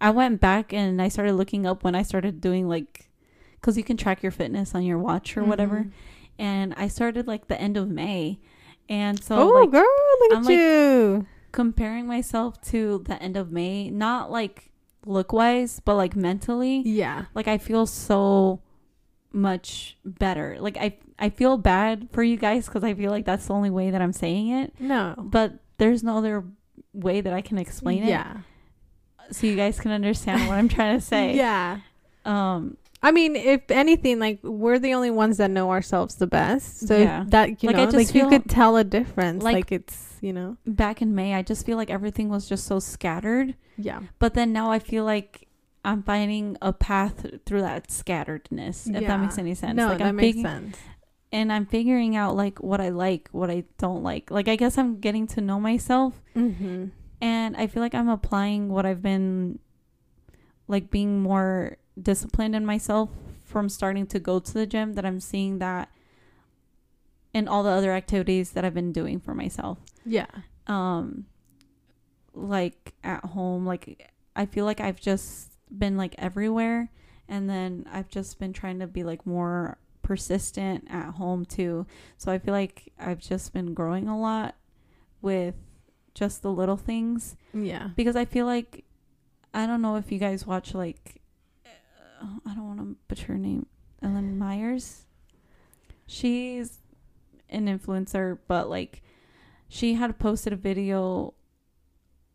I 0.00 0.10
went 0.10 0.40
back 0.40 0.72
and 0.72 1.02
I 1.02 1.08
started 1.08 1.34
looking 1.34 1.66
up 1.66 1.82
when 1.84 1.94
I 1.94 2.02
started 2.02 2.40
doing 2.40 2.68
like 2.68 3.10
because 3.60 3.76
you 3.76 3.84
can 3.84 3.96
track 3.98 4.22
your 4.22 4.32
fitness 4.32 4.74
on 4.74 4.84
your 4.84 4.98
watch 4.98 5.36
or 5.36 5.44
whatever. 5.44 5.80
Mhm. 5.84 5.90
And 6.38 6.74
I 6.78 6.88
started 6.88 7.26
like 7.26 7.48
the 7.48 7.60
end 7.60 7.76
of 7.76 7.90
May, 7.90 8.38
and 8.88 9.22
so 9.22 9.36
oh 9.36 9.60
like 9.60 9.70
girl 9.70 9.82
look 10.20 10.32
I'm, 10.32 10.38
at 10.38 10.44
like, 10.44 10.56
you 10.56 11.26
comparing 11.52 12.06
myself 12.06 12.60
to 12.70 13.02
the 13.06 13.20
end 13.22 13.36
of 13.36 13.50
May, 13.52 13.90
not 13.90 14.30
like 14.30 14.70
look 15.06 15.32
wise, 15.32 15.80
but 15.84 15.96
like 15.96 16.14
mentally, 16.16 16.82
yeah 16.84 17.24
like 17.34 17.48
I 17.48 17.58
feel 17.58 17.86
so 17.86 18.60
much 19.32 19.96
better. 20.04 20.56
Like 20.60 20.76
I 20.76 20.98
I 21.18 21.30
feel 21.30 21.56
bad 21.58 22.08
for 22.12 22.22
you 22.22 22.36
guys 22.36 22.66
because 22.66 22.82
I 22.84 22.94
feel 22.94 23.10
like 23.10 23.24
that's 23.24 23.46
the 23.46 23.54
only 23.54 23.70
way 23.70 23.90
that 23.90 24.00
I'm 24.02 24.12
saying 24.12 24.48
it, 24.50 24.72
no 24.80 25.14
but 25.18 25.54
there's 25.78 26.02
no 26.02 26.18
other 26.18 26.44
way 26.92 27.20
that 27.20 27.32
I 27.32 27.40
can 27.40 27.58
explain 27.58 28.02
it. 28.02 28.08
yeah 28.08 28.38
So 29.30 29.46
you 29.46 29.54
guys 29.56 29.78
can 29.78 29.92
understand 29.92 30.48
what 30.48 30.58
I'm 30.58 30.68
trying 30.68 30.98
to 30.98 31.04
say. 31.04 31.36
yeah 31.36 31.80
Um 32.24 32.76
I 33.02 33.12
mean, 33.12 33.34
if 33.34 33.70
anything, 33.70 34.18
like 34.18 34.40
we're 34.42 34.78
the 34.78 34.92
only 34.92 35.10
ones 35.10 35.38
that 35.38 35.50
know 35.50 35.70
ourselves 35.70 36.16
the 36.16 36.26
best. 36.26 36.86
So 36.86 36.98
Yeah. 36.98 37.24
that 37.28 37.62
you 37.62 37.68
Like, 37.68 37.76
know, 37.76 37.96
like 37.98 38.14
you 38.14 38.28
could 38.28 38.46
tell 38.46 38.76
a 38.76 38.84
difference. 38.84 39.42
like- 39.42 39.54
Like, 39.54 39.72
it's 39.72 40.09
you 40.20 40.32
know, 40.32 40.56
back 40.66 41.00
in 41.02 41.14
May, 41.14 41.34
I 41.34 41.42
just 41.42 41.64
feel 41.66 41.76
like 41.76 41.90
everything 41.90 42.28
was 42.28 42.48
just 42.48 42.66
so 42.66 42.78
scattered. 42.78 43.54
yeah, 43.76 44.00
But 44.18 44.34
then 44.34 44.52
now 44.52 44.70
I 44.70 44.78
feel 44.78 45.04
like 45.04 45.46
I'm 45.84 46.02
finding 46.02 46.56
a 46.60 46.72
path 46.72 47.26
through 47.46 47.62
that 47.62 47.88
scatteredness, 47.88 48.86
if 48.94 49.02
Yeah. 49.02 49.08
that 49.08 49.20
makes 49.20 49.38
any 49.38 49.54
sense. 49.54 49.76
No, 49.76 49.88
like 49.88 49.98
that 49.98 50.08
I'm 50.08 50.16
makes 50.16 50.36
fig- 50.36 50.44
sense. 50.44 50.76
and 51.32 51.52
I'm 51.52 51.64
figuring 51.66 52.16
out 52.16 52.36
like 52.36 52.58
what 52.62 52.80
I 52.80 52.90
like, 52.90 53.28
what 53.32 53.50
I 53.50 53.64
don't 53.78 54.02
like. 54.02 54.30
Like 54.30 54.46
I 54.48 54.56
guess 54.56 54.76
I'm 54.76 55.00
getting 55.00 55.26
to 55.28 55.40
know 55.40 55.58
myself 55.60 56.20
Mm-hmm. 56.36 56.86
and 57.22 57.56
I 57.56 57.66
feel 57.66 57.82
like 57.82 57.94
I'm 57.94 58.08
applying 58.10 58.68
what 58.68 58.84
I've 58.84 59.00
been 59.02 59.58
like 60.68 60.90
being 60.90 61.20
more 61.22 61.76
disciplined 62.00 62.54
in 62.54 62.64
myself 62.66 63.10
from 63.44 63.68
starting 63.68 64.06
to 64.06 64.18
go 64.20 64.38
to 64.38 64.52
the 64.52 64.66
gym 64.66 64.92
that 64.94 65.04
I'm 65.04 65.18
seeing 65.20 65.58
that 65.58 65.88
in 67.32 67.48
all 67.48 67.62
the 67.62 67.70
other 67.70 67.92
activities 67.92 68.52
that 68.52 68.64
I've 68.64 68.74
been 68.74 68.92
doing 68.92 69.20
for 69.20 69.34
myself. 69.34 69.78
Yeah, 70.04 70.26
Um 70.66 71.26
like 72.32 72.94
at 73.02 73.24
home, 73.24 73.66
like 73.66 74.10
I 74.36 74.46
feel 74.46 74.64
like 74.64 74.80
I've 74.80 75.00
just 75.00 75.52
been 75.70 75.96
like 75.96 76.14
everywhere 76.18 76.90
and 77.28 77.48
then 77.48 77.86
I've 77.90 78.08
just 78.08 78.38
been 78.38 78.52
trying 78.52 78.80
to 78.80 78.86
be 78.86 79.04
like 79.04 79.24
more 79.24 79.78
persistent 80.02 80.88
at 80.90 81.12
home 81.14 81.44
too. 81.44 81.86
So 82.18 82.32
I 82.32 82.38
feel 82.38 82.52
like 82.52 82.92
I've 82.98 83.20
just 83.20 83.52
been 83.52 83.72
growing 83.74 84.08
a 84.08 84.18
lot 84.18 84.56
with 85.22 85.54
just 86.14 86.42
the 86.42 86.50
little 86.50 86.76
things 86.76 87.36
yeah. 87.54 87.90
because 87.94 88.16
I 88.16 88.24
feel 88.24 88.46
like 88.46 88.84
I 89.54 89.66
don't 89.66 89.80
know 89.80 89.96
if 89.96 90.10
you 90.10 90.18
guys 90.18 90.46
watch 90.46 90.74
like 90.74 91.22
uh, 91.64 92.26
I 92.44 92.54
don't 92.54 92.66
want 92.66 92.80
to 92.80 92.96
butcher 93.06 93.28
her 93.28 93.38
name 93.38 93.66
Ellen 94.02 94.36
Myers. 94.36 95.06
She's 96.06 96.79
an 97.50 97.66
influencer, 97.66 98.38
but 98.48 98.70
like 98.70 99.02
she 99.68 99.94
had 99.94 100.18
posted 100.18 100.52
a 100.52 100.56
video 100.56 101.34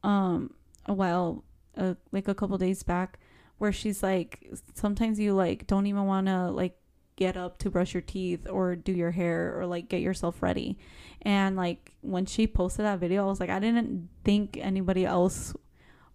um 0.04 0.54
a 0.86 0.94
while 0.94 1.44
uh, 1.78 1.96
like 2.12 2.28
a 2.28 2.36
couple 2.36 2.58
days 2.58 2.84
back 2.84 3.20
where 3.58 3.72
she's 3.72 4.04
like 4.04 4.48
sometimes 4.74 5.20
you 5.20 5.34
like 5.34 5.66
don't 5.68 5.88
even 5.88 6.06
want 6.06 6.28
to 6.28 6.50
like 6.52 6.78
get 7.16 7.38
up 7.38 7.58
to 7.58 7.70
brush 7.70 7.94
your 7.94 8.02
teeth 8.02 8.46
or 8.50 8.76
do 8.76 8.92
your 8.92 9.12
hair 9.12 9.58
or 9.58 9.66
like 9.66 9.88
get 9.90 10.02
yourself 10.02 10.44
ready. 10.44 10.78
And 11.22 11.56
like 11.56 11.94
when 12.02 12.26
she 12.26 12.46
posted 12.46 12.86
that 12.86 13.00
video 13.00 13.24
i 13.24 13.28
was 13.28 13.40
like 13.40 13.50
i 13.50 13.60
didn't 13.60 14.10
think 14.24 14.58
anybody 14.62 15.06
else 15.06 15.54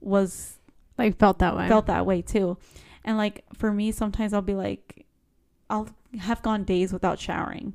was 0.00 0.58
Like 0.96 1.18
felt 1.18 1.38
that 1.40 1.56
way. 1.56 1.68
felt 1.68 1.86
that 1.86 2.06
way 2.06 2.22
too. 2.22 2.58
And 3.04 3.16
like 3.16 3.44
for 3.54 3.72
me 3.72 3.92
sometimes 3.92 4.32
i'll 4.32 4.42
be 4.42 4.54
like 4.54 5.06
i'll 5.68 5.88
have 6.20 6.42
gone 6.42 6.64
days 6.64 6.92
without 6.92 7.18
showering 7.18 7.74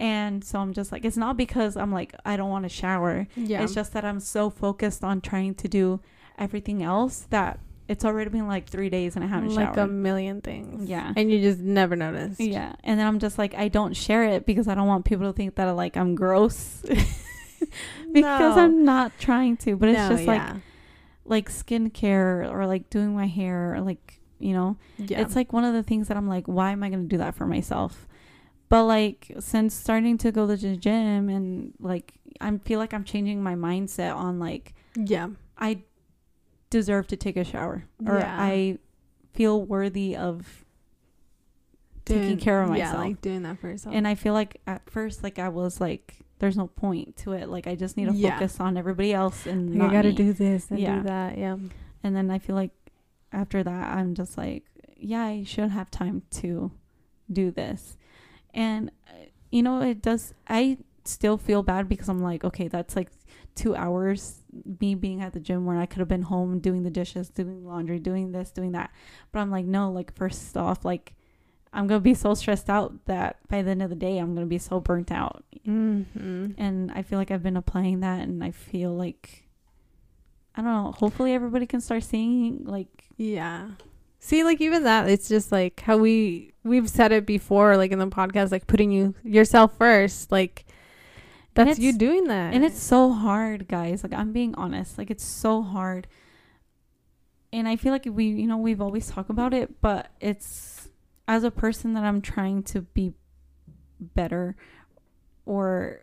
and 0.00 0.42
so 0.42 0.58
i'm 0.58 0.72
just 0.72 0.90
like 0.90 1.04
it's 1.04 1.16
not 1.16 1.36
because 1.36 1.76
i'm 1.76 1.92
like 1.92 2.14
i 2.24 2.36
don't 2.36 2.50
want 2.50 2.64
to 2.64 2.68
shower 2.68 3.26
yeah. 3.36 3.62
it's 3.62 3.74
just 3.74 3.92
that 3.92 4.04
I'm 4.04 4.18
so 4.18 4.50
focused 4.50 5.04
on 5.04 5.20
trying 5.20 5.54
to 5.56 5.68
do 5.68 6.00
everything 6.38 6.82
else 6.82 7.26
that 7.30 7.60
it's 7.86 8.04
already 8.04 8.30
been 8.30 8.46
like 8.46 8.68
three 8.68 8.88
days 8.88 9.16
and 9.16 9.24
I 9.24 9.28
haven't 9.28 9.50
showered. 9.50 9.70
like 9.70 9.76
a 9.76 9.86
million 9.88 10.40
things. 10.40 10.88
Yeah. 10.88 11.12
and 11.16 11.28
you 11.30 11.40
just 11.40 11.58
never 11.58 11.96
notice. 11.96 12.38
yeah, 12.38 12.74
and 12.84 13.00
then 13.00 13.06
I'm 13.06 13.18
just 13.18 13.36
like 13.36 13.52
I 13.54 13.66
don't 13.66 13.94
share 13.94 14.22
it 14.24 14.46
because 14.46 14.68
I 14.68 14.76
don't 14.76 14.86
want 14.86 15.04
people 15.04 15.26
to 15.26 15.32
think 15.32 15.56
that 15.56 15.66
I, 15.66 15.72
like 15.72 15.96
I'm 15.96 16.14
gross 16.14 16.82
because 18.12 18.56
No. 18.56 18.62
I'm 18.62 18.84
not 18.84 19.12
trying 19.18 19.56
to. 19.58 19.76
But 19.76 19.88
it's 19.90 19.98
No, 19.98 20.08
just 20.10 20.24
like 20.24 20.42
like 21.24 21.50
skincare 21.50 22.48
or 22.50 22.64
like 22.66 22.90
doing 22.90 23.14
my 23.14 23.26
hair 23.26 23.74
or 23.74 23.80
like 23.80 24.20
you 24.38 24.52
know 24.54 24.76
yeah. 24.96 25.20
it's 25.20 25.34
like 25.36 25.52
one 25.52 25.64
of 25.64 25.74
the 25.74 25.82
things 25.82 26.08
that 26.08 26.16
I'm 26.16 26.28
like 26.28 26.46
why 26.46 26.70
am 26.70 26.82
I 26.84 26.90
gonna 26.90 27.04
do 27.04 27.18
that 27.18 27.34
for 27.34 27.44
myself? 27.46 28.06
But 28.70 28.84
like 28.84 29.32
since 29.40 29.74
starting 29.74 30.16
to 30.18 30.32
go 30.32 30.46
to 30.46 30.56
the 30.56 30.76
gym 30.76 31.28
and 31.28 31.74
like 31.78 32.14
I 32.40 32.56
feel 32.58 32.78
like 32.78 32.94
I'm 32.94 33.04
changing 33.04 33.42
my 33.42 33.54
mindset 33.56 34.14
on 34.16 34.38
like 34.38 34.72
yeah. 34.96 35.28
I 35.58 35.82
deserve 36.70 37.06
to 37.08 37.16
take 37.16 37.36
a 37.36 37.44
shower 37.44 37.84
or 38.06 38.18
Yeah. 38.18 38.36
I 38.38 38.78
feel 39.34 39.60
worthy 39.62 40.16
of 40.16 40.64
taking 42.04 42.38
care 42.38 42.62
of 42.62 42.70
myself. 42.70 42.94
Yeah, 42.94 43.00
like 43.00 43.20
doing 43.20 43.42
that 43.42 43.58
for 43.60 43.68
yourself. 43.68 43.94
and 43.94 44.06
I 44.06 44.14
feel 44.14 44.32
like 44.34 44.60
at 44.66 44.88
first 44.88 45.22
like 45.22 45.38
I 45.38 45.48
was 45.48 45.80
like 45.80 46.16
there's 46.38 46.56
no 46.56 46.68
point 46.68 47.16
to 47.18 47.32
it 47.32 47.48
like 47.48 47.66
I 47.66 47.74
just 47.74 47.96
need 47.96 48.06
to 48.08 48.14
Yeah. 48.14 48.34
focus 48.38 48.58
on 48.60 48.76
everybody 48.76 49.12
else 49.12 49.46
and 49.46 49.78
Like, 49.78 49.90
I 49.90 49.92
gotta 49.92 50.08
me. 50.08 50.14
do 50.14 50.32
this 50.32 50.70
and 50.70 50.80
Yeah. 50.80 50.96
do 50.96 51.02
that. 51.04 51.38
Yeah. 51.38 51.56
and 52.02 52.16
then 52.16 52.30
I 52.30 52.38
feel 52.38 52.56
like 52.56 52.70
after 53.32 53.62
that 53.62 53.96
I'm 53.96 54.14
just 54.14 54.38
like 54.38 54.64
yeah 54.96 55.24
I 55.24 55.44
should 55.44 55.70
have 55.70 55.90
time 55.90 56.22
to 56.30 56.70
do 57.30 57.50
this 57.50 57.96
and 58.54 58.90
uh, 59.08 59.12
you 59.50 59.62
know 59.62 59.80
it 59.82 60.02
does 60.02 60.34
I 60.48 60.78
still 61.04 61.36
feel 61.38 61.62
bad 61.62 61.88
because 61.88 62.08
I'm 62.08 62.20
like 62.22 62.44
okay 62.44 62.68
that's 62.68 62.94
like 62.96 63.08
2 63.56 63.74
hours 63.74 64.42
me 64.80 64.94
being 64.94 65.22
at 65.22 65.32
the 65.32 65.40
gym 65.40 65.64
where 65.66 65.78
I 65.78 65.86
could 65.86 65.98
have 65.98 66.08
been 66.08 66.22
home 66.22 66.60
doing 66.60 66.82
the 66.82 66.90
dishes 66.90 67.28
doing 67.30 67.64
laundry 67.64 67.98
doing 67.98 68.32
this 68.32 68.50
doing 68.50 68.72
that 68.72 68.90
but 69.32 69.40
I'm 69.40 69.50
like 69.50 69.64
no 69.64 69.90
like 69.90 70.14
first 70.14 70.56
off 70.56 70.84
like 70.84 71.14
I'm 71.72 71.86
going 71.86 72.00
to 72.00 72.02
be 72.02 72.14
so 72.14 72.34
stressed 72.34 72.68
out 72.68 73.06
that 73.06 73.38
by 73.48 73.62
the 73.62 73.70
end 73.70 73.80
of 73.82 73.90
the 73.90 73.96
day 73.96 74.18
I'm 74.18 74.34
going 74.34 74.46
to 74.46 74.50
be 74.50 74.58
so 74.58 74.80
burnt 74.80 75.10
out 75.12 75.44
Mm-hmm. 75.66 76.52
and 76.58 76.90
I 76.92 77.02
feel 77.02 77.18
like 77.18 77.30
I've 77.30 77.42
been 77.42 77.56
applying 77.56 78.00
that 78.00 78.20
and 78.20 78.42
I 78.42 78.50
feel 78.50 78.94
like 78.96 79.44
I 80.56 80.62
don't 80.62 80.72
know. 80.84 80.92
Hopefully, 80.92 81.32
everybody 81.32 81.64
can 81.66 81.80
start 81.80 82.02
seeing 82.02 82.64
like 82.64 82.88
Yeah. 83.16 83.70
See, 84.22 84.44
like 84.44 84.60
even 84.60 84.84
that, 84.84 85.08
it's 85.08 85.28
just 85.28 85.50
like 85.50 85.80
how 85.80 85.96
we 85.96 86.52
we've 86.62 86.88
said 86.88 87.10
it 87.10 87.24
before, 87.24 87.78
like 87.78 87.90
in 87.90 87.98
the 87.98 88.06
podcast, 88.06 88.52
like 88.52 88.66
putting 88.66 88.90
you 88.90 89.14
yourself 89.24 89.76
first. 89.78 90.30
Like 90.30 90.66
that's 91.54 91.78
you 91.78 91.96
doing 91.96 92.24
that. 92.28 92.52
And 92.52 92.62
it's 92.62 92.80
so 92.80 93.12
hard, 93.12 93.66
guys. 93.66 94.02
Like 94.02 94.12
I'm 94.12 94.32
being 94.32 94.54
honest. 94.56 94.98
Like 94.98 95.10
it's 95.10 95.24
so 95.24 95.62
hard. 95.62 96.06
And 97.50 97.66
I 97.66 97.76
feel 97.76 97.92
like 97.92 98.06
we, 98.06 98.26
you 98.26 98.46
know, 98.46 98.58
we've 98.58 98.80
always 98.82 99.08
talked 99.08 99.30
about 99.30 99.54
it, 99.54 99.80
but 99.80 100.10
it's 100.20 100.88
as 101.26 101.42
a 101.42 101.50
person 101.50 101.94
that 101.94 102.04
I'm 102.04 102.20
trying 102.20 102.62
to 102.64 102.82
be 102.82 103.14
better 104.00 104.54
or 105.46 106.00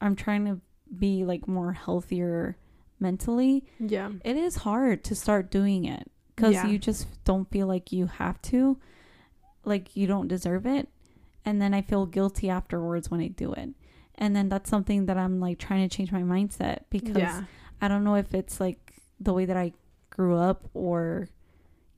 I'm 0.00 0.16
trying 0.16 0.46
to 0.46 0.60
be 0.98 1.26
like 1.26 1.46
more 1.46 1.74
healthier 1.74 2.56
mentally. 2.98 3.64
yeah. 3.78 4.10
It 4.24 4.36
is 4.36 4.56
hard 4.56 5.04
to 5.04 5.14
start 5.14 5.50
doing 5.50 5.84
it 5.84 6.10
cuz 6.38 6.52
Yeah. 6.54 6.66
you 6.66 6.78
just 6.78 7.06
don't 7.24 7.48
feel 7.50 7.66
like 7.66 7.92
you 7.92 8.06
have 8.06 8.40
to. 8.42 8.78
Like 9.64 9.96
you 9.96 10.06
don't 10.06 10.28
deserve 10.28 10.64
it. 10.66 10.88
And 11.44 11.60
then 11.60 11.72
I 11.74 11.82
feel 11.82 12.06
guilty 12.06 12.48
afterwards 12.50 13.10
when 13.10 13.20
I 13.20 13.28
do 13.28 13.52
it. 13.52 13.70
And 14.14 14.34
then 14.34 14.48
that's 14.48 14.68
something 14.70 15.06
that 15.06 15.16
I'm 15.16 15.40
like 15.40 15.58
trying 15.58 15.88
to 15.88 15.94
change 15.96 16.10
my 16.12 16.22
mindset 16.22 16.78
because 16.90 17.16
yeah. 17.16 17.44
I 17.80 17.88
don't 17.88 18.04
know 18.04 18.16
if 18.16 18.34
it's 18.34 18.60
like 18.60 18.80
the 19.20 19.32
way 19.32 19.44
that 19.44 19.56
I 19.56 19.72
grew 20.10 20.36
up 20.36 20.68
or 20.74 21.28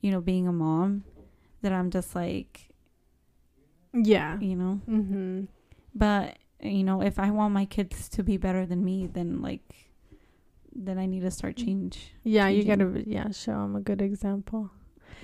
you 0.03 0.11
know 0.11 0.21
being 0.21 0.47
a 0.47 0.53
mom 0.53 1.05
that 1.63 1.73
I'm 1.73 1.91
just 1.91 2.15
like 2.15 2.69
Yeah. 3.93 4.39
you 4.41 4.57
know 4.57 4.81
Mm-hmm. 4.89 5.45
but 5.95 6.37
you 6.63 6.85
know 6.85 7.01
if 7.03 7.19
I 7.19 7.31
want 7.31 7.55
my 7.55 7.65
kids 7.65 8.09
to 8.11 8.23
be 8.23 8.37
better 8.37 8.67
than 8.67 8.85
me 8.85 9.07
then 9.07 9.41
like 9.43 9.90
then 10.75 10.99
I 10.99 11.07
need 11.07 11.21
to 11.21 11.31
start 11.31 11.57
change 11.57 12.13
Yeah, 12.23 12.49
you 12.49 12.65
gotta 12.65 13.03
yeah 13.07 13.31
show 13.31 13.53
them 13.53 13.77
a 13.77 13.81
good 13.81 14.01
example. 14.01 14.71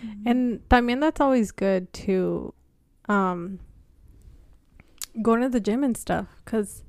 Mm-hmm. 0.04 0.28
And 0.28 0.68
también 0.68 1.00
that's 1.00 1.20
always 1.20 1.52
good 1.52 1.92
to 2.04 2.52
um 3.08 3.60
going 5.22 5.40
to 5.40 5.48
the 5.48 5.60
gym 5.60 5.82
and 5.84 5.96
stuff 5.96 6.26
cuz 6.44 6.82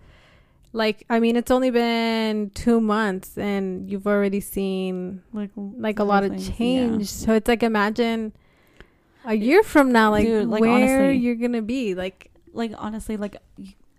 like 0.74 1.06
I 1.10 1.20
mean 1.20 1.36
it's 1.36 1.52
only 1.52 1.72
been 1.72 2.50
2 2.52 2.82
months 2.82 3.38
and 3.38 3.90
you've 3.90 4.06
already 4.08 4.42
seen 4.42 5.22
like 5.32 5.52
like 5.56 6.00
a 6.00 6.04
lot 6.04 6.24
of 6.24 6.32
things, 6.32 6.50
yeah. 6.50 6.56
change. 6.56 7.08
So 7.08 7.34
it's 7.34 7.48
like 7.48 7.64
imagine 7.64 8.34
a 9.26 9.34
year 9.34 9.62
from 9.64 9.92
now 9.92 10.12
like, 10.12 10.26
Dude, 10.26 10.48
like, 10.48 10.62
where 10.62 10.72
honestly. 10.72 11.18
you're 11.18 11.36
to 11.54 11.62
be 11.62 11.96
like 11.96 12.32
like 12.54 12.74
honestly 12.78 13.18
like 13.18 13.38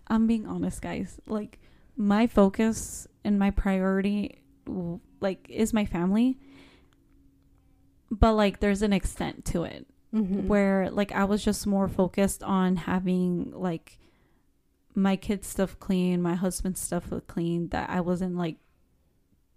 I'm 0.07 0.27
being 0.27 0.45
honest 0.45 0.81
guys 0.81 1.19
like 1.27 1.59
my 1.95 2.27
focus 2.27 3.07
and 3.23 3.37
my 3.37 3.51
priority 3.51 4.38
like 5.19 5.47
is 5.49 5.73
my 5.73 5.85
family. 5.85 6.37
But 8.11 8.33
like 8.33 8.59
there's 8.59 8.81
an 8.81 8.93
extent 8.93 9.45
to 9.45 9.63
it 9.63 9.85
mhm. 10.11 10.47
where 10.47 10.89
like 10.89 11.11
i 11.11 11.23
was 11.23 11.45
just 11.45 11.67
more 11.67 11.87
focused 11.87 12.41
on 12.41 12.75
having 12.75 13.51
like 13.51 13.99
my 14.95 15.15
kids 15.15 15.47
stuff 15.47 15.77
clean 15.79 16.19
my 16.19 16.33
husband's 16.33 16.81
stuff 16.81 17.13
clean 17.27 17.67
that 17.67 17.87
i 17.87 18.01
wasn't 18.01 18.35
like 18.35 18.55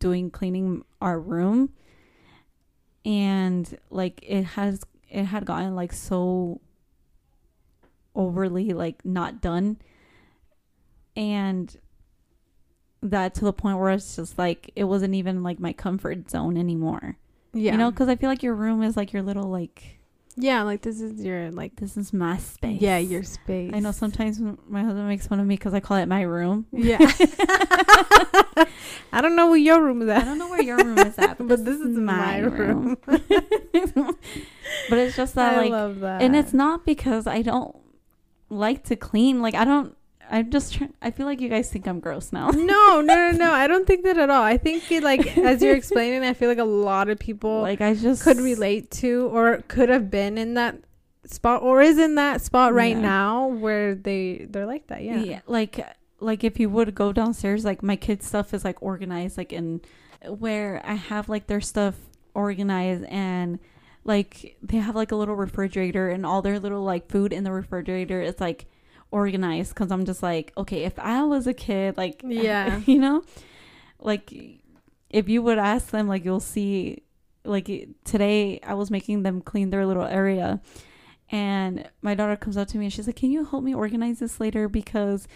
doing 0.02 0.32
cleaning 0.32 0.84
our 1.00 1.18
room. 1.18 1.70
And 3.04 3.78
like 3.88 4.20
it 4.26 4.42
has 4.42 4.80
it 5.08 5.26
had 5.26 5.46
gotten 5.46 5.76
like 5.76 5.92
so 5.92 6.60
overly 8.14 8.72
like 8.72 9.04
not 9.04 9.40
done. 9.40 9.78
And 11.14 11.74
that 13.02 13.34
to 13.34 13.44
the 13.44 13.52
point 13.52 13.78
where 13.78 13.90
it's 13.90 14.16
just 14.16 14.38
like 14.38 14.70
it 14.76 14.84
wasn't 14.84 15.14
even 15.14 15.42
like 15.42 15.58
my 15.58 15.72
comfort 15.72 16.30
zone 16.30 16.56
anymore 16.56 17.16
yeah. 17.52 17.72
you 17.72 17.78
know 17.78 17.90
because 17.90 18.08
i 18.08 18.16
feel 18.16 18.30
like 18.30 18.42
your 18.42 18.54
room 18.54 18.82
is 18.82 18.96
like 18.96 19.12
your 19.12 19.22
little 19.22 19.48
like 19.50 19.98
yeah, 20.34 20.62
like 20.62 20.80
this 20.80 21.02
is 21.02 21.22
your 21.22 21.50
like 21.50 21.76
this 21.76 21.94
is 21.98 22.12
my 22.14 22.38
space 22.38 22.80
yeah, 22.80 22.96
your 22.96 23.22
space. 23.22 23.70
i 23.74 23.80
know 23.80 23.92
sometimes 23.92 24.40
my 24.40 24.82
husband 24.82 25.06
makes 25.06 25.26
fun 25.26 25.38
of 25.40 25.46
me 25.46 25.56
because 25.56 25.74
i 25.74 25.80
call 25.80 25.98
it 25.98 26.06
my 26.06 26.22
room 26.22 26.66
Yeah. 26.72 26.96
I 29.14 29.20
don't 29.20 29.36
know 29.36 29.48
where 29.48 29.58
your 29.58 29.82
room 29.82 30.00
is 30.00 30.08
at. 30.08 30.22
i 30.22 30.24
don't 30.24 30.38
know 30.38 30.48
where 30.48 30.62
your 30.62 30.78
room 30.78 30.98
is 30.98 31.18
at 31.18 31.36
but 31.46 31.64
this 31.66 31.78
is 31.78 31.96
my 31.98 32.38
room. 32.38 32.96
but 33.04 33.18
it's 34.90 35.16
just 35.16 35.34
that 35.34 35.54
I 35.54 35.56
like 35.58 35.70
love 35.70 36.00
that. 36.00 36.22
and 36.22 36.34
it's 36.34 36.54
not 36.54 36.86
because 36.86 37.26
i 37.26 37.42
don't 37.42 37.76
like 38.48 38.84
to 38.84 38.96
clean 38.96 39.42
like 39.42 39.54
i 39.54 39.64
don't 39.66 39.94
i'm 40.30 40.50
just 40.50 40.74
trying 40.74 40.92
i 41.02 41.10
feel 41.10 41.26
like 41.26 41.40
you 41.40 41.48
guys 41.48 41.70
think 41.70 41.86
i'm 41.86 42.00
gross 42.00 42.32
now 42.32 42.48
no, 42.50 43.00
no, 43.00 43.00
no, 43.00 43.30
no. 43.32 43.52
I 43.52 43.66
don't 43.66 43.86
think 43.86 44.04
that 44.04 44.16
at 44.18 44.30
all. 44.30 44.42
I 44.42 44.56
think 44.56 44.90
it, 44.90 45.02
like 45.02 45.36
as 45.38 45.62
you're 45.62 45.74
explaining, 45.76 46.22
I 46.22 46.32
feel 46.34 46.48
like 46.48 46.58
a 46.58 46.64
lot 46.64 47.08
of 47.08 47.18
people 47.18 47.60
like 47.60 47.80
i 47.80 47.94
just 47.94 48.22
could 48.22 48.38
relate 48.38 48.90
to 49.02 49.28
or 49.32 49.62
could 49.68 49.88
have 49.88 50.10
been 50.10 50.38
in 50.38 50.54
that 50.54 50.76
spot 51.26 51.62
or 51.62 51.80
is 51.82 51.98
in 51.98 52.14
that 52.16 52.40
spot 52.40 52.72
right 52.74 52.96
Yeah. 52.96 53.02
now 53.02 53.46
where 53.46 53.94
they 53.94 54.46
they're 54.50 54.66
like 54.66 54.88
that. 54.88 55.02
Yeah. 55.02 55.18
yeah 55.18 55.40
like 55.46 55.84
like 56.20 56.44
if 56.44 56.58
you 56.58 56.68
would 56.70 56.94
go 56.94 57.12
downstairs 57.12 57.64
like 57.64 57.82
my 57.82 57.96
kids 57.96 58.26
stuff 58.26 58.54
is 58.54 58.64
like 58.64 58.80
organized 58.82 59.36
like 59.38 59.52
in 59.52 59.80
where 60.26 60.80
i 60.84 60.94
have 60.94 61.28
like 61.28 61.46
their 61.48 61.60
stuff 61.60 61.96
organized 62.34 63.04
and 63.04 63.58
like 64.04 64.56
they 64.62 64.78
have 64.78 64.94
like 64.96 65.12
a 65.12 65.16
little 65.16 65.34
refrigerator 65.36 66.08
and 66.08 66.24
all 66.26 66.42
their 66.42 66.58
little 66.58 66.82
like 66.82 67.08
food 67.10 67.32
in 67.32 67.44
the 67.44 67.52
refrigerator 67.52 68.20
is 68.20 68.40
like 68.40 68.66
organized 69.12 69.74
because 69.74 69.90
i'm 69.92 70.04
just 70.04 70.22
like 70.22 70.52
okay 70.56 70.84
if 70.84 70.98
i 70.98 71.22
was 71.22 71.46
a 71.46 71.54
kid 71.54 71.96
like 71.96 72.20
Yeah. 72.26 72.80
you 72.86 72.98
know 72.98 73.22
like 74.00 74.32
if 75.10 75.28
you 75.28 75.42
would 75.42 75.58
ask 75.58 75.90
them 75.90 76.08
like 76.08 76.24
you'll 76.24 76.40
see 76.40 77.02
like 77.44 77.68
today 78.04 78.58
i 78.64 78.74
was 78.74 78.90
making 78.90 79.22
them 79.22 79.40
clean 79.40 79.70
their 79.70 79.86
little 79.86 80.04
area 80.04 80.60
and 81.30 81.88
my 82.02 82.14
daughter 82.14 82.36
comes 82.36 82.56
up 82.56 82.68
to 82.68 82.78
me 82.78 82.86
and 82.86 82.92
she's 82.92 83.06
like 83.06 83.16
can 83.16 83.30
you 83.30 83.44
help 83.44 83.62
me 83.62 83.74
organize 83.74 84.18
this 84.18 84.40
later 84.40 84.68
because 84.68 85.28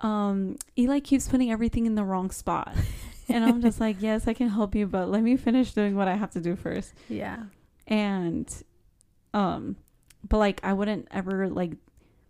um 0.00 0.56
eli 0.78 1.00
keeps 1.00 1.28
putting 1.28 1.50
everything 1.50 1.84
in 1.86 1.94
the 1.94 2.04
wrong 2.04 2.30
spot 2.30 2.74
and 3.28 3.44
i'm 3.44 3.60
just 3.60 3.80
like 3.80 3.96
yes 4.00 4.26
i 4.28 4.32
can 4.34 4.48
help 4.48 4.74
you 4.74 4.86
but 4.86 5.08
let 5.10 5.22
me 5.22 5.36
finish 5.36 5.72
doing 5.72 5.94
what 5.96 6.08
i 6.08 6.14
have 6.14 6.30
to 6.30 6.40
do 6.40 6.54
first 6.56 6.94
Yeah. 7.08 7.44
and 7.86 8.48
um 9.34 9.76
but 10.28 10.38
like 10.38 10.60
i 10.64 10.72
wouldn't 10.72 11.08
ever 11.10 11.48
like 11.48 11.72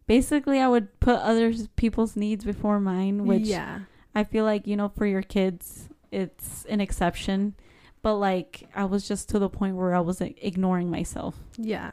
basically 0.09 0.59
i 0.59 0.67
would 0.67 0.99
put 0.99 1.17
other 1.21 1.53
people's 1.77 2.17
needs 2.17 2.45
before 2.45 2.81
mine 2.81 3.25
which 3.27 3.43
yeah. 3.43 3.81
I 4.19 4.25
feel 4.25 4.45
like, 4.45 4.67
you 4.67 4.77
know, 4.77 4.89
for 4.89 5.07
your 5.07 5.23
kids, 5.23 5.89
it's 6.11 6.65
an 6.65 6.81
exception. 6.81 7.55
But 8.03 8.17
like, 8.17 8.69
I 8.75 8.85
was 8.85 9.07
just 9.07 9.29
to 9.31 9.39
the 9.39 9.49
point 9.49 9.77
where 9.77 9.95
I 9.95 10.01
was 10.01 10.21
like, 10.21 10.39
ignoring 10.43 10.91
myself. 10.91 11.37
Yeah. 11.57 11.93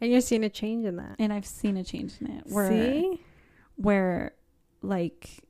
And 0.00 0.10
you're 0.10 0.22
seeing 0.22 0.44
a 0.44 0.48
change 0.48 0.86
in 0.86 0.96
that. 0.96 1.16
And 1.18 1.32
I've 1.34 1.44
seen 1.44 1.76
a 1.76 1.84
change 1.84 2.14
in 2.20 2.30
it 2.30 2.44
where, 2.46 2.70
See? 2.70 3.20
where 3.76 4.32
like, 4.80 5.44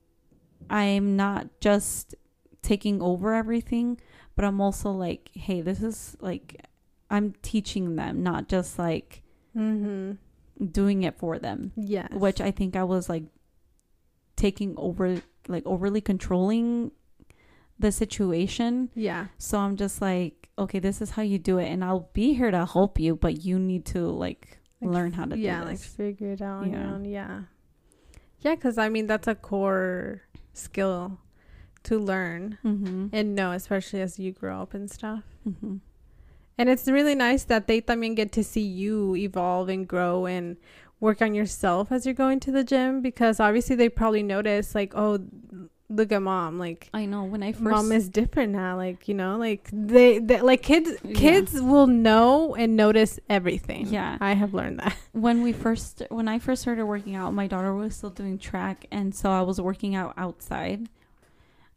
I'm 0.68 1.14
not 1.14 1.49
just 1.61 2.16
taking 2.62 3.01
over 3.01 3.33
everything, 3.33 4.01
but 4.35 4.45
I'm 4.45 4.61
also 4.61 4.91
like, 4.91 5.31
hey, 5.35 5.61
this 5.61 5.83
is 5.83 6.16
like, 6.20 6.66
I'm 7.11 7.35
teaching 7.43 7.95
them, 7.95 8.24
not 8.24 8.49
just 8.49 8.77
like 8.77 9.22
Mm-hmm. 9.57 10.12
Doing 10.71 11.03
it 11.03 11.19
for 11.19 11.39
them. 11.39 11.73
Yeah. 11.77 12.09
Which 12.13 12.41
I 12.41 12.51
think 12.51 12.77
I 12.77 12.85
was 12.85 13.09
like 13.09 13.25
taking 14.37 14.75
over, 14.77 15.21
like 15.49 15.65
overly 15.67 16.01
controlling 16.01 16.93
the 17.79 17.93
situation. 17.93 18.91
Yeah. 18.95 19.27
So 19.39 19.59
I'm 19.59 19.77
just 19.77 20.01
like, 20.01 20.49
okay, 20.59 20.79
this 20.79 21.03
is 21.03 21.11
how 21.11 21.23
you 21.23 21.39
do 21.39 21.59
it, 21.59 21.69
and 21.69 21.85
I'll 21.85 22.09
be 22.15 22.33
here 22.33 22.51
to 22.51 22.65
help 22.65 22.99
you, 22.99 23.15
but 23.15 23.45
you 23.45 23.59
need 23.59 23.85
to 23.87 24.07
like, 24.07 24.59
Like, 24.81 24.91
learn 24.91 25.13
how 25.13 25.27
to 25.27 25.37
yeah, 25.37 25.63
like 25.65 25.79
figure 25.79 26.33
it 26.33 26.41
out 26.41 26.67
Yeah. 26.67 26.93
own. 26.93 27.05
Yeah. 27.05 27.43
Yeah, 28.41 28.55
because 28.55 28.79
I 28.79 28.89
mean 28.89 29.07
that's 29.07 29.29
a 29.29 29.35
core 29.35 30.23
skill 30.53 31.19
to 31.85 31.99
learn 31.99 32.59
mm-hmm. 32.65 33.09
and 33.13 33.35
know, 33.35 33.53
especially 33.53 34.01
as 34.01 34.19
you 34.19 34.33
grow 34.33 34.63
up 34.63 34.75
and 34.75 34.91
stuff. 34.91 35.25
Mm-hmm. 35.47 35.77
And 36.59 36.69
it's 36.69 36.89
really 36.89 37.15
nice 37.15 37.45
that 37.45 37.67
they 37.67 37.81
también 37.81 38.15
get 38.17 38.33
to 38.33 38.43
see 38.45 38.63
you 38.63 39.15
evolve 39.17 39.69
and 39.69 39.87
grow 39.87 40.27
and 40.27 40.57
work 41.01 41.21
on 41.21 41.35
yourself 41.35 41.93
as 41.93 42.07
you're 42.07 42.15
going 42.15 42.41
to 42.41 42.51
the 42.51 42.65
gym 42.65 43.03
because 43.03 43.39
obviously 43.41 43.77
they 43.77 43.89
probably 43.91 44.23
notice 44.23 44.75
like, 44.75 44.93
oh, 44.97 45.19
look 45.89 46.11
at 46.11 46.21
mom, 46.23 46.59
like 46.59 46.89
I 46.95 47.05
know 47.05 47.25
when 47.25 47.43
I 47.43 47.53
first 47.53 47.63
mom 47.63 47.93
is 47.93 48.09
different 48.09 48.53
now, 48.53 48.77
like 48.77 49.07
you 49.07 49.15
know, 49.15 49.37
like 49.37 49.69
they, 49.73 50.19
they 50.19 50.41
like 50.41 50.63
kids 50.63 50.91
Yeah. 51.05 51.15
kids 51.15 51.61
will 51.61 51.87
know 51.87 52.55
and 52.57 52.75
notice 52.75 53.21
everything. 53.29 53.89
Yeah. 53.89 54.17
I 54.21 54.33
have 54.33 54.55
learned 54.55 54.81
that. 54.81 54.97
when 55.13 55.43
we 55.43 55.53
first 55.53 56.03
when 56.09 56.27
I 56.27 56.39
first 56.39 56.63
started 56.63 56.87
working 56.87 57.15
out, 57.15 57.35
my 57.35 57.47
daughter 57.47 57.75
was 57.75 57.95
still 57.95 58.11
doing 58.11 58.39
track, 58.39 58.87
and 58.91 59.15
so 59.15 59.31
I 59.31 59.43
was 59.43 59.61
working 59.61 59.95
out 59.95 60.15
outside. 60.17 60.89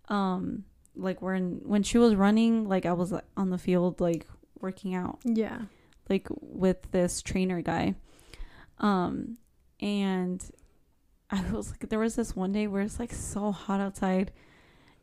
Um, 0.08 0.64
like 0.96 1.22
when 1.22 1.62
when 1.66 1.84
she 1.84 1.98
was 1.98 2.16
running, 2.16 2.68
like 2.68 2.86
I 2.86 2.94
was 2.94 3.14
on 3.38 3.50
the 3.50 3.58
field, 3.58 4.00
like 4.02 4.26
working 4.62 4.95
out. 4.95 5.20
Yeah. 5.24 5.62
like 6.10 6.28
with 6.41 6.91
this 6.91 7.22
trainer 7.22 7.62
guy. 7.62 7.95
Um 8.80 9.38
and 9.80 10.43
I 11.32 11.41
was 11.51 11.70
like 11.72 11.89
there 11.89 11.99
was 11.99 12.16
this 12.16 12.36
one 12.36 12.51
day 12.51 12.68
where 12.68 12.82
it's 12.82 12.99
like 12.99 13.14
so 13.14 13.51
hot 13.51 13.80
outside 13.80 14.32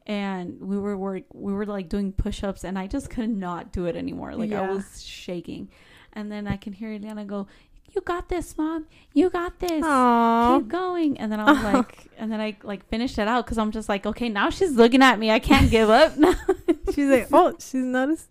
and 0.07 0.61
we 0.61 0.79
were 0.79 0.97
work 0.97 1.25
we 1.33 1.53
were 1.53 1.67
like 1.67 1.89
doing 1.89 2.13
push-ups 2.13 2.65
and 2.65 2.79
I 2.79 2.87
just 2.87 3.11
could 3.11 3.31
not 3.31 3.73
do 3.73 3.87
it 3.87 3.97
anymore. 3.97 4.35
Like 4.35 4.53
I 4.53 4.69
was 4.71 5.03
shaking. 5.03 5.69
And 6.13 6.31
then 6.33 6.47
I 6.47 6.57
can 6.57 6.73
hear 6.73 6.89
Eliana 6.99 7.27
go, 7.27 7.47
"You 7.95 8.01
got 8.01 8.29
this, 8.31 8.57
mom. 8.57 8.87
You 9.13 9.29
got 9.31 9.59
this." 9.59 9.85
Aww. 9.85 10.59
keep 10.61 10.69
going 10.69 11.19
and 11.19 11.31
then 11.31 11.41
i 11.41 11.53
was 11.53 11.63
like 11.63 12.09
and 12.19 12.33
then 12.33 12.41
i 12.41 12.57
like 12.63 12.89
finished 12.89 13.19
it 13.19 13.29
out 13.29 13.45
because 13.45 13.59
i'm 13.59 13.71
just 13.71 13.89
like 13.89 14.07
okay 14.07 14.29
now 14.31 14.49
she's 14.49 14.73
looking 14.73 15.03
at 15.03 15.19
me 15.19 15.31
i 15.31 15.39
can't 15.39 15.71
give 15.71 15.91
up 15.91 16.17
now 16.17 16.35
She's 16.95 17.09
like, 17.11 17.29
oh, 17.33 17.53
she's 17.59 17.85
noticed. 17.85 18.29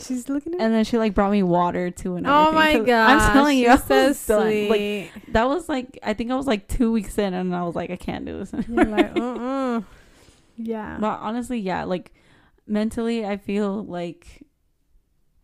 She's 0.00 0.28
looking 0.28 0.54
at. 0.54 0.60
and 0.60 0.72
then 0.72 0.84
she 0.84 0.96
like 0.98 1.12
brought 1.14 1.32
me 1.32 1.42
water 1.42 1.90
too 1.90 2.14
and 2.16 2.26
oh 2.26 2.52
my 2.52 2.78
god! 2.78 3.10
i'm 3.10 3.32
telling 3.32 3.58
you 3.58 3.68
I 3.70 3.76
so 3.76 4.08
was 4.08 4.26
done. 4.26 4.42
sweet. 4.42 4.68
like 4.70 5.32
that 5.32 5.48
was 5.48 5.68
like 5.68 5.98
i 6.02 6.14
think 6.14 6.30
i 6.30 6.36
was 6.36 6.46
like 6.46 6.68
two 6.68 6.92
weeks 6.92 7.18
in 7.18 7.34
and 7.34 7.54
i 7.54 7.62
was 7.64 7.74
like 7.74 7.90
i 7.90 7.96
can't 7.96 8.24
do 8.24 8.38
this 8.38 8.52
You're 8.68 8.84
like, 8.84 9.16
uh, 9.16 9.20
uh 9.20 9.80
yeah. 10.56 10.98
but 11.00 11.18
honestly 11.20 11.58
yeah 11.58 11.84
like 11.84 12.12
mentally 12.66 13.26
i 13.26 13.36
feel 13.36 13.82
like 13.84 14.44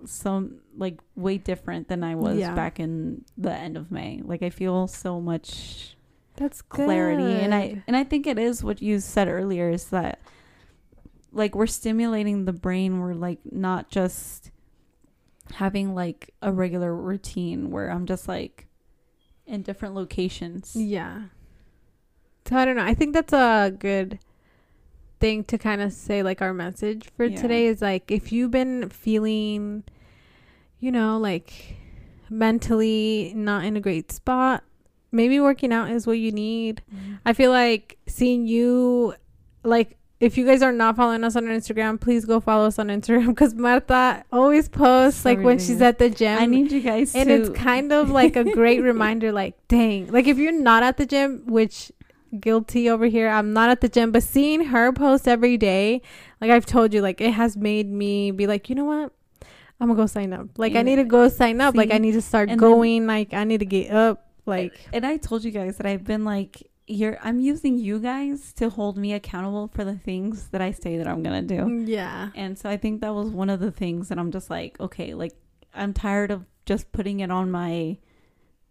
some 0.05 0.61
like 0.77 1.01
way 1.17 1.39
different 1.39 1.89
than 1.89 2.05
i 2.05 2.15
was 2.15 2.37
Yeah. 2.39 2.55
back 2.55 2.79
in 2.79 3.25
the 3.39 3.53
end 3.53 3.77
of 3.77 3.91
may 3.91 4.21
like 4.25 4.43
i 4.43 4.51
feel 4.51 4.87
so 4.87 5.21
much 5.21 5.97
That's 6.37 6.61
clarity 6.63 7.23
and 7.43 7.55
i 7.55 7.83
and 7.87 7.97
i 7.97 8.05
think 8.05 8.27
it 8.27 8.39
is 8.39 8.63
what 8.63 8.83
you 8.83 9.01
said 9.01 9.29
earlier 9.29 9.71
is 9.71 9.87
that 9.91 10.19
like 11.35 11.55
we're 11.55 11.67
stimulating 11.67 12.45
the 12.45 12.53
brain 12.53 13.01
we're 13.01 13.15
like 13.15 13.39
not 13.51 13.91
just 13.91 14.51
having 15.55 15.95
like 15.95 16.33
a 16.43 16.53
regular 16.53 16.95
routine 16.95 17.71
where 17.71 17.91
i'm 17.91 18.07
just 18.07 18.27
like 18.29 18.67
in 19.47 19.61
different 19.63 19.95
locations 19.95 20.75
Yeah. 20.75 21.25
So 22.47 22.57
I 22.57 22.65
don't 22.67 22.77
know. 22.77 22.85
I 22.85 22.93
think 22.95 23.15
that's 23.15 23.33
a 23.33 23.71
good 23.79 24.19
thing 25.21 25.45
to 25.45 25.57
kind 25.59 25.81
of 25.81 25.93
say 25.93 26.23
like 26.23 26.43
our 26.43 26.53
message 26.55 27.09
for 27.17 27.25
Yeah. 27.27 27.41
today 27.41 27.67
is 27.67 27.81
like 27.83 28.11
if 28.11 28.33
you've 28.33 28.51
been 28.51 28.89
feeling 28.91 29.85
you 30.79 30.91
know 30.93 31.19
like 31.19 31.77
mentally 32.31 33.33
not 33.37 33.65
in 33.65 33.77
a 33.77 33.81
great 33.81 34.13
spot, 34.13 34.63
maybe 35.13 35.41
working 35.41 35.73
out 35.73 35.91
is 35.91 36.07
what 36.07 36.19
you 36.19 36.33
need. 36.33 36.83
Mm-hmm. 36.95 37.15
I 37.25 37.33
feel 37.33 37.51
like 37.51 37.99
seeing 38.07 38.47
you 38.47 39.15
like 39.63 39.97
if 40.25 40.37
you 40.39 40.45
guys 40.47 40.63
are 40.63 40.73
not 40.73 40.97
following 40.97 41.23
us 41.25 41.37
on 41.37 41.45
Instagram, 41.45 42.01
please 42.01 42.25
go 42.25 42.41
follow 42.41 42.67
us 42.67 42.79
on 42.79 42.89
Instagram 42.89 43.27
because 43.29 43.55
Martha 43.55 44.25
always 44.33 44.69
posts 44.69 45.25
like 45.25 45.41
when 45.41 45.59
she's 45.59 45.81
at 45.83 45.99
the 45.99 46.09
gym. 46.11 46.39
i 46.39 46.47
need 46.47 46.73
you 46.73 46.81
guys 46.81 47.15
and 47.15 47.29
to 47.29 47.35
it's 47.35 47.51
kind 47.51 47.93
of 47.93 48.11
like 48.11 48.35
a 48.37 48.45
great 48.45 48.81
reminder 48.91 49.31
like 49.33 49.55
dang 49.69 50.07
like 50.09 50.27
if 50.27 50.39
you're 50.39 50.53
not 50.71 50.83
at 50.83 50.97
the 50.97 51.07
gym 51.07 51.43
which 51.47 51.93
guilty 52.41 52.89
over 52.91 53.07
here 53.07 53.29
i'm 53.29 53.53
not 53.53 53.71
at 53.71 53.81
the 53.81 53.89
gym 53.89 54.11
but 54.11 54.23
seeing 54.23 54.65
her 54.67 54.93
post 54.93 55.29
every 55.29 55.57
day 55.57 56.03
like 56.41 56.51
i've 56.51 56.67
told 56.67 56.93
you 56.93 57.01
like 57.01 57.21
it 57.21 57.31
has 57.33 57.57
made 57.57 57.89
me 57.91 58.31
be 58.31 58.47
like 58.47 58.69
you 58.69 58.75
know 58.75 58.85
what? 58.85 59.13
I'm 59.81 59.89
gonna 59.89 59.97
go 59.97 60.07
sign 60.07 60.33
up. 60.33 60.49
Like 60.57 60.75
i 60.77 60.83
need 60.83 60.97
to 60.97 61.05
go 61.05 61.29
sign 61.29 61.61
up. 61.61 61.75
Like 61.75 61.93
i 61.93 61.99
need 61.99 62.13
to 62.13 62.23
start 62.23 62.49
And 62.49 62.59
then- 62.61 62.71
going 62.71 63.07
like 63.07 63.35
i 63.35 63.45
need 63.45 63.59
to 63.61 63.67
get 63.67 63.91
up 63.93 64.31
like 64.47 64.73
and 64.93 65.05
i 65.07 65.17
told 65.17 65.43
you 65.45 65.51
guys 65.51 65.77
that 65.79 65.87
i've 65.87 66.05
been 66.05 66.25
like 66.25 66.63
you're 66.87 67.17
i'm 67.23 67.41
using 67.41 67.79
you 67.79 67.99
guys 67.99 68.53
to 68.53 68.69
hold 68.69 68.97
me 68.99 69.13
accountable 69.15 69.69
for 69.69 69.85
the 69.85 69.95
things 69.97 70.49
that 70.49 70.61
i 70.61 70.71
say 70.71 70.99
that 70.99 71.07
i'm 71.09 71.23
gonna 71.23 71.41
do 71.43 71.57
mm, 71.61 71.89
yeah 71.89 72.29
And 72.35 72.59
so 72.59 72.69
I 72.69 72.77
think 72.77 73.01
that 73.01 73.15
was 73.15 73.31
one 73.31 73.49
of 73.51 73.59
the 73.61 73.71
things 73.71 74.09
that 74.09 74.19
I'm 74.19 74.31
just 74.31 74.51
like, 74.51 74.79
okay, 74.81 75.15
like 75.15 75.33
I'm 75.75 75.93
tired 75.95 76.31
of 76.31 76.45
just 76.67 76.93
putting 76.93 77.21
it 77.21 77.31
on 77.31 77.51
my 77.51 77.99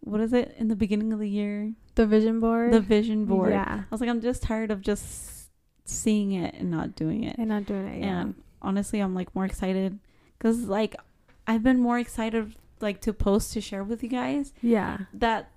what 0.00 0.20
is 0.20 0.32
it 0.32 0.54
in 0.58 0.68
the 0.68 0.76
beginning 0.76 1.12
of 1.12 1.18
the 1.18 1.28
year? 1.28 1.72
the 1.96 2.06
vision 2.06 2.40
board 2.40 2.72
The 2.72 2.80
vision 2.80 3.24
board. 3.24 3.50
yeah 3.52 3.82
I 3.82 3.86
was 3.90 4.00
like, 4.00 4.10
I'm 4.10 4.20
just 4.20 4.42
tired 4.42 4.70
of 4.70 4.80
just 4.80 5.50
seeing 5.84 6.32
it 6.32 6.54
and 6.54 6.70
not 6.70 6.94
doing 6.96 7.24
it. 7.24 7.36
and 7.38 7.48
not 7.48 7.66
doing 7.66 7.86
it 7.88 8.00
yeah 8.00 8.20
And 8.22 8.34
honestly, 8.62 9.00
I'm 9.00 9.14
like 9.14 9.34
more 9.34 9.44
excited 9.44 9.98
because 10.38 10.68
like 10.68 10.94
I've 11.46 11.62
been 11.62 11.80
more 11.80 11.98
excited 11.98 12.54
like 12.80 13.00
to 13.02 13.12
post 13.12 13.52
to 13.54 13.60
share 13.60 13.82
with 13.84 14.02
you 14.02 14.08
guys 14.08 14.52
yeah 14.62 14.98
that 15.14 15.50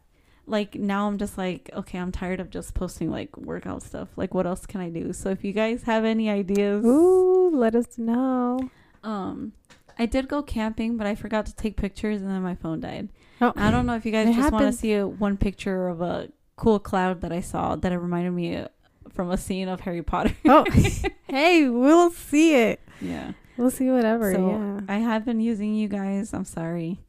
like 0.47 0.75
now 0.75 1.07
I'm 1.07 1.17
just 1.17 1.37
like 1.37 1.69
okay 1.73 1.97
I'm 1.99 2.11
tired 2.11 2.39
of 2.39 2.49
just 2.49 2.73
posting 2.73 3.11
like 3.11 3.35
workout 3.37 3.83
stuff. 3.83 4.09
Like 4.15 4.33
what 4.33 4.47
else 4.47 4.65
can 4.65 4.81
I 4.81 4.89
do? 4.89 5.13
So 5.13 5.29
if 5.29 5.43
you 5.43 5.53
guys 5.53 5.83
have 5.83 6.05
any 6.05 6.29
ideas 6.29 6.85
ooh 6.85 7.49
let 7.53 7.75
us 7.75 7.97
know. 7.97 8.69
Um, 9.03 9.53
I 9.99 10.05
did 10.05 10.27
go 10.27 10.43
camping, 10.43 10.97
but 10.97 11.07
I 11.07 11.15
forgot 11.15 11.45
to 11.47 11.55
take 11.55 11.75
pictures, 11.77 12.21
and 12.21 12.29
then 12.29 12.41
my 12.41 12.55
phone 12.55 12.79
died. 12.79 13.09
oh. 13.41 13.53
I 13.55 13.71
don't 13.71 13.85
know 13.85 13.95
if 13.95 14.05
you 14.05 14.11
guys 14.11 14.29
It 14.29 14.35
just 14.35 14.51
want 14.51 14.65
to 14.65 14.73
see 14.73 14.93
a, 14.93 15.07
one 15.07 15.37
picture 15.37 15.87
of 15.87 16.01
a 16.01 16.29
cool 16.55 16.79
cloud 16.79 17.21
that 17.21 17.31
I 17.31 17.41
saw 17.41 17.75
that 17.75 17.91
it 17.91 17.97
reminded 17.97 18.31
me 18.31 18.57
uh, 18.57 18.67
from 19.09 19.31
a 19.31 19.37
scene 19.37 19.67
of 19.67 19.81
Harry 19.81 20.03
Potter. 20.03 20.35
oh 20.45 20.65
hey 21.27 21.67
we'll 21.69 22.11
see 22.11 22.55
it. 22.55 22.79
Yeah, 23.01 23.33
we'll 23.57 23.71
see 23.71 23.89
whatever 23.89 24.33
So, 24.33 24.49
yeah. 24.49 24.81
I 24.87 24.97
have 24.97 25.25
been 25.25 25.39
using 25.39 25.73
you 25.75 25.87
guys. 25.87 26.33
I'm 26.33 26.45
sorry, 26.45 26.99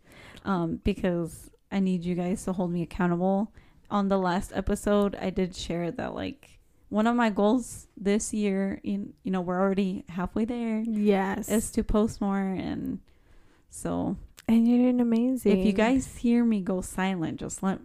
um, 0.45 0.81
because 0.85 1.51
I 1.71 1.81
need 1.81 2.05
you 2.05 2.15
guys 2.15 2.45
to 2.45 2.53
hold 2.53 2.71
me 2.73 2.83
accountable. 2.83 3.53
On 3.91 4.09
the 4.09 4.19
last 4.19 4.53
episode, 4.55 5.17
I 5.21 5.31
did 5.31 5.55
share 5.57 5.91
that 5.93 6.15
like 6.15 6.59
one 6.91 7.07
of 7.07 7.15
my 7.17 7.31
goals 7.31 7.87
this 7.97 8.33
year, 8.35 8.81
in 8.83 9.13
you 9.23 9.31
know, 9.31 9.41
we're 9.41 9.61
already 9.61 10.05
halfway 10.09 10.45
there, 10.45 10.81
yes 10.87 11.49
is 11.49 11.71
to 11.73 11.83
post 11.85 12.21
more 12.21 12.39
and. 12.41 13.01
So 13.71 14.17
And 14.47 14.67
you're 14.67 14.79
doing 14.79 15.01
amazing. 15.01 15.59
If 15.59 15.67
you 15.67 15.73
guys 15.73 16.17
hear 16.19 16.45
me 16.45 16.61
go 16.61 16.81
silent, 16.81 17.39
just 17.41 17.63
let 17.63 17.81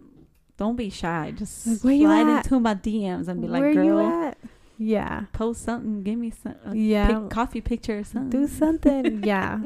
don't 0.56 0.76
be 0.76 0.88
shy. 0.88 1.32
Just 1.36 1.66
Like, 1.66 1.84
where 1.84 1.92
you 1.94 2.06
slide 2.06 2.26
at? 2.28 2.44
into 2.46 2.60
my 2.60 2.74
DMs 2.74 3.28
and 3.28 3.42
be 3.42 3.48
like, 3.48 3.60
where 3.60 3.70
you 3.72 3.94
"Girl, 3.96 4.06
at? 4.24 4.38
Yeah. 4.78 5.24
post 5.32 5.62
something. 5.62 6.02
Give 6.02 6.18
me 6.18 6.30
some 6.30 6.54
a 6.64 6.74
Yeah. 6.74 7.18
pic- 7.20 7.30
coffee 7.30 7.60
picture 7.60 7.98
or 7.98 8.04
something." 8.04 8.30
Do 8.30 8.46
something. 8.48 9.22
yeah. 9.24 9.60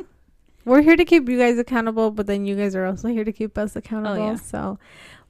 We're 0.69 0.83
here 0.83 0.97
to 0.97 1.05
keep 1.05 1.29
you 1.29 1.39
guys 1.39 1.59
accountable, 1.59 2.11
but 2.11 2.27
then 2.27 2.45
you 2.45 2.55
guys 2.57 2.77
are 2.77 2.85
also 2.87 3.09
here 3.09 3.25
to 3.25 3.33
keep 3.33 3.57
us 3.57 3.75
oh, 3.75 3.79
accountable. 3.79 4.23
Oh, 4.23 4.31
yeah. 4.33 4.37
So 4.37 4.79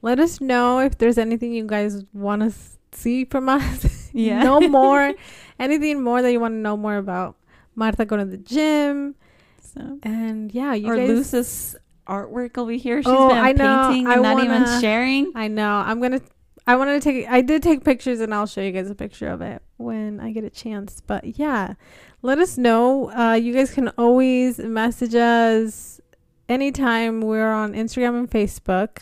let 0.01 0.19
us 0.19 0.41
know 0.41 0.79
if 0.79 0.97
there's 0.97 1.17
anything 1.17 1.53
you 1.53 1.65
guys 1.65 2.03
want 2.13 2.41
to 2.41 2.53
see 2.97 3.25
from 3.25 3.49
us. 3.49 3.95
Yeah. 4.11 4.41
no 4.41 4.59
more. 4.59 5.13
anything 5.59 6.01
more 6.03 6.21
that 6.23 6.31
you 6.31 6.39
want 6.39 6.53
to 6.53 6.57
know 6.57 6.75
more 6.75 6.97
about. 6.97 7.35
Martha 7.75 8.05
going 8.05 8.25
to 8.25 8.29
the 8.29 8.37
gym. 8.41 9.13
So, 9.61 9.99
And 10.01 10.51
yeah, 10.51 10.73
you 10.73 10.87
or 10.91 10.95
guys. 10.95 11.09
Luz's 11.09 11.75
artwork 12.07 12.57
over 12.57 12.71
here. 12.71 13.03
She's 13.03 13.07
Oh, 13.07 13.29
been 13.29 13.37
I 13.37 13.51
know. 13.51 13.87
painting 13.89 14.07
I 14.07 14.13
and 14.13 14.23
not 14.23 14.43
even 14.43 14.63
wanna- 14.63 14.81
sharing. 14.81 15.31
I 15.35 15.47
know. 15.47 15.69
I'm 15.71 15.99
going 15.99 16.13
to. 16.13 16.21
I 16.69 16.75
wanted 16.75 17.01
to 17.01 17.09
take. 17.11 17.27
I 17.27 17.41
did 17.41 17.63
take 17.63 17.83
pictures, 17.83 18.19
and 18.19 18.33
I'll 18.33 18.45
show 18.47 18.61
you 18.61 18.71
guys 18.71 18.89
a 18.89 18.95
picture 18.95 19.27
of 19.29 19.41
it 19.41 19.61
when 19.77 20.19
I 20.19 20.31
get 20.31 20.43
a 20.43 20.49
chance. 20.49 21.01
But 21.05 21.37
yeah, 21.39 21.73
let 22.21 22.37
us 22.39 22.57
know. 22.57 23.11
Uh, 23.11 23.33
you 23.33 23.53
guys 23.53 23.71
can 23.73 23.87
always 23.97 24.59
message 24.59 25.15
us 25.15 25.99
anytime. 26.47 27.21
We're 27.21 27.51
on 27.51 27.73
Instagram 27.73 28.19
and 28.19 28.29
Facebook, 28.29 29.01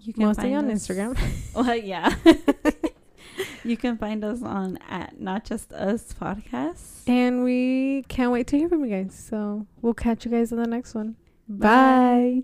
You 0.00 0.12
can 0.12 0.24
mostly 0.24 0.52
find 0.54 0.56
on 0.56 0.70
us- 0.70 0.86
Instagram. 0.88 1.18
Well, 1.54 1.76
yeah. 1.76 2.14
you 3.64 3.76
can 3.76 3.96
find 3.98 4.24
us 4.24 4.42
on 4.42 4.78
at 4.88 5.20
not 5.20 5.44
just 5.44 5.72
us 5.72 6.12
podcast. 6.20 7.02
and 7.06 7.44
we 7.44 8.04
can't 8.08 8.32
wait 8.32 8.46
to 8.48 8.58
hear 8.58 8.68
from 8.68 8.84
you 8.84 8.90
guys. 8.90 9.14
So 9.30 9.66
we'll 9.82 9.94
catch 9.94 10.24
you 10.24 10.30
guys 10.30 10.52
on 10.52 10.58
the 10.58 10.66
next 10.66 10.94
one. 10.94 11.16
Bye. 11.48 12.42